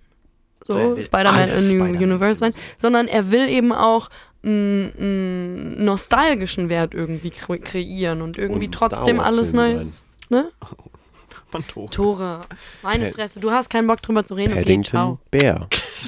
[0.66, 4.10] So, So, will Spider-Man A New Spider-Man-Filme Universe sein, sondern er will eben auch
[4.46, 10.06] einen, nostalgischen Wert irgendwie kre kreieren und irgendwie Und trotzdem alles Neues.
[10.30, 10.50] Ne?
[11.52, 11.92] Man tot.
[11.94, 12.46] Tore,
[12.82, 15.20] meine Pad- Fresse, du hast keinen Bock drüber zu reden, okay, Paddington ciao.
[15.30, 15.68] Bär.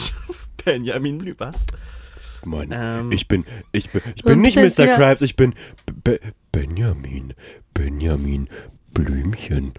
[0.66, 1.66] Benjamin Lübers.
[2.46, 4.88] Mann, Ähm, ich bin, ich bin, ich bin ein nicht Mr.
[4.88, 5.54] Krabs, ich bin
[5.86, 6.20] B B
[6.52, 7.34] Benjamin,
[7.74, 8.50] Benjamin
[8.93, 9.74] Blümchen.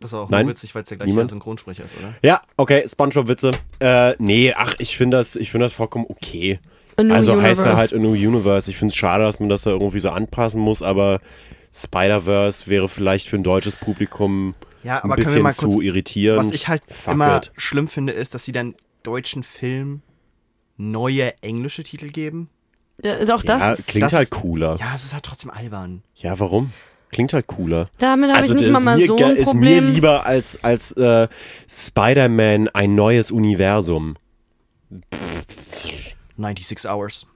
[0.00, 0.46] Das ist auch Nein.
[0.46, 1.30] nur witzig, weil es der gleiche Niemand?
[1.30, 2.14] Synchronsprecher ist, oder?
[2.22, 3.52] Ja, okay, Spongebob-Witze.
[3.80, 6.60] Äh, nee, ach, ich finde das, ich finde das vollkommen okay.
[6.96, 7.76] Also heißt er Universe.
[7.76, 8.70] halt A New Universe.
[8.70, 11.20] Ich finde es schade, dass man das da irgendwie so anpassen muss, aber
[11.72, 14.54] Spider-Verse wäre vielleicht für ein deutsches Publikum
[14.84, 16.44] Ja, ein aber wir bisschen mal kurz zu irritierend.
[16.46, 17.52] Was ich halt Fuck immer it.
[17.56, 20.02] schlimm finde, ist, dass sie dann deutschen Filmen
[20.76, 22.50] neue englische Titel geben.
[23.02, 24.76] Ja, doch, das ja, ist, klingt das halt ist- cooler.
[24.78, 26.02] Ja, es ist halt trotzdem albern.
[26.16, 26.72] Ja, warum?
[27.10, 27.90] Klingt halt cooler.
[27.98, 29.44] damit habe also ich nicht mal, ist mal mir, so ein ist mir
[29.80, 29.92] Problem.
[29.92, 31.28] lieber als, als äh,
[31.68, 34.16] Spider-Man ein neues Universum.
[36.36, 37.26] 96 Hours.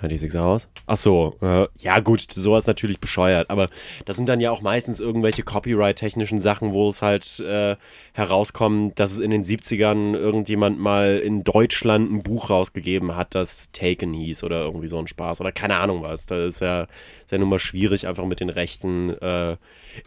[0.00, 0.68] Hat die sechs aus?
[0.86, 3.70] Ach so, äh, ja gut, sowas natürlich bescheuert, aber
[4.04, 7.76] das sind dann ja auch meistens irgendwelche Copyright-technischen Sachen, wo es halt äh,
[8.12, 13.70] herauskommt, dass es in den 70ern irgendjemand mal in Deutschland ein Buch rausgegeben hat, das
[13.70, 16.26] Taken hieß oder irgendwie so ein Spaß oder keine Ahnung was.
[16.26, 19.56] Da ist ja, ist ja nun mal schwierig, einfach mit den Rechten, äh,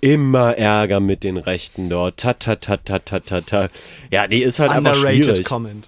[0.02, 2.18] immer Ärger mit den Rechten dort.
[2.18, 3.70] Ta ta ta ta ta ta ta.
[4.12, 5.46] Ja, nee, ist halt einfach schwierig.
[5.46, 5.88] Comment.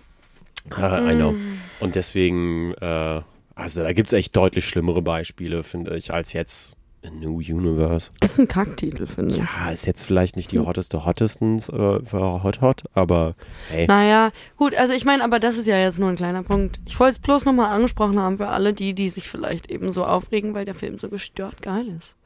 [0.70, 1.36] Ah, I know.
[1.80, 3.22] Und deswegen, äh,
[3.60, 8.10] also da gibt es echt deutlich schlimmere Beispiele, finde ich, als jetzt A New Universe.
[8.20, 9.38] Das ist ein Kacktitel, finde ich.
[9.38, 13.36] Ja, ist jetzt vielleicht nicht die hotteste Hottestens äh, für Hot Hot, aber
[13.70, 13.88] hey.
[13.88, 16.80] Naja, gut, also ich meine, aber das ist ja jetzt nur ein kleiner Punkt.
[16.86, 20.04] Ich wollte es bloß nochmal angesprochen haben für alle die, die sich vielleicht eben so
[20.06, 22.18] aufregen, weil der Film so gestört geil ist.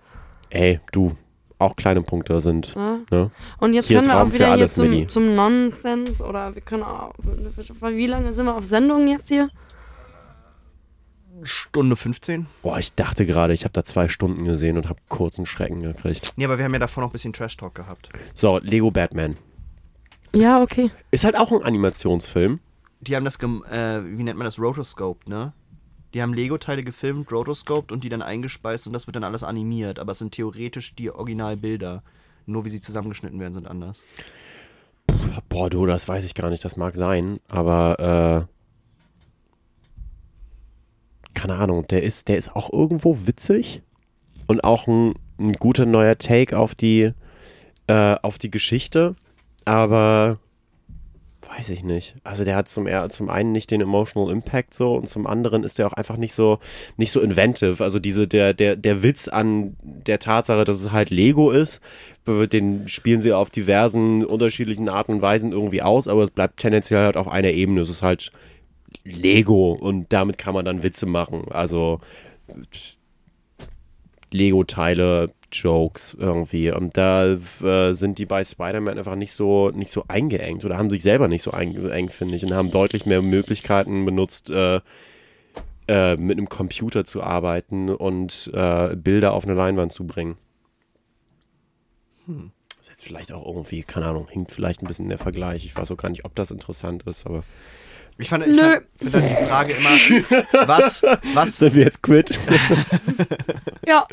[0.49, 1.15] Ey, du,
[1.59, 2.73] auch kleine Punkte sind.
[2.75, 2.99] Ja?
[3.11, 3.31] Ne?
[3.59, 5.07] Und jetzt Hier können wir Raum auch wieder hier alles, zum, Milli.
[5.07, 7.13] zum Nonsens oder wir können auch.
[7.19, 9.49] Wie lange sind wir auf Sendung jetzt hier?
[11.45, 12.47] Stunde 15.
[12.61, 16.33] Boah, ich dachte gerade, ich habe da zwei Stunden gesehen und habe kurzen Schrecken gekriegt.
[16.35, 18.09] Nee, aber wir haben ja davor noch ein bisschen Trash-Talk gehabt.
[18.33, 19.37] So, Lego Batman.
[20.33, 20.91] Ja, okay.
[21.11, 22.59] Ist halt auch ein Animationsfilm.
[23.01, 25.53] Die haben das, gem äh, wie nennt man das, rotoscoped, ne?
[26.13, 29.99] Die haben Lego-Teile gefilmt, rotoscoped und die dann eingespeist und das wird dann alles animiert.
[29.99, 32.03] Aber es sind theoretisch die Originalbilder.
[32.45, 34.05] Nur wie sie zusammengeschnitten werden, sind anders.
[35.49, 38.52] Boah, du, das weiß ich gar nicht, das mag sein, aber äh,
[41.33, 43.81] keine Ahnung, der ist, der ist auch irgendwo witzig
[44.47, 47.11] und auch ein, ein guter neuer Take auf die,
[47.87, 49.15] äh, auf die Geschichte,
[49.65, 50.39] aber
[51.57, 52.15] weiß ich nicht.
[52.23, 55.77] Also der hat zum, zum einen nicht den emotional Impact so und zum anderen ist
[55.77, 56.59] der auch einfach nicht so,
[56.97, 57.83] nicht so inventive.
[57.83, 61.81] Also diese, der, der, der Witz an der Tatsache, dass es halt Lego ist,
[62.25, 67.01] den spielen sie auf diversen unterschiedlichen Arten und Weisen irgendwie aus, aber es bleibt tendenziell
[67.03, 67.81] halt auf einer Ebene.
[67.81, 68.31] Es ist halt
[69.03, 71.45] Lego und damit kann man dann Witze machen.
[71.51, 71.99] Also
[74.31, 76.71] Lego-Teile, Jokes irgendwie.
[76.71, 80.89] Und da äh, sind die bei Spider-Man einfach nicht so, nicht so eingeengt oder haben
[80.89, 84.81] sich selber nicht so eingeengt, finde ich, und haben deutlich mehr Möglichkeiten benutzt, äh,
[85.87, 90.37] äh, mit einem Computer zu arbeiten und äh, Bilder auf eine Leinwand zu bringen.
[92.25, 95.65] Das ist jetzt vielleicht auch irgendwie, keine Ahnung, hinkt vielleicht ein bisschen der Vergleich.
[95.65, 97.43] Ich weiß auch gar nicht, ob das interessant ist, aber.
[98.17, 98.61] Ich fand, ich Nö.
[98.61, 101.03] fand, finde dann die Frage immer, was,
[101.33, 102.37] was, Sind wir jetzt quit?
[103.85, 104.07] Ja,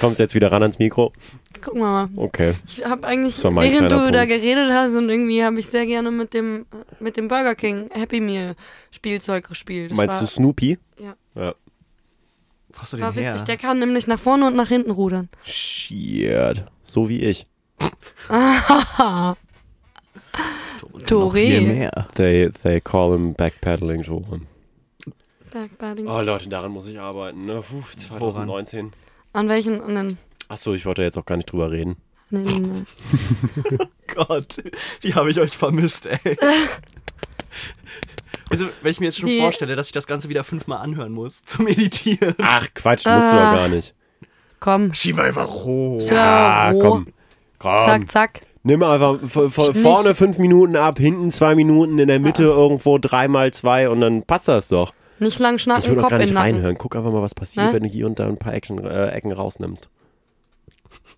[0.00, 1.12] Kommst du jetzt wieder ran ans Mikro?
[1.60, 2.08] gucken wir mal.
[2.16, 2.54] Okay.
[2.66, 3.58] Ich habe eigentlich, während
[3.92, 4.28] du kleiner da Punkt.
[4.34, 6.64] geredet hast und irgendwie habe ich sehr gerne mit dem,
[6.98, 8.54] mit dem Burger King Happy Meal
[8.90, 9.90] Spielzeug gespielt.
[9.90, 10.78] Das Meinst war, du Snoopy?
[10.98, 11.14] Ja.
[11.34, 11.54] Ja.
[12.78, 13.32] hast du den war her?
[13.32, 13.44] witzig.
[13.44, 15.28] Der kann nämlich nach vorne und nach hinten rudern.
[15.44, 16.64] Shit.
[16.82, 17.46] So wie ich.
[21.06, 21.60] Touré.
[21.60, 22.06] mehr.
[22.14, 24.46] They, they call him backpedaling Joram.
[25.52, 26.06] Backbiting.
[26.06, 27.62] Oh Leute, daran muss ich arbeiten, ne?
[27.68, 28.92] Puh, 2019.
[29.32, 30.18] An welchen anderen?
[30.48, 31.96] Achso, ich wollte jetzt auch gar nicht drüber reden.
[32.30, 33.78] Nee, nee, nee.
[34.14, 34.56] Gott,
[35.00, 36.36] wie habe ich euch vermisst, ey.
[38.48, 41.12] Also, wenn ich mir jetzt schon Die- vorstelle, dass ich das Ganze wieder fünfmal anhören
[41.12, 42.34] muss zum Editieren.
[42.42, 43.52] Ach, Quatsch, musst du Ah.
[43.52, 43.94] ja gar nicht.
[44.58, 44.92] Komm.
[44.92, 46.00] Schieb einfach hoch.
[46.10, 46.78] Ja, roh.
[46.80, 47.06] komm.
[47.58, 47.78] Komm.
[47.84, 48.40] Zack, zack.
[48.62, 49.32] Nimm einfach Nicht-
[49.82, 54.00] vorne fünf Minuten ab, hinten zwei Minuten, in der Mitte irgendwo drei mal zwei und
[54.02, 54.92] dann passt das doch.
[55.18, 56.54] Nicht lang Ich schnacken, will doch Kopf gar in nicht den Nacken.
[56.56, 56.78] reinhören.
[56.78, 57.72] Guck einfach mal, was passiert, Ne?
[57.74, 59.88] wenn du hier und da ein paar Action, äh, Ecken rausnimmst.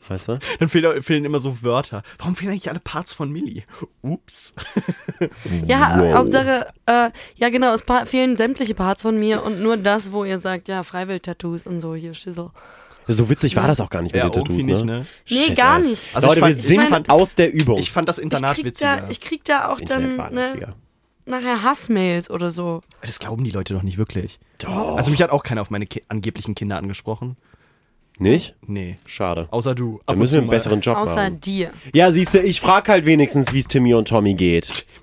[0.09, 0.34] Weißt du?
[0.59, 2.03] Dann fehlen, fehlen immer so Wörter.
[2.18, 3.62] Warum fehlen eigentlich alle Parts von Millie?
[4.03, 4.55] Ups.
[5.66, 6.14] Ja, Wow.
[6.14, 10.38] Hauptsache, äh, ja genau, es fehlen sämtliche Parts von mir und nur das, wo ihr
[10.40, 12.51] sagt, ja, Freiwild-Tattoos und so, hier, Schissel.
[13.09, 14.84] So witzig war das auch gar nicht mit Ja, den Tattoos, nicht, ne?
[14.84, 15.07] ne?
[15.28, 15.88] Nee, Shit, gar ey.
[15.88, 16.14] nicht.
[16.14, 17.78] Also Leute, fand- wir sind fand- aus der Übung.
[17.78, 18.98] Ich fand das Internat witziger.
[18.98, 20.74] da, ich krieg da auch dann ne,
[21.26, 22.82] nachher Hassmails oder so.
[23.00, 24.38] das glauben die Leute doch nicht wirklich.
[24.61, 24.96] Doch.
[24.96, 27.36] Also mich hat auch keiner auf meine ki angeblichen Kinder angesprochen.
[28.18, 28.55] Nicht?
[28.66, 28.98] Nee.
[29.07, 29.48] Schade.
[29.50, 30.00] Außer du.
[30.07, 30.53] Da müssen wir einen mal.
[30.57, 31.40] besseren Job Außer machen.
[31.40, 31.70] dir.
[31.94, 34.86] Ja, siehst du, ich frag halt wenigstens, wie es Timmy und Tommy geht.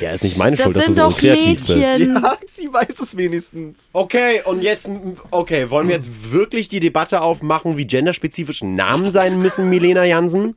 [0.00, 1.76] Ja, ist nicht meine Das Schuld, dass du sind so doch unkreativ bist.
[1.76, 2.14] Mädchen.
[2.22, 3.88] Ja, sie weiß es wenigstens.
[3.92, 4.88] Okay, und jetzt,
[5.30, 10.56] okay, wollen wir jetzt wirklich die Debatte aufmachen, wie genderspezifisch Namen sein müssen, Milena Jansen?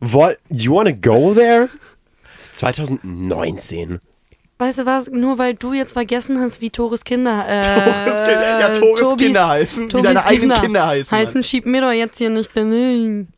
[0.00, 1.68] Woll, you wanna go there?
[2.38, 3.98] Es ist 2019.
[4.58, 8.60] Weißt du was, nur weil du jetzt vergessen hast, wie Tores Kinder, äh, Tores Kinder-
[8.60, 11.92] ja, Tores Tobis- Kinder heißen, wie Tobis deine eigenen Kinder heißen, Heißen, schieb mir doch
[11.92, 13.28] jetzt hier nicht den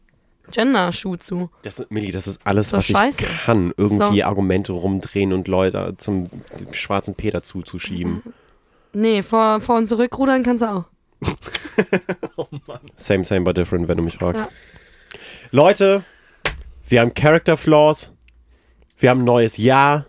[0.50, 1.50] Gender-Schuh zu.
[1.62, 3.22] Das, Milli, das ist alles, So was scheiße.
[3.24, 3.72] ich kann.
[3.76, 4.24] Irgendwie So.
[4.24, 6.28] Argumente rumdrehen und Leute zum
[6.72, 8.22] schwarzen Peter zuzuschieben.
[8.94, 10.84] Nee, vor, vor und zurückrudern kannst du auch.
[12.96, 14.40] Same, same, but different, wenn du mich fragst.
[14.40, 14.48] Ja.
[15.50, 16.04] Leute,
[16.88, 18.10] wir haben Character Flaws.
[18.96, 20.06] Wir haben ein neues Jahr.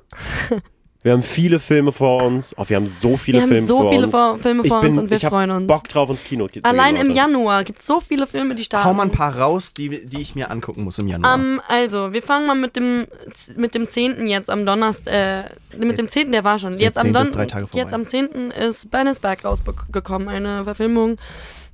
[1.02, 2.54] Wir haben viele Filme vor uns.
[2.58, 4.12] Oh, wir haben so viele Wir haben Filme so vor viele uns.
[4.12, 5.66] vor, Filme vor bin, uns und wir ich freuen uns.
[5.66, 7.10] Bock drauf, ins Kino zu gehen, Allein im.
[7.10, 8.86] Januar gibt es so viele Filme, die starten.
[8.86, 11.36] Hau mal ein paar raus, die, die ich mir angucken muss im Januar.
[11.36, 13.08] Ähm, also, wir fangen mal mit dem,
[13.56, 14.28] mit dem 10.
[14.28, 15.44] jetzt am Donnerstag, äh,
[15.78, 16.34] mit dem 10.
[16.34, 16.78] der war schon.
[16.80, 17.16] Jetzt am, 10.
[17.16, 17.82] ist Don drei Tage vorbei.
[17.82, 18.52] jetzt am 10.
[18.52, 21.16] ist Bannisberg rausgekommen, eine Verfilmung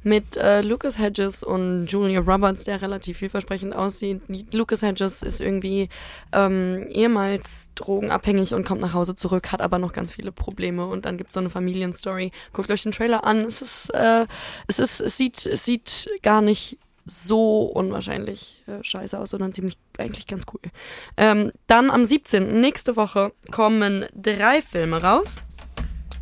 [0.06, 4.22] mit äh, Lucas Hedges und Julia Roberts, der relativ vielversprechend aussieht.
[4.54, 5.90] Lucas Hedges ist irgendwie
[6.32, 11.06] ähm, ehemals drogenabhängig und kommt nach Hause zurück, hat aber noch ganz viele Probleme und
[11.06, 12.32] dann gibt es so eine Familienstory.
[12.54, 13.42] Guckt euch den Trailer an.
[13.42, 14.28] Es ist, äh,
[14.68, 16.78] es ist, es sieht, es sieht gar nicht
[17.08, 20.62] so unwahrscheinlich äh, scheiße aus, sondern ziemlich eigentlich ganz cool.
[21.18, 22.62] Ähm, dann am 17.
[22.62, 25.42] nächste Woche kommen drei Filme raus.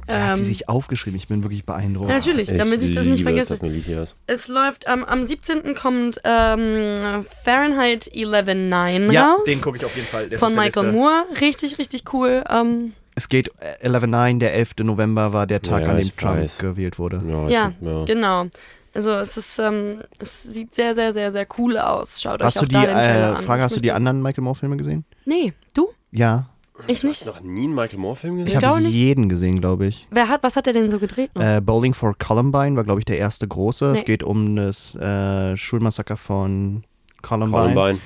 [0.08, 1.18] Da hat sie Ähm, sich aufgeschrieben.
[1.18, 2.10] Ich bin wirklich beeindruckt.
[2.10, 3.54] ja, natürlich, damit ich das nicht vergesse.
[3.54, 4.16] Ist.
[4.28, 5.76] Es läuft am am 17.
[5.76, 6.96] kommt ähm,
[7.44, 9.44] Fahrenheit 11.9 Ja, raus.
[9.46, 10.30] den gucke ich auf jeden Fall.
[10.30, 10.98] Der von Michael Liste.
[10.98, 11.26] Moore.
[11.42, 12.44] Richtig, richtig cool.
[12.50, 13.50] Ähm, Es geht
[13.82, 14.72] äh, 11.9, der 11.
[14.84, 16.58] November war der Tag, Ja, an dem Trump weiß.
[16.58, 17.22] gewählt wurde.
[17.28, 18.06] Ja, ja, ich, ja.
[18.06, 18.48] genau.
[18.96, 22.22] Also es ist, ähm, es sieht sehr, sehr, sehr, sehr cool aus.
[22.22, 23.44] Schaut Hast euch du auch die, da den Trailer äh, an.
[23.44, 25.04] Frage, hast du die anderen Michael Moore-Filme gesehen?
[25.26, 25.90] Nee, du?
[26.12, 26.50] Ja.
[26.88, 27.26] Ich nicht.
[27.26, 28.60] noch nie einen Michael Moore-Film Ich gesehen?
[28.60, 28.94] glaube habe nicht.
[28.96, 30.08] jeden gesehen, glaube ich.
[30.10, 31.30] Wer hat, was hat er denn so gedreht?
[31.36, 33.92] Äh, Bowling for Columbine war, glaube ich, der erste große.
[33.92, 34.06] Es Nee.
[34.06, 36.84] geht um das äh, Schulmassaker von
[37.22, 37.74] Columbine.
[37.74, 38.00] Columbine.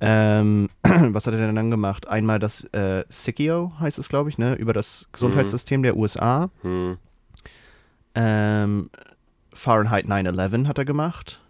[0.00, 2.06] Ähm, was hat er denn dann gemacht?
[2.08, 4.54] Einmal das äh, Sickio, heißt es, glaube ich, ne?
[4.54, 6.50] über das Gesundheitssystem der USA.
[6.62, 6.98] Hm.
[8.14, 8.90] Ähm,
[9.52, 11.40] Fahrenheit 9-11 hat er gemacht.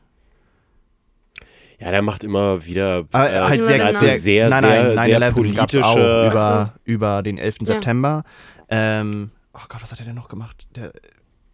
[1.80, 5.06] Ja, der macht immer wieder Aber äh, halt sehr, also sehr, sehr, nein, sehr, nein,
[5.06, 5.84] sehr 9/11 gab's politische.
[5.84, 7.56] auch über, über den 11.
[7.60, 7.66] Ja.
[7.66, 8.24] September.
[8.68, 10.66] Ähm, oh Gott, was hat er denn noch gemacht?
[10.76, 10.92] Der,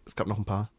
[0.05, 0.69] es gab noch ein paar.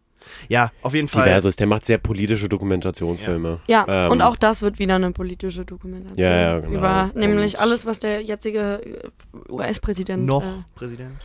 [0.49, 1.25] Ja, auf jeden Fall.
[1.25, 1.57] Diverses.
[1.57, 3.59] Der macht sehr politische Dokumentationsfilme.
[3.67, 6.17] ja, ähm, und auch das wird wieder eine politische Dokumentation.
[6.19, 6.79] Ja, ja, genau.
[6.79, 9.09] Über Und- nämlich alles, was der jetzige äh,
[9.53, 10.25] US-Präsident.
[10.25, 11.17] noch Äh, Präsident.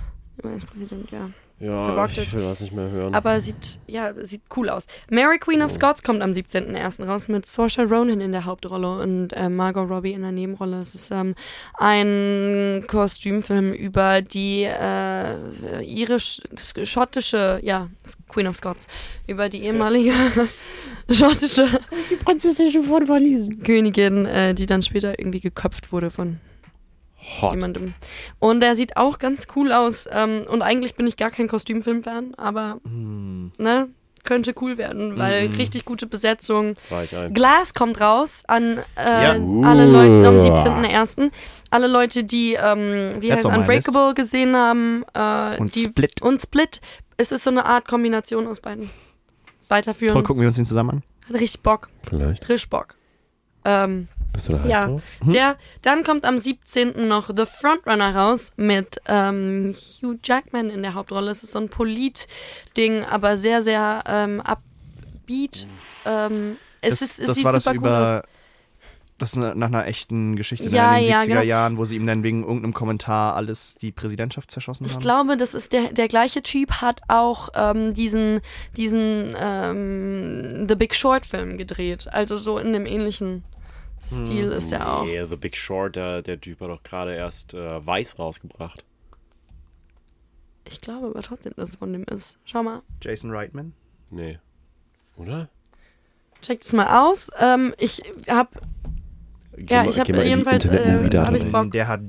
[0.43, 1.29] US-Präsident, ja.
[1.59, 3.15] Ja, verrockt ich will das nicht mehr hören.
[3.15, 4.85] Aber sieht, ja, sieht cool aus.
[5.09, 7.05] Mary Queen of Scots kommt am 17.01.
[7.05, 10.79] raus mit Saoirse Ronan in der Hauptrolle und äh, Margot Robbie in der Nebenrolle.
[10.81, 11.33] Es ist ähm,
[11.73, 16.41] ein Kostümfilm über die äh, irisch,
[16.83, 17.87] schottische, ja,
[18.29, 18.85] Queen of Scots,
[19.25, 20.13] über die ehemalige
[21.09, 21.67] schottische
[22.11, 23.63] die Prinzessin von Verliesen.
[23.63, 26.39] Königin, äh, die dann später irgendwie geköpft wurde von
[27.41, 27.51] Hot.
[27.53, 27.93] jemandem.
[28.39, 30.07] Und der sieht auch ganz cool aus.
[30.11, 33.51] Ähm, und eigentlich bin ich gar kein Kostümfilm-Fan, aber Hm.
[33.57, 33.89] ne,
[34.23, 35.55] könnte cool werden, weil Mhm.
[35.55, 36.73] richtig gute Besetzung.
[37.33, 39.31] Glass kommt raus an äh, Ja.
[39.63, 40.39] alle Leute am Uh.
[40.39, 41.31] 17.01.
[41.69, 45.05] Alle Leute, die, ähm, wie Jetzt heißt Unbreakable gesehen haben.
[45.13, 46.21] Äh, Und die, Split.
[46.21, 46.81] Und Split.
[47.17, 48.89] Es ist so eine Art Kombination aus beiden.
[49.69, 50.13] Weiterführen.
[50.13, 51.03] Toll, gucken wir uns den zusammen an.
[51.29, 51.89] Hat richtig Bock.
[52.03, 52.47] Vielleicht.
[52.49, 52.95] Richtig Bock.
[53.65, 55.01] Ähm, Bist du da heiß Ja, drauf?
[55.21, 57.07] der, dann kommt am 17.
[57.07, 61.31] noch The Frontrunner raus mit ähm, Hugh Jackman in der Hauptrolle.
[61.31, 65.67] Es ist so ein Polit-Ding, aber sehr, sehr ähm, upbeat.
[66.05, 67.87] Ähm, es, das, ist, es das sieht war das super über.
[67.89, 68.23] cool aus.
[69.19, 71.41] Das ist nach einer echten Geschichte Ja, in den ja, 70er genau.
[71.41, 75.01] Jahren, wo sie ihm dann wegen irgendeinem Kommentar alles die Präsidentschaft zerschossen Ich haben.
[75.01, 78.41] glaube, das ist der, der gleiche Typ, hat auch ähm, diesen,
[78.75, 82.07] diesen ähm, The Big Short Film gedreht.
[82.11, 83.41] Also so in dem ähnlichen
[84.01, 85.05] Stil ist er auch.
[85.05, 88.83] Nee, The Big Short, der, der Typ hat doch gerade erst äh, Weiß rausgebracht.
[90.67, 92.39] Ich glaube aber trotzdem, dass es von dem ist.
[92.45, 92.81] Schau mal.
[93.01, 93.73] Jason Reitman.
[94.09, 94.39] Nee.
[95.15, 95.49] Oder?
[96.41, 97.29] Checkt es mal aus.
[97.39, 98.49] Ähm, ich habe
[99.55, 101.51] Geh Ja, mal- ich hab jedenfalls, äh, da hab ich.
[101.51, 101.71] Bock.
[101.71, 102.01] Der hat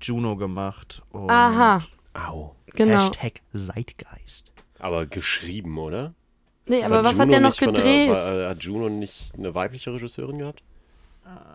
[0.00, 1.02] Juno gemacht.
[1.10, 1.80] Und Aha,
[2.14, 2.54] Au.
[2.74, 3.00] genau.
[3.00, 4.52] Hashtag Zeitgeist.
[4.78, 6.14] Aber geschrieben, oder?
[6.66, 8.08] Nee, aber War was hat Juno der noch gedreht?
[8.08, 8.14] Der,
[8.44, 10.62] war, hat Juno nicht eine weibliche Regisseurin gehabt?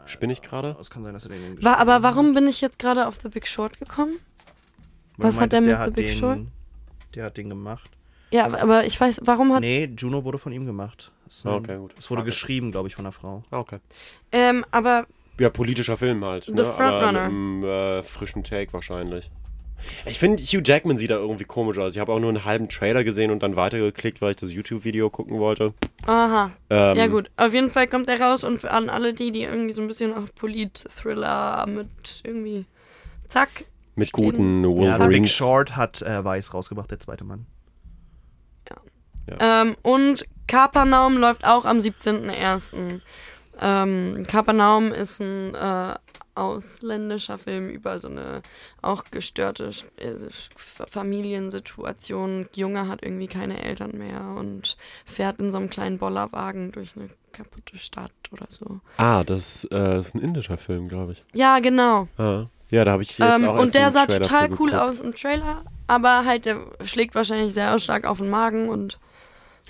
[0.06, 0.76] Spinne ich gerade?
[0.80, 2.36] Es kann sein, dass er den War, aber warum hat.
[2.36, 4.14] bin ich jetzt gerade auf The Big Short gekommen?
[5.18, 6.40] Weil was du hat der meintest, mit The Big den, Short?
[7.16, 7.90] Der hat den gemacht.
[8.32, 9.62] Ja, aber- ich weiß, warum hat.
[9.62, 11.12] Nee, Juno wurde von ihm gemacht.
[11.44, 11.94] Ein- Okay, gut.
[11.98, 12.34] Es wurde Fuck it.
[12.34, 13.44] geschrieben, glaube ich, von einer Frau.
[13.52, 13.80] Ah, okay.
[14.32, 15.06] Ähm, aber
[15.40, 16.46] Ja, politischer Film halt.
[16.46, 16.64] The Ne?
[16.66, 16.92] Frontrunner.
[16.96, 19.30] Aber mit einem äh, frischen Take wahrscheinlich.
[20.06, 21.94] Ich finde, Hugh Jackman sieht da irgendwie komisch aus.
[21.94, 25.10] Ich habe auch nur einen halben Trailer gesehen und dann weitergeklickt, weil ich das YouTube-Video
[25.10, 25.74] gucken wollte.
[26.06, 26.52] aha.
[26.70, 29.44] Ähm, Ja gut, auf jeden Fall kommt er raus und für an alle die, die
[29.44, 32.66] irgendwie so ein bisschen auf Polit-Thriller mit irgendwie
[33.28, 33.49] zack.
[33.95, 34.26] Mit stehen.
[34.26, 35.32] guten Ja, Big Wolverines.
[35.32, 37.45] Short hat äh, Weiß rausgebracht, der zweite Mann.
[39.40, 43.02] Ähm, und Kapernaum läuft auch am 17.01.
[43.62, 45.95] Ähm, Kapernaum ist ein äh,
[46.36, 48.41] ausländischer Film über so eine
[48.82, 52.48] auch gestörte F- Familiensituation.
[52.56, 57.10] Junge hat irgendwie keine Eltern mehr und fährt in so einem kleinen Bollerwagen durch eine
[57.32, 58.80] kaputte Stadt oder so.
[58.98, 61.24] ah, das äh, ist ein indischer Film, glaube ich.
[61.34, 62.07] Ja, genau.
[62.18, 62.45] Ah.
[62.72, 65.14] Ja, da habe ich jetzt Ähm, auch und der sah Trailer total cool aus im
[65.14, 68.98] Trailer, aber halt der schlägt wahrscheinlich sehr stark auf den Magen und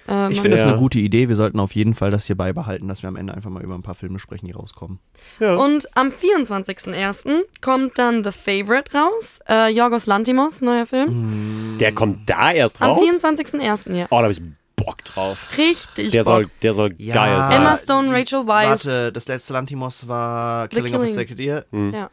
[0.07, 0.71] äh, Ich finde das Ja.
[0.71, 1.29] eine gute Idee.
[1.29, 3.75] Wir sollten auf jeden Fall das hier beibehalten, dass wir am Ende einfach mal über
[3.75, 4.99] ein paar Filme sprechen, die rauskommen.
[5.39, 5.55] Ja.
[5.55, 7.43] Und am 24.01.
[7.61, 9.39] kommt dann The Favorite raus.
[9.49, 11.77] Äh, Yorgos Lantimos, neuer Film.
[11.79, 12.99] der kommt da erst Am raus?
[13.23, 13.93] 24.01.
[13.95, 14.05] ja.
[14.09, 14.41] Oh, da habe ich
[14.75, 15.47] Bock drauf.
[15.57, 16.25] Richtig Der Bock.
[16.33, 17.13] soll, der soll Ja.
[17.15, 17.51] geil sein.
[17.61, 18.85] Emma Stone, Rachel Weisz.
[18.85, 21.15] Warte, das letzte Lantimos war The Killing, of a Killing.
[21.15, 21.65] Sacred Deer.
[21.71, 22.09] Ja.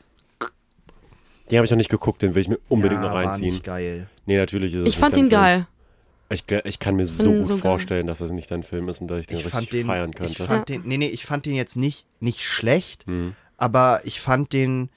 [1.51, 3.51] Den habe ich noch nicht geguckt, den will ich mir unbedingt ja, noch War reinziehen.
[3.53, 4.07] nicht geil.
[4.25, 5.31] Nee, natürlich ist es Ich fand ihn Film.
[5.31, 5.67] geil.
[6.33, 7.63] Ich, ich kann mir so ihn gut so geil.
[7.63, 9.87] vorstellen, dass das nicht dein Film ist und dass ich den Ich richtig fand den,
[9.87, 10.45] feiern ich könnte.
[10.45, 13.35] fand den, nee, nee, ich fand den jetzt nicht, nicht schlecht, Mhm.
[13.57, 14.89] aber ich fand den,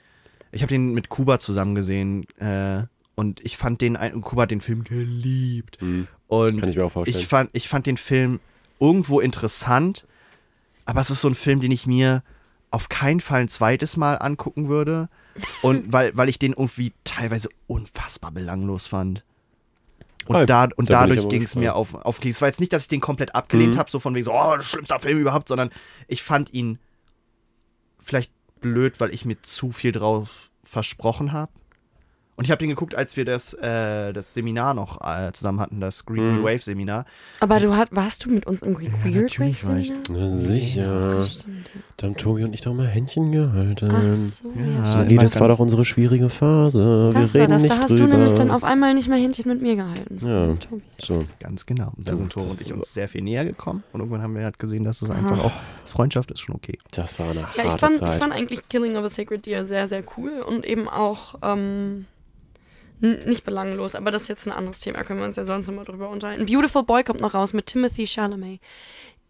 [0.52, 2.84] ich habe den mit Kuba zusammen gesehen äh,
[3.14, 5.80] und ich fand den, und Kuba hat den Film geliebt.
[5.82, 6.06] Mhm.
[6.28, 7.20] Und Kann ich mir auch vorstellen.
[7.20, 8.40] ich fand, ich fand den Film
[8.80, 10.06] irgendwo interessant,
[10.84, 12.22] aber es ist so ein Film, den ich mir
[12.70, 15.08] auf keinen Fall ein zweites Mal angucken würde.
[15.62, 19.24] Und weil, weil ich den irgendwie teilweise unfassbar belanglos fand.
[20.26, 22.72] Und, Ah, da, und da dadurch ging es mir auf, auf Es war jetzt nicht,
[22.72, 23.78] dass ich den komplett abgelehnt Mhm.
[23.78, 25.70] habe, so von wegen so, oh, das schlimmste Film überhaupt, sondern
[26.08, 26.78] ich fand ihn
[28.00, 31.52] vielleicht blöd, weil ich mir zu viel drauf versprochen habe.
[32.36, 35.80] Und ich habe den geguckt, als wir das, äh, das Seminar noch äh, zusammen hatten,
[35.80, 36.44] das Green Mhm.
[36.44, 37.06] Wave Seminar.
[37.40, 39.86] Aber du hat, warst du mit uns im Weird natürlich Race war ich.
[39.86, 40.02] Seminar?
[40.10, 41.26] Na sicher.
[41.26, 41.70] Stimmt.
[41.96, 43.90] Da haben Tobi und ich doch mal Händchen gehalten.
[43.90, 45.02] Ach so, ja.
[45.08, 47.10] Ja, das war doch unsere schwierige Phase.
[47.14, 47.62] Das Wir war reden das.
[47.62, 48.04] nicht Da hast drüber.
[48.04, 50.18] du nämlich dann auf einmal nicht mehr Händchen mit mir gehalten.
[50.18, 50.46] So, Ja.
[50.56, 50.82] Tobi.
[51.00, 51.20] So.
[51.40, 51.92] Ganz genau.
[51.96, 53.82] Da sind das- und ich uns sehr viel näher gekommen.
[53.92, 55.52] Und irgendwann haben wir halt gesehen, dass es einfach auch
[55.86, 56.78] Freundschaft ist schon okay.
[56.92, 58.12] Das war eine Ja, ich harte fand, Zeit.
[58.12, 62.04] ich fand eigentlich Killing of a Sacred Deer sehr, sehr cool und eben auch ähm,
[63.00, 65.84] nicht belanglos, aber das ist jetzt ein anderes Thema, können wir uns ja sonst nochmal
[65.84, 66.46] drüber unterhalten.
[66.46, 68.60] Beautiful Boy kommt noch raus mit Timothy Chalamet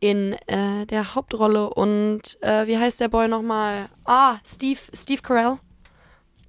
[0.01, 3.87] in äh, der Hauptrolle und äh, wie heißt der Boy nochmal?
[4.05, 5.59] Ah, Steve, Steve Carell.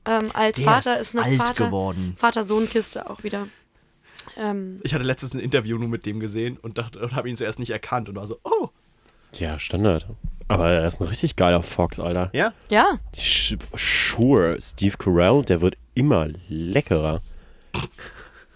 [0.06, 2.14] Ähm, als Vater ist, eine alt Vater, geworden.
[2.18, 3.48] Vater-Sohn-Kiste auch wieder.
[4.38, 7.36] Ähm, Ich hatte letztens ein Interview nur mit dem gesehen und dachte und habe ihn
[7.38, 8.70] zuerst nicht erkannt und war so, oh,
[9.34, 10.08] Ja, Standard.
[10.50, 12.30] Aber er ist ein richtig geiler Fox, Alter.
[12.34, 12.54] ja.
[12.70, 17.22] ja, Sure, Steve Carell, der wird immer leckerer.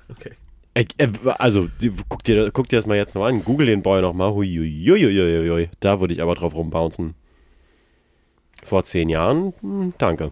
[0.09, 0.31] Okay.
[0.73, 1.69] Äh, äh, Also,
[2.09, 3.45] guck dir, guck dir das mal jetzt noch an.
[3.45, 4.34] Google den Boy nochmal.
[4.34, 5.69] Huiuiuiuiui.
[5.80, 7.15] Da würde ich aber drauf rumbouncen.
[8.63, 10.31] Vor zehn Jahren, hm, danke.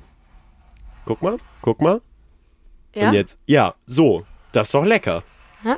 [1.05, 2.01] Guck mal, guck mal.
[2.93, 4.25] ja, Und jetzt, ja, so.
[4.51, 5.23] Das ist doch lecker.
[5.63, 5.77] ja,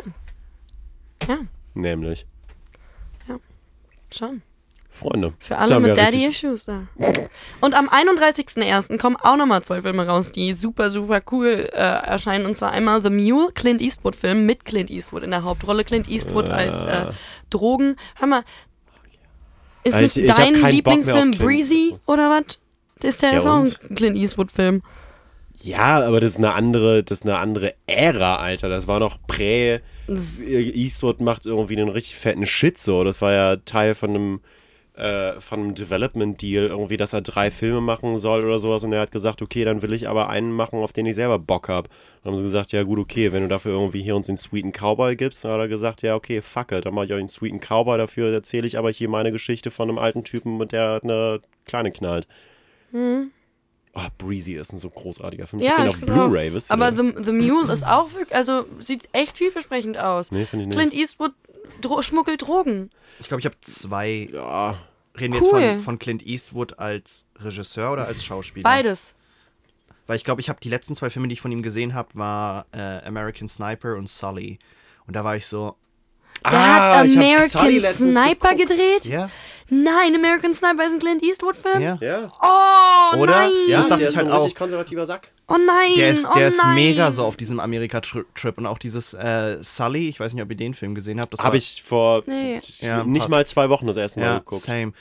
[1.27, 1.37] ja,
[1.75, 2.25] Nämlich.
[4.11, 4.41] schon.
[5.01, 5.33] Freunde.
[5.39, 6.83] Für alle mit wir Daddy richtig- Issues da.
[7.59, 8.97] Und am 31.01.
[8.99, 12.45] kommen auch nochmal zwei Filme raus, die super, super cool äh, erscheinen.
[12.45, 15.83] Und zwar einmal The Mule, Clint Eastwood-Film mit Clint Eastwood in der Hauptrolle.
[15.83, 17.11] Clint Eastwood als äh,
[17.49, 17.95] Drogen.
[18.15, 18.43] Hör mal,
[19.83, 22.59] Ist Also nicht ich- ich dein Lieblingsfilm Breezy oder was?
[23.03, 23.95] Ist der Ja, auch ein?
[23.95, 24.83] Clint Eastwood-Film.
[25.63, 28.67] Ja, aber das ist eine andere, das ist eine andere Ära, Alter.
[28.69, 33.03] Das war noch prä Eastwood macht irgendwie einen richtig fetten Shit so.
[33.03, 34.41] Das war ja Teil von einem
[35.01, 38.93] äh, von einem Development Deal, irgendwie, dass er drei Filme machen soll oder sowas und
[38.93, 41.69] er hat gesagt, okay, dann will ich aber einen machen, auf den ich selber Bock
[41.69, 41.89] hab.
[42.23, 44.71] Dann haben sie gesagt, ja gut, okay, wenn du dafür irgendwie hier uns den Sweeten
[44.71, 47.29] Cowboy gibst, dann hat er gesagt, ja okay, fuck it, dann mach ich euch den
[47.29, 50.99] Sweeten Cowboy, dafür erzähle ich aber hier meine Geschichte von einem alten Typen, mit der
[51.03, 52.27] eine Kleine knallt.
[52.93, 55.61] Oh, Breezy ist ein so großartiger Film.
[55.61, 56.27] Ich Ja, hab den ich auf find auch.
[56.27, 56.93] Blu-ray, wisst ihr Aber?
[56.95, 60.31] The, The Mule ist auch wirklich, also sieht echt vielversprechend aus.
[60.31, 60.77] Nee, finde ich nicht.
[60.77, 61.31] Clint Eastwood
[61.81, 62.89] dro schmuggelt Drogen.
[63.19, 64.29] Ich glaube, ich habe zwei.
[64.31, 64.77] Ja,
[65.19, 65.59] Reden wir Cool.
[65.59, 68.63] jetzt von, von Clint Eastwood als Regisseur oder als Schauspieler?
[68.63, 69.15] Beides.
[70.07, 72.09] Weil ich glaube, ich habe die letzten zwei Filme, die ich von ihm gesehen habe,
[72.15, 74.59] war äh, American Sniper und Sully.
[75.07, 75.75] Und da war ich so,
[76.43, 79.05] Der Ah, hat American Sniper gedreht?
[79.05, 79.29] ja,
[79.73, 81.79] Nein, American Sniper ist ein Clint Eastwood-Film?
[81.81, 81.97] ja.
[82.01, 82.31] Ja.
[82.41, 83.31] Oh, Oder?
[83.41, 83.51] nein.
[83.67, 84.43] Ja, das dachte ich ist halt so ein auch.
[84.43, 85.29] richtig konservativer Sack.
[85.47, 85.91] Oh nein.
[85.95, 86.75] Der ist, oh der ist nein.
[86.75, 90.57] mega so auf diesem Amerika-Trip und auch dieses äh, Sully, ich weiß nicht, ob ihr
[90.57, 91.33] den Film gesehen habt.
[91.33, 92.61] Das Habe ich vor Nee.
[92.79, 94.61] Ja, nicht mal zwei Wochen das erste Mal ja, geguckt.
[94.63, 94.91] same.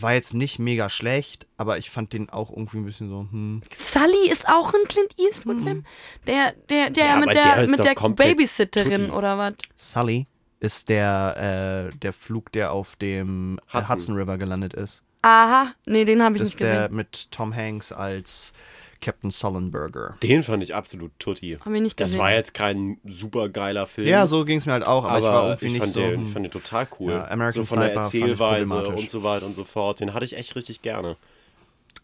[0.00, 3.62] War jetzt nicht mega schlecht, aber ich fand den auch irgendwie ein bisschen so, hm.
[3.72, 5.84] Sully ist auch ein Clint Eastwood-Film?
[6.26, 9.10] Der, der, der Ja, mit der, der mit der Babysitterin tutti.
[9.16, 9.54] oder was?
[9.76, 10.26] Sully
[10.60, 13.94] ist der, äh, der Flug, der auf dem Hudson, Hudson.
[13.94, 15.02] Hudson River gelandet ist.
[15.22, 16.96] Aha, nee, den habe ich Das nicht ist der gesehen.
[16.96, 18.52] mit Tom Hanks als
[19.00, 20.16] Captain Sullenberger.
[20.22, 21.56] Den fand ich absolut tutti.
[21.64, 22.20] Hab ich nicht Das gesehen.
[22.20, 24.08] war jetzt kein super geiler Film.
[24.08, 25.92] Ja, so ging es mir halt auch, aber, aber ich war irgendwie ich nicht fand,
[25.92, 26.00] so.
[26.00, 27.12] den, ich fand den total cool.
[27.12, 30.00] Ja, American so von der Sniper ich Erzählweise und so weiter und so fort.
[30.00, 31.16] Den hatte ich echt richtig gerne.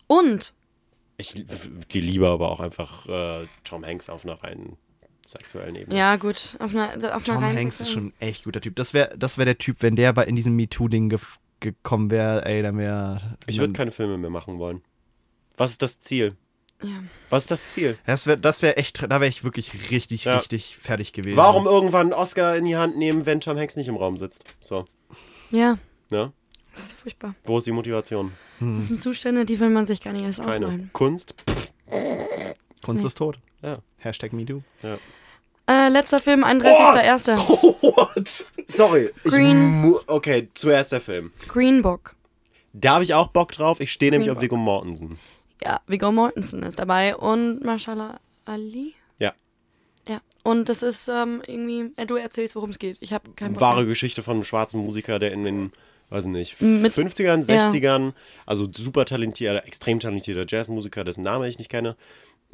[0.07, 0.53] Und
[1.17, 1.35] Ich
[1.93, 4.77] liebe aber auch einfach äh, Tom Hanks auf einer rein
[5.27, 5.97] sexuellen Ebene.
[5.97, 6.57] Ja, gut.
[6.59, 8.77] Auf einer, auf einer Tom reinen Hanks ist schon ein echt guter Typ.
[8.77, 11.19] Das wäre das wär der Typ, wenn der bei in diesem MeToo-Ding ge
[11.61, 13.39] gekommen wäre, ey, dann wäre.
[13.47, 14.83] Ich würde keine Filme mehr machen wollen.
[15.57, 16.37] Was ist das Ziel?
[16.83, 16.91] Ja.
[17.31, 17.97] Was ist das Ziel?
[18.05, 20.37] Das wäre das wär echt, da wäre ich wirklich richtig, Ja.
[20.37, 21.37] richtig fertig gewesen.
[21.39, 24.57] Warum irgendwann einen Oscar in die Hand nehmen, wenn Tom Hanks nicht im Raum sitzt?
[24.61, 24.85] So,
[25.51, 25.79] Ja,
[26.11, 26.33] ne?
[26.73, 27.35] das ist furchtbar.
[27.45, 28.33] Wo ist die Motivation?
[28.61, 30.67] Das sind Zustände, die will man sich gar nicht erst Keine.
[30.67, 30.91] ausmalen.
[30.93, 31.35] Kunst?
[31.49, 31.73] Pff,
[32.83, 33.39] Kunst ist tot.
[33.63, 33.79] ja.
[34.05, 34.63] Hashtag MeToo.
[35.67, 37.37] Äh, letzter Film, 31.01.
[37.97, 38.45] What?
[38.69, 39.11] Sorry.
[39.25, 39.81] Green.
[39.81, 41.33] mu- okay, zuerst der Film.
[41.49, 42.15] Green Book.
[42.75, 43.81] Da habe ich auch Bock drauf.
[43.81, 45.19] Ich stehe nämlich auf Viggo Mortensen.
[45.63, 48.95] Ja, Viggo Mortensen ist dabei und Mashallah Ali.
[49.19, 49.33] Ja.
[50.07, 52.99] Ja, und das ist ähm, irgendwie, äh, du erzählst, worum es geht.
[53.01, 53.87] Ich habe keinen Bock Wahre mehr.
[53.87, 55.73] Geschichte von einem schwarzen Musiker, der in den,
[56.11, 57.69] weiß nicht, Mit- 50ern, ja.
[57.69, 58.13] 60ern,
[58.45, 61.97] also super talentierter, extrem talentierter Jazzmusiker, dessen Name ich nicht kenne,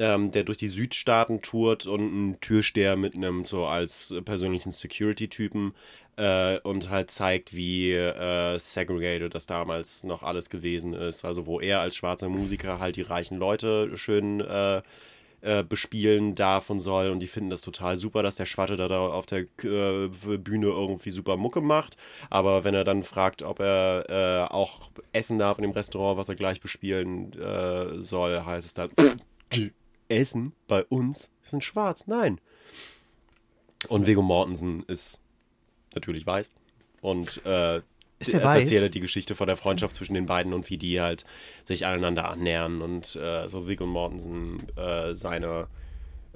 [0.01, 5.75] ähm, der durch die Südstaaten tourt und ein Türsteher mitnimmt, so als persönlichen Security-Typen
[6.17, 11.23] äh, und halt zeigt, wie äh, segregated das damals noch alles gewesen ist.
[11.23, 14.81] Also wo er als schwarzer Musiker halt die reichen Leute schön äh,
[15.41, 18.87] äh, bespielen darf und soll und die finden das total super, dass der Schwatte da,
[18.87, 21.95] da auf der äh, Bühne irgendwie super Mucke macht.
[22.31, 26.29] Aber wenn er dann fragt, ob er äh, auch essen darf in dem Restaurant, was
[26.29, 28.89] er gleich bespielen äh, soll, heißt es dann,
[30.11, 32.07] Essen bei uns sind schwarz.
[32.07, 32.39] Nein.
[33.87, 35.19] Und Viggo Mortensen ist
[35.95, 36.49] natürlich weiß.
[37.01, 37.77] Und äh,
[38.19, 38.59] Ist der es weiß?
[38.61, 41.25] erzählt die Geschichte von der Freundschaft zwischen den beiden und wie die halt
[41.63, 45.67] sich aneinander annähern und äh, so Viggo Mortensen äh, seine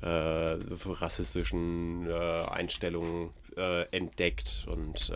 [0.01, 5.13] äh, rassistischen äh, Einstellungen äh, entdeckt und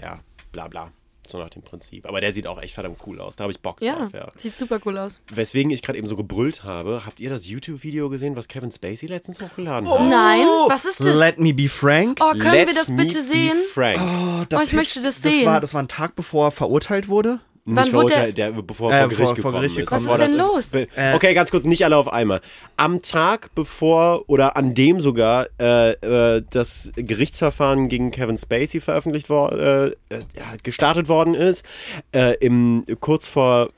[0.00, 0.14] ja,
[0.52, 0.92] bla bla.
[1.32, 2.06] So nach dem Prinzip.
[2.06, 3.36] Aber der sieht auch echt verdammt cool aus.
[3.36, 4.28] Da habe ich Bock Ja, drauf, ja.
[4.36, 5.22] sieht super cool aus.
[5.32, 9.06] Weswegen ich gerade eben so gebrüllt habe, habt ihr das YouTube-Video gesehen, was Kevin Spacey
[9.08, 9.98] letztens hochgeladen Oh.
[9.98, 10.10] hat?
[10.10, 11.18] Nein, was ist das?
[11.18, 12.18] Let me be frank.
[12.20, 13.56] oh, können Let wir das bitte be sehen?
[13.72, 13.98] Frank.
[13.98, 15.46] Oh, da Oh, ich pitcht- möchte das Das sehen.
[15.46, 17.40] war, das war ein Tag, bevor er verurteilt wurde.
[17.64, 19.84] Nicht Wann wurde verurteilt, der, bevor Äh, er vor Gericht vor- vor gekommen Gericht ist.
[19.84, 20.74] gekommen Bevor Was ist denn los?
[20.96, 22.40] Äh, okay, ganz kurz, nicht alle auf einmal.
[22.76, 29.30] Am Tag bevor oder an dem sogar äh, äh, das Gerichtsverfahren gegen Kevin Spacey veröffentlicht
[29.30, 30.22] worden, äh, äh,
[30.64, 31.64] gestartet worden ist,
[32.12, 33.68] äh, im, kurz vor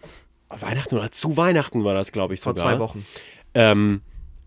[0.49, 2.73] Weihnachten oder zu Weihnachten war das, glaube ich, Vor sogar.
[2.73, 3.05] zwei Wochen.
[3.55, 4.01] Ähm,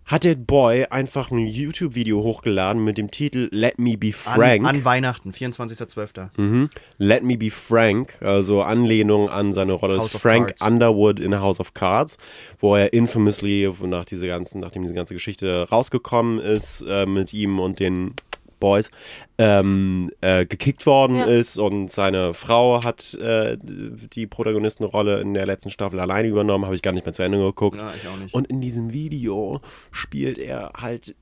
[0.07, 4.65] hat der Boy einfach ein YouTube-Video hochgeladen mit dem Titel Let Me Be An, Frank.
[4.65, 6.29] an Weihnachten, 24.12.
[6.38, 6.69] Mhm.
[6.97, 10.55] Let Me Be Frank, also Anlehnung an seine Rolle als House of Frank.
[10.65, 12.17] Underwood in House of Cards,
[12.59, 17.59] wo er infamously, nach diese ganzen, nachdem diese ganze Geschichte rausgekommen ist, äh, mit ihm
[17.59, 18.13] und den
[18.59, 18.91] Boys,
[19.38, 21.25] ähm, äh, gekickt worden Ja.
[21.25, 26.75] ist und seine Frau hat äh, die Protagonistenrolle in der letzten Staffel alleine übernommen, habe
[26.75, 27.79] ich gar nicht mehr zu Ende geguckt.
[27.79, 28.34] Ja, ich auch nicht.
[28.34, 29.61] Und in diesem Video
[29.91, 31.15] spielt er halt.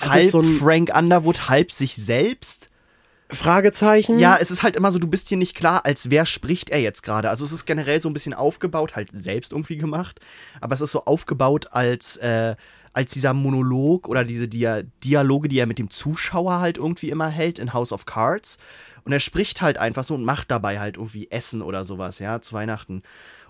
[0.00, 2.68] halb ist so ein- Frank Underwood, halb sich selbst.
[3.30, 4.18] Fragezeichen.
[4.18, 6.80] Ja, es ist halt immer so, du bist dir nicht klar, als wer spricht er
[6.80, 7.28] jetzt gerade.
[7.28, 10.18] Also es ist generell so ein bisschen aufgebaut, halt selbst irgendwie gemacht,
[10.62, 12.56] aber es ist so aufgebaut als, äh,
[12.92, 17.28] als dieser Monolog oder diese Dia Dialoge, die er mit dem Zuschauer halt irgendwie immer
[17.28, 18.58] hält in House of Cards.
[19.04, 22.40] Und er spricht halt einfach so und macht dabei halt irgendwie Essen oder sowas, ja,
[22.40, 23.02] zu Weihnachten.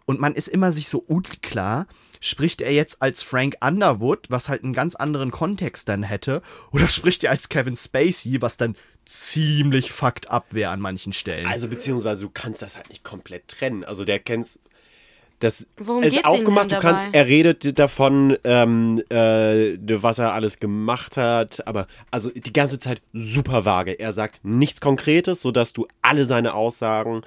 [0.07, 1.87] Und man ist immer sich so unklar,
[2.21, 6.41] spricht er jetzt als Frank Underwood, was halt einen ganz anderen Kontext dann hätte,
[6.71, 8.75] oder spricht er als Kevin Spacey, was dann
[9.05, 11.47] ziemlich fucked up wäre an manchen Stellen.
[11.47, 13.85] Also beziehungsweise du kannst das halt nicht komplett trennen.
[13.85, 14.61] Also der kennst
[15.41, 16.73] das Worum ist aufgemacht.
[16.73, 22.53] Du kannst, er redet davon, ähm, äh, was er alles gemacht hat, aber also die
[22.53, 23.93] ganze Zeit super vage.
[23.93, 27.23] Er sagt nichts Konkretes, sodass du alle seine Aussagen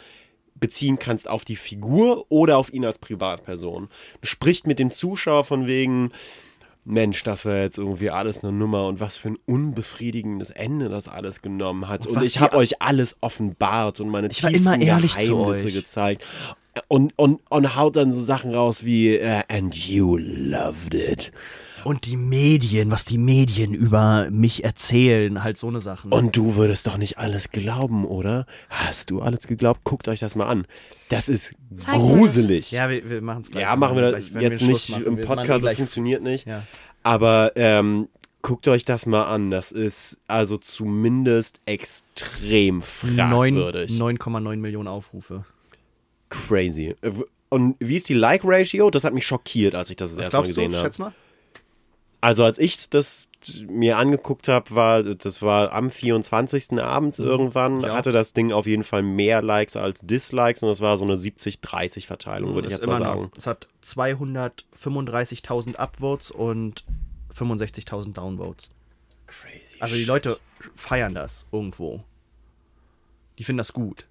[0.56, 3.90] beziehen kannst auf die Figur oder auf ihn als Privatperson.
[4.22, 6.12] Du sprichst mit dem Zuschauer von wegen,
[6.84, 11.08] Mensch, das war jetzt irgendwie alles eine Nummer und was für ein unbefriedigendes Ende das
[11.08, 12.08] alles genommen hat.
[12.08, 15.38] Und, was ich habe euch alles offenbart und meine Ich war tiefsten immer ehrlich zu
[15.38, 15.74] Geheimnisse euch.
[15.74, 16.24] gezeigt.
[16.88, 21.32] Und, und, und haut dann so Sachen raus wie äh, And you loved it.
[21.84, 26.12] Und die Medien, was die Medien über mich erzählen, halt so eine Sachen.
[26.14, 28.46] Und du würdest doch nicht alles glauben, oder?
[28.70, 29.82] Hast du alles geglaubt?
[29.84, 30.68] Guckt euch das mal an.
[31.10, 32.72] Das ist Zeig gruselig.
[32.72, 33.64] ja, wir, wir machen es gleich.
[33.64, 35.06] Ja, machen wir das Gleich, jetzt nicht machen.
[35.06, 36.46] im Podcast, das funktioniert nicht.
[36.46, 36.64] Ja.
[37.04, 38.08] Aber ähm,
[38.44, 39.50] guckt euch das mal an.
[39.50, 43.92] Das ist also zumindest extrem Neun- fragwürdig.
[44.00, 45.46] 9,9 Millionen Aufrufe.
[46.32, 46.96] Crazy.
[47.50, 48.90] Und wie ist die Like-Ratio?
[48.90, 50.62] Das hat mich schockiert, als ich das das Was erste Mal glaubst du?
[50.62, 50.88] gesehen habe.
[50.88, 51.14] Schätz mal.
[52.22, 53.28] Also als ich das
[53.68, 56.80] mir angeguckt habe, war das war am 24.
[56.80, 57.80] abends irgendwann, Mhm.
[57.80, 57.96] ich auch.
[57.96, 61.18] hatte das Ding auf jeden Fall mehr Likes als Dislikes und das war so eine
[61.18, 63.24] 70-30 Verteilung, würde ich jetzt mal sagen.
[63.24, 63.30] noch.
[63.38, 66.84] Es hat 235.000 Upvotes und
[67.36, 68.70] 65.000 Downvotes.
[69.28, 69.78] Crazy.
[69.80, 70.08] Also die shit.
[70.08, 70.40] Leute
[70.76, 72.04] feiern das irgendwo.
[73.40, 74.06] Die finden das gut.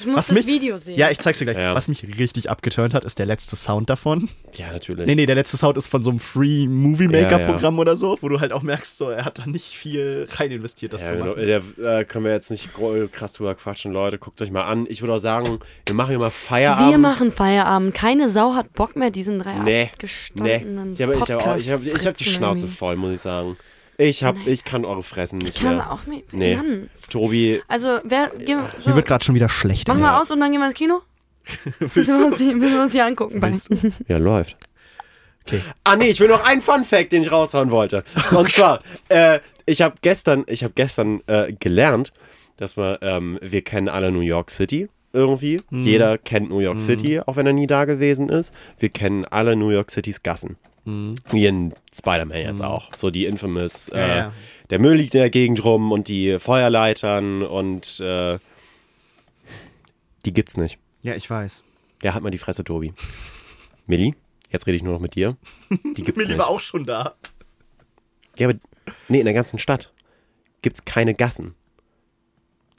[0.00, 0.98] Ich muss Was das mich- Video sehen.
[0.98, 1.56] Ja, ich zeig's dir gleich.
[1.56, 1.72] Ja.
[1.74, 4.28] Was mich richtig abgeturnt hat, ist der letzte Sound davon.
[4.54, 5.06] Ja, natürlich.
[5.06, 7.94] Nee, nee, der letzte Sound ist von so einem Free Movie Maker Ja, Programm oder
[7.94, 11.02] so, wo du halt auch merkst, so, er hat da nicht viel rein investiert, das
[11.02, 11.26] Ja, zu genau.
[11.36, 11.46] machen.
[11.78, 12.70] Der, äh, können wir jetzt nicht
[13.12, 14.18] krass drüber quatschen, Leute.
[14.18, 14.86] Guckt euch mal an.
[14.88, 16.90] Ich würde auch sagen, wir machen hier mal Feierabend.
[16.90, 17.94] Wir machen Feierabend.
[17.94, 19.90] Keine Sau hat Bock mehr, diesen drei Nee, nee.
[19.92, 22.76] abgestandenen Ich habe ich hab, ich hab, ich hab die Schnauze irgendwie.
[22.76, 23.56] voll, muss ich sagen.
[23.96, 25.90] Ich, hab, ich kann eure Fressen nicht Ich kann mehr.
[25.92, 26.32] auch mit.
[26.32, 26.56] Nee.
[26.56, 26.90] Mann.
[27.10, 28.32] Tobi, Also, wer.
[28.38, 29.86] Geh, mal- so, Mir wird gerade schon wieder schlecht.
[29.88, 30.04] machen ey.
[30.04, 31.02] wir aus und dann gehen wir ins Kino?
[31.94, 33.40] müssen, wir uns die, müssen wir uns die angucken.
[34.08, 34.56] Ja, läuft.
[35.46, 35.60] Okay.
[35.84, 38.02] Ah nee, ich will noch einen Fun Fact, den ich raushauen wollte.
[38.30, 38.80] Und zwar,
[39.10, 42.12] äh, ich habe gestern, ich habe gestern äh, gelernt,
[42.56, 45.60] dass wir, ähm, wir kennen alle New York City irgendwie.
[45.70, 48.52] Jeder kennt New York City, auch wenn er nie da gewesen ist.
[48.78, 50.56] Wir kennen alle New York Citys Gassen.
[50.84, 52.92] Wie in Spider-Man jetzt auch.
[52.94, 54.32] So die infamous, äh, Ja, ja.
[54.68, 58.38] der Müll liegt in der Gegend rum und die Feuerleitern und äh,
[60.26, 60.78] die gibt's nicht.
[61.02, 61.62] Ja, ich weiß.
[62.02, 62.92] Der hat mal die Fresse, Tobi.
[63.86, 64.14] Milli,
[64.50, 65.36] jetzt rede ich nur noch mit dir.
[65.70, 66.38] Die gibt's Milli nicht.
[66.38, 67.14] war auch schon da.
[68.38, 68.58] Ja, aber
[69.08, 69.90] nee, in der ganzen Stadt
[70.60, 71.54] gibt's keine Gassen.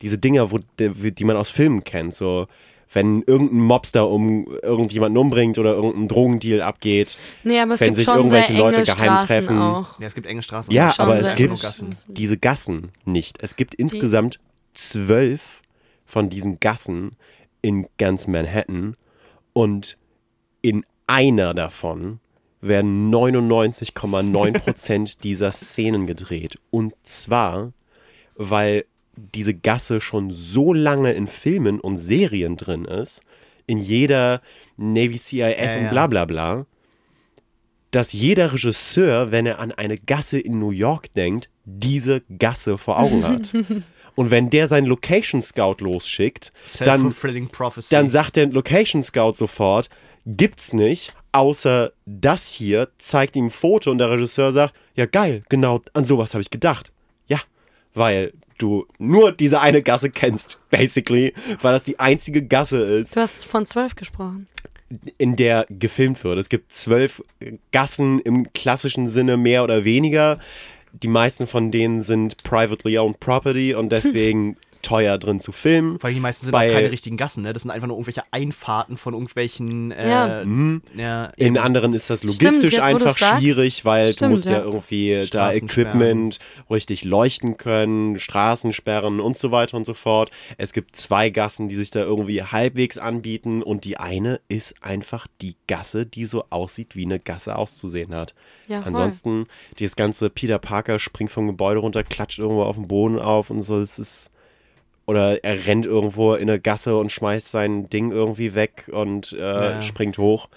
[0.02, 2.48] Diese Dinger, wo, die die man aus Filmen kennt, so
[2.94, 7.18] wenn irgendein Mobster um irgendjemanden umbringt oder irgendein Drogendeal abgeht.
[7.44, 9.60] Nee, aber es Wenn gibt sich schon sehr irgendwelche Leute enge geheim Straßen treffen.
[9.60, 10.00] auch.
[10.00, 10.74] Ja, es gibt enge Straßen.
[10.74, 11.90] Ja, schon aber sehr es gibt Straßen.
[12.10, 13.38] diese Gassen nicht.
[13.42, 14.40] Es gibt insgesamt
[14.74, 15.62] zwölf
[16.06, 17.16] von diesen Gassen
[17.62, 18.96] in ganz Manhattan
[19.54, 19.98] und
[20.62, 22.20] in einer davon
[22.62, 26.60] werden 99,9% dieser Szenen gedreht.
[26.72, 27.74] Und zwar,
[28.36, 28.86] weil
[29.18, 33.24] diese Gasse schon so lange in Filmen und Serien drin ist,
[33.68, 34.42] in jeder
[34.78, 36.66] Navy CIS Ja, und bla bla bla,
[37.92, 43.00] dass jeder Regisseur, wenn er an eine Gasse in New York denkt, diese Gasse vor
[43.00, 43.54] Augen hat.
[44.16, 47.14] Und wenn der seinen Location Scout losschickt, dann,
[47.90, 49.90] dann sagt der Location Scout sofort,
[50.26, 55.44] gibt's nicht, außer das hier, zeigt ihm ein Foto und der Regisseur sagt, ja geil,
[55.50, 56.92] genau an sowas habe ich gedacht.
[57.28, 57.40] Ja,
[57.94, 63.22] weil du nur diese eine Gasse kennst, basically, weil das die einzige Gasse ist, Du
[63.22, 64.48] hast von zwölf gesprochen.
[65.18, 66.38] in der gefilmt wird.
[66.40, 67.24] Es gibt zwölf
[67.72, 70.40] Gassen im klassischen Sinne mehr oder weniger.
[70.94, 75.98] Die meisten von denen sind privately owned property und deswegen teuer drin zu filmen.
[76.02, 77.54] Weil die meisten sind Bei- auch keine richtigen Gassen, ne?
[77.54, 79.92] Das sind einfach nur irgendwelche Einfahrten von irgendwelchen.
[79.92, 80.44] Äh, Ja.
[80.96, 81.26] ja.
[81.38, 83.42] In anderen ist das Stimmt, logistisch jetzt, wo du's einfach sagst.
[83.42, 84.64] schwierig, weil Stimmt, du musst ja, ja.
[84.64, 86.40] irgendwie da Equipment
[86.70, 90.30] richtig leuchten können, Straßen sperren und so weiter und so fort.
[90.58, 95.28] Es gibt zwei Gassen, die sich da irgendwie halbwegs anbieten und die eine ist einfach
[95.42, 98.36] die Gasse, die so aussieht, wie eine Gasse auszusehen hat.
[98.68, 98.88] Ja, voll.
[98.88, 99.46] Ansonsten,
[99.80, 103.62] dieses ganze Peter Parker springt vom Gebäude runter, klatscht irgendwo auf den Boden auf und
[103.62, 104.32] so, es ist
[105.08, 109.38] Oder er rennt irgendwo in eine Gasse und schmeißt sein Ding irgendwie weg und äh,
[109.38, 109.82] Ja.
[109.82, 110.50] springt hoch.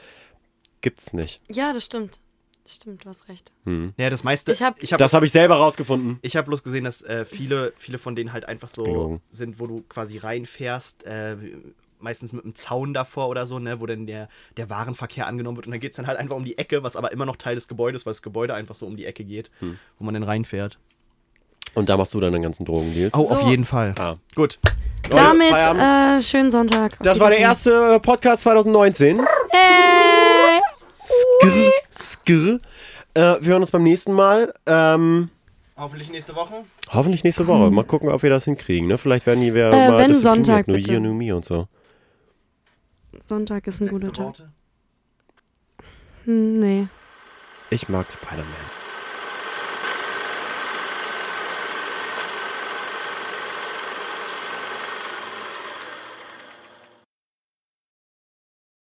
[0.81, 1.41] Gibt's nicht.
[1.51, 2.20] Ja, das stimmt.
[2.65, 3.51] Das stimmt, du hast recht.
[3.97, 4.53] Ja, das meiste.
[4.53, 6.19] Ich hab- ich hab Das habe ich selber rausgefunden.
[6.23, 9.20] Ich habe bloß gesehen, dass äh, viele, viele von denen halt einfach so Gelogen.
[9.31, 11.37] sind, wo du quasi reinfährst, äh,
[11.99, 15.66] meistens mit einem Zaun davor oder so, ne, wo dann der, der Warenverkehr angenommen wird
[15.66, 17.55] und dann geht es dann halt einfach um die Ecke, was aber immer noch Teil
[17.55, 19.79] des Gebäudes, weil das Gebäude einfach so um die Ecke geht, Hm.
[19.99, 20.79] wo man dann reinfährt.
[21.78, 23.14] Und da machst du dann den ganzen Drogendeals.
[23.14, 23.34] Oh, So.
[23.36, 23.94] auf jeden Fall.
[24.00, 24.16] Ah.
[24.34, 24.59] Gut.
[25.09, 26.92] Leute, Damit äh, schönen Sonntag.
[26.94, 29.20] Auf das war der erste äh, Podcast 2019.
[29.50, 30.60] Hey!
[30.92, 32.60] Skr, skr.
[33.14, 34.52] Äh, wir hören uns beim nächsten Mal.
[34.66, 35.30] Ähm,
[35.76, 36.64] Hoffentlich nächste Woche.
[36.92, 37.70] hoffentlich nächste Woche.
[37.70, 38.88] Mal gucken, ob wir das hinkriegen.
[38.88, 38.98] Ne?
[38.98, 40.46] Vielleicht werden die wir Äh, mal wenn diszipliniert.
[40.46, 40.92] Sonntag, Nur bitte.
[40.92, 41.68] you, nur me und so.
[43.20, 44.24] Sonntag ist ein guter Tag.
[44.26, 44.48] Worte.
[46.24, 46.86] Hm, nee.
[47.70, 48.88] Ich mag Spider-Man.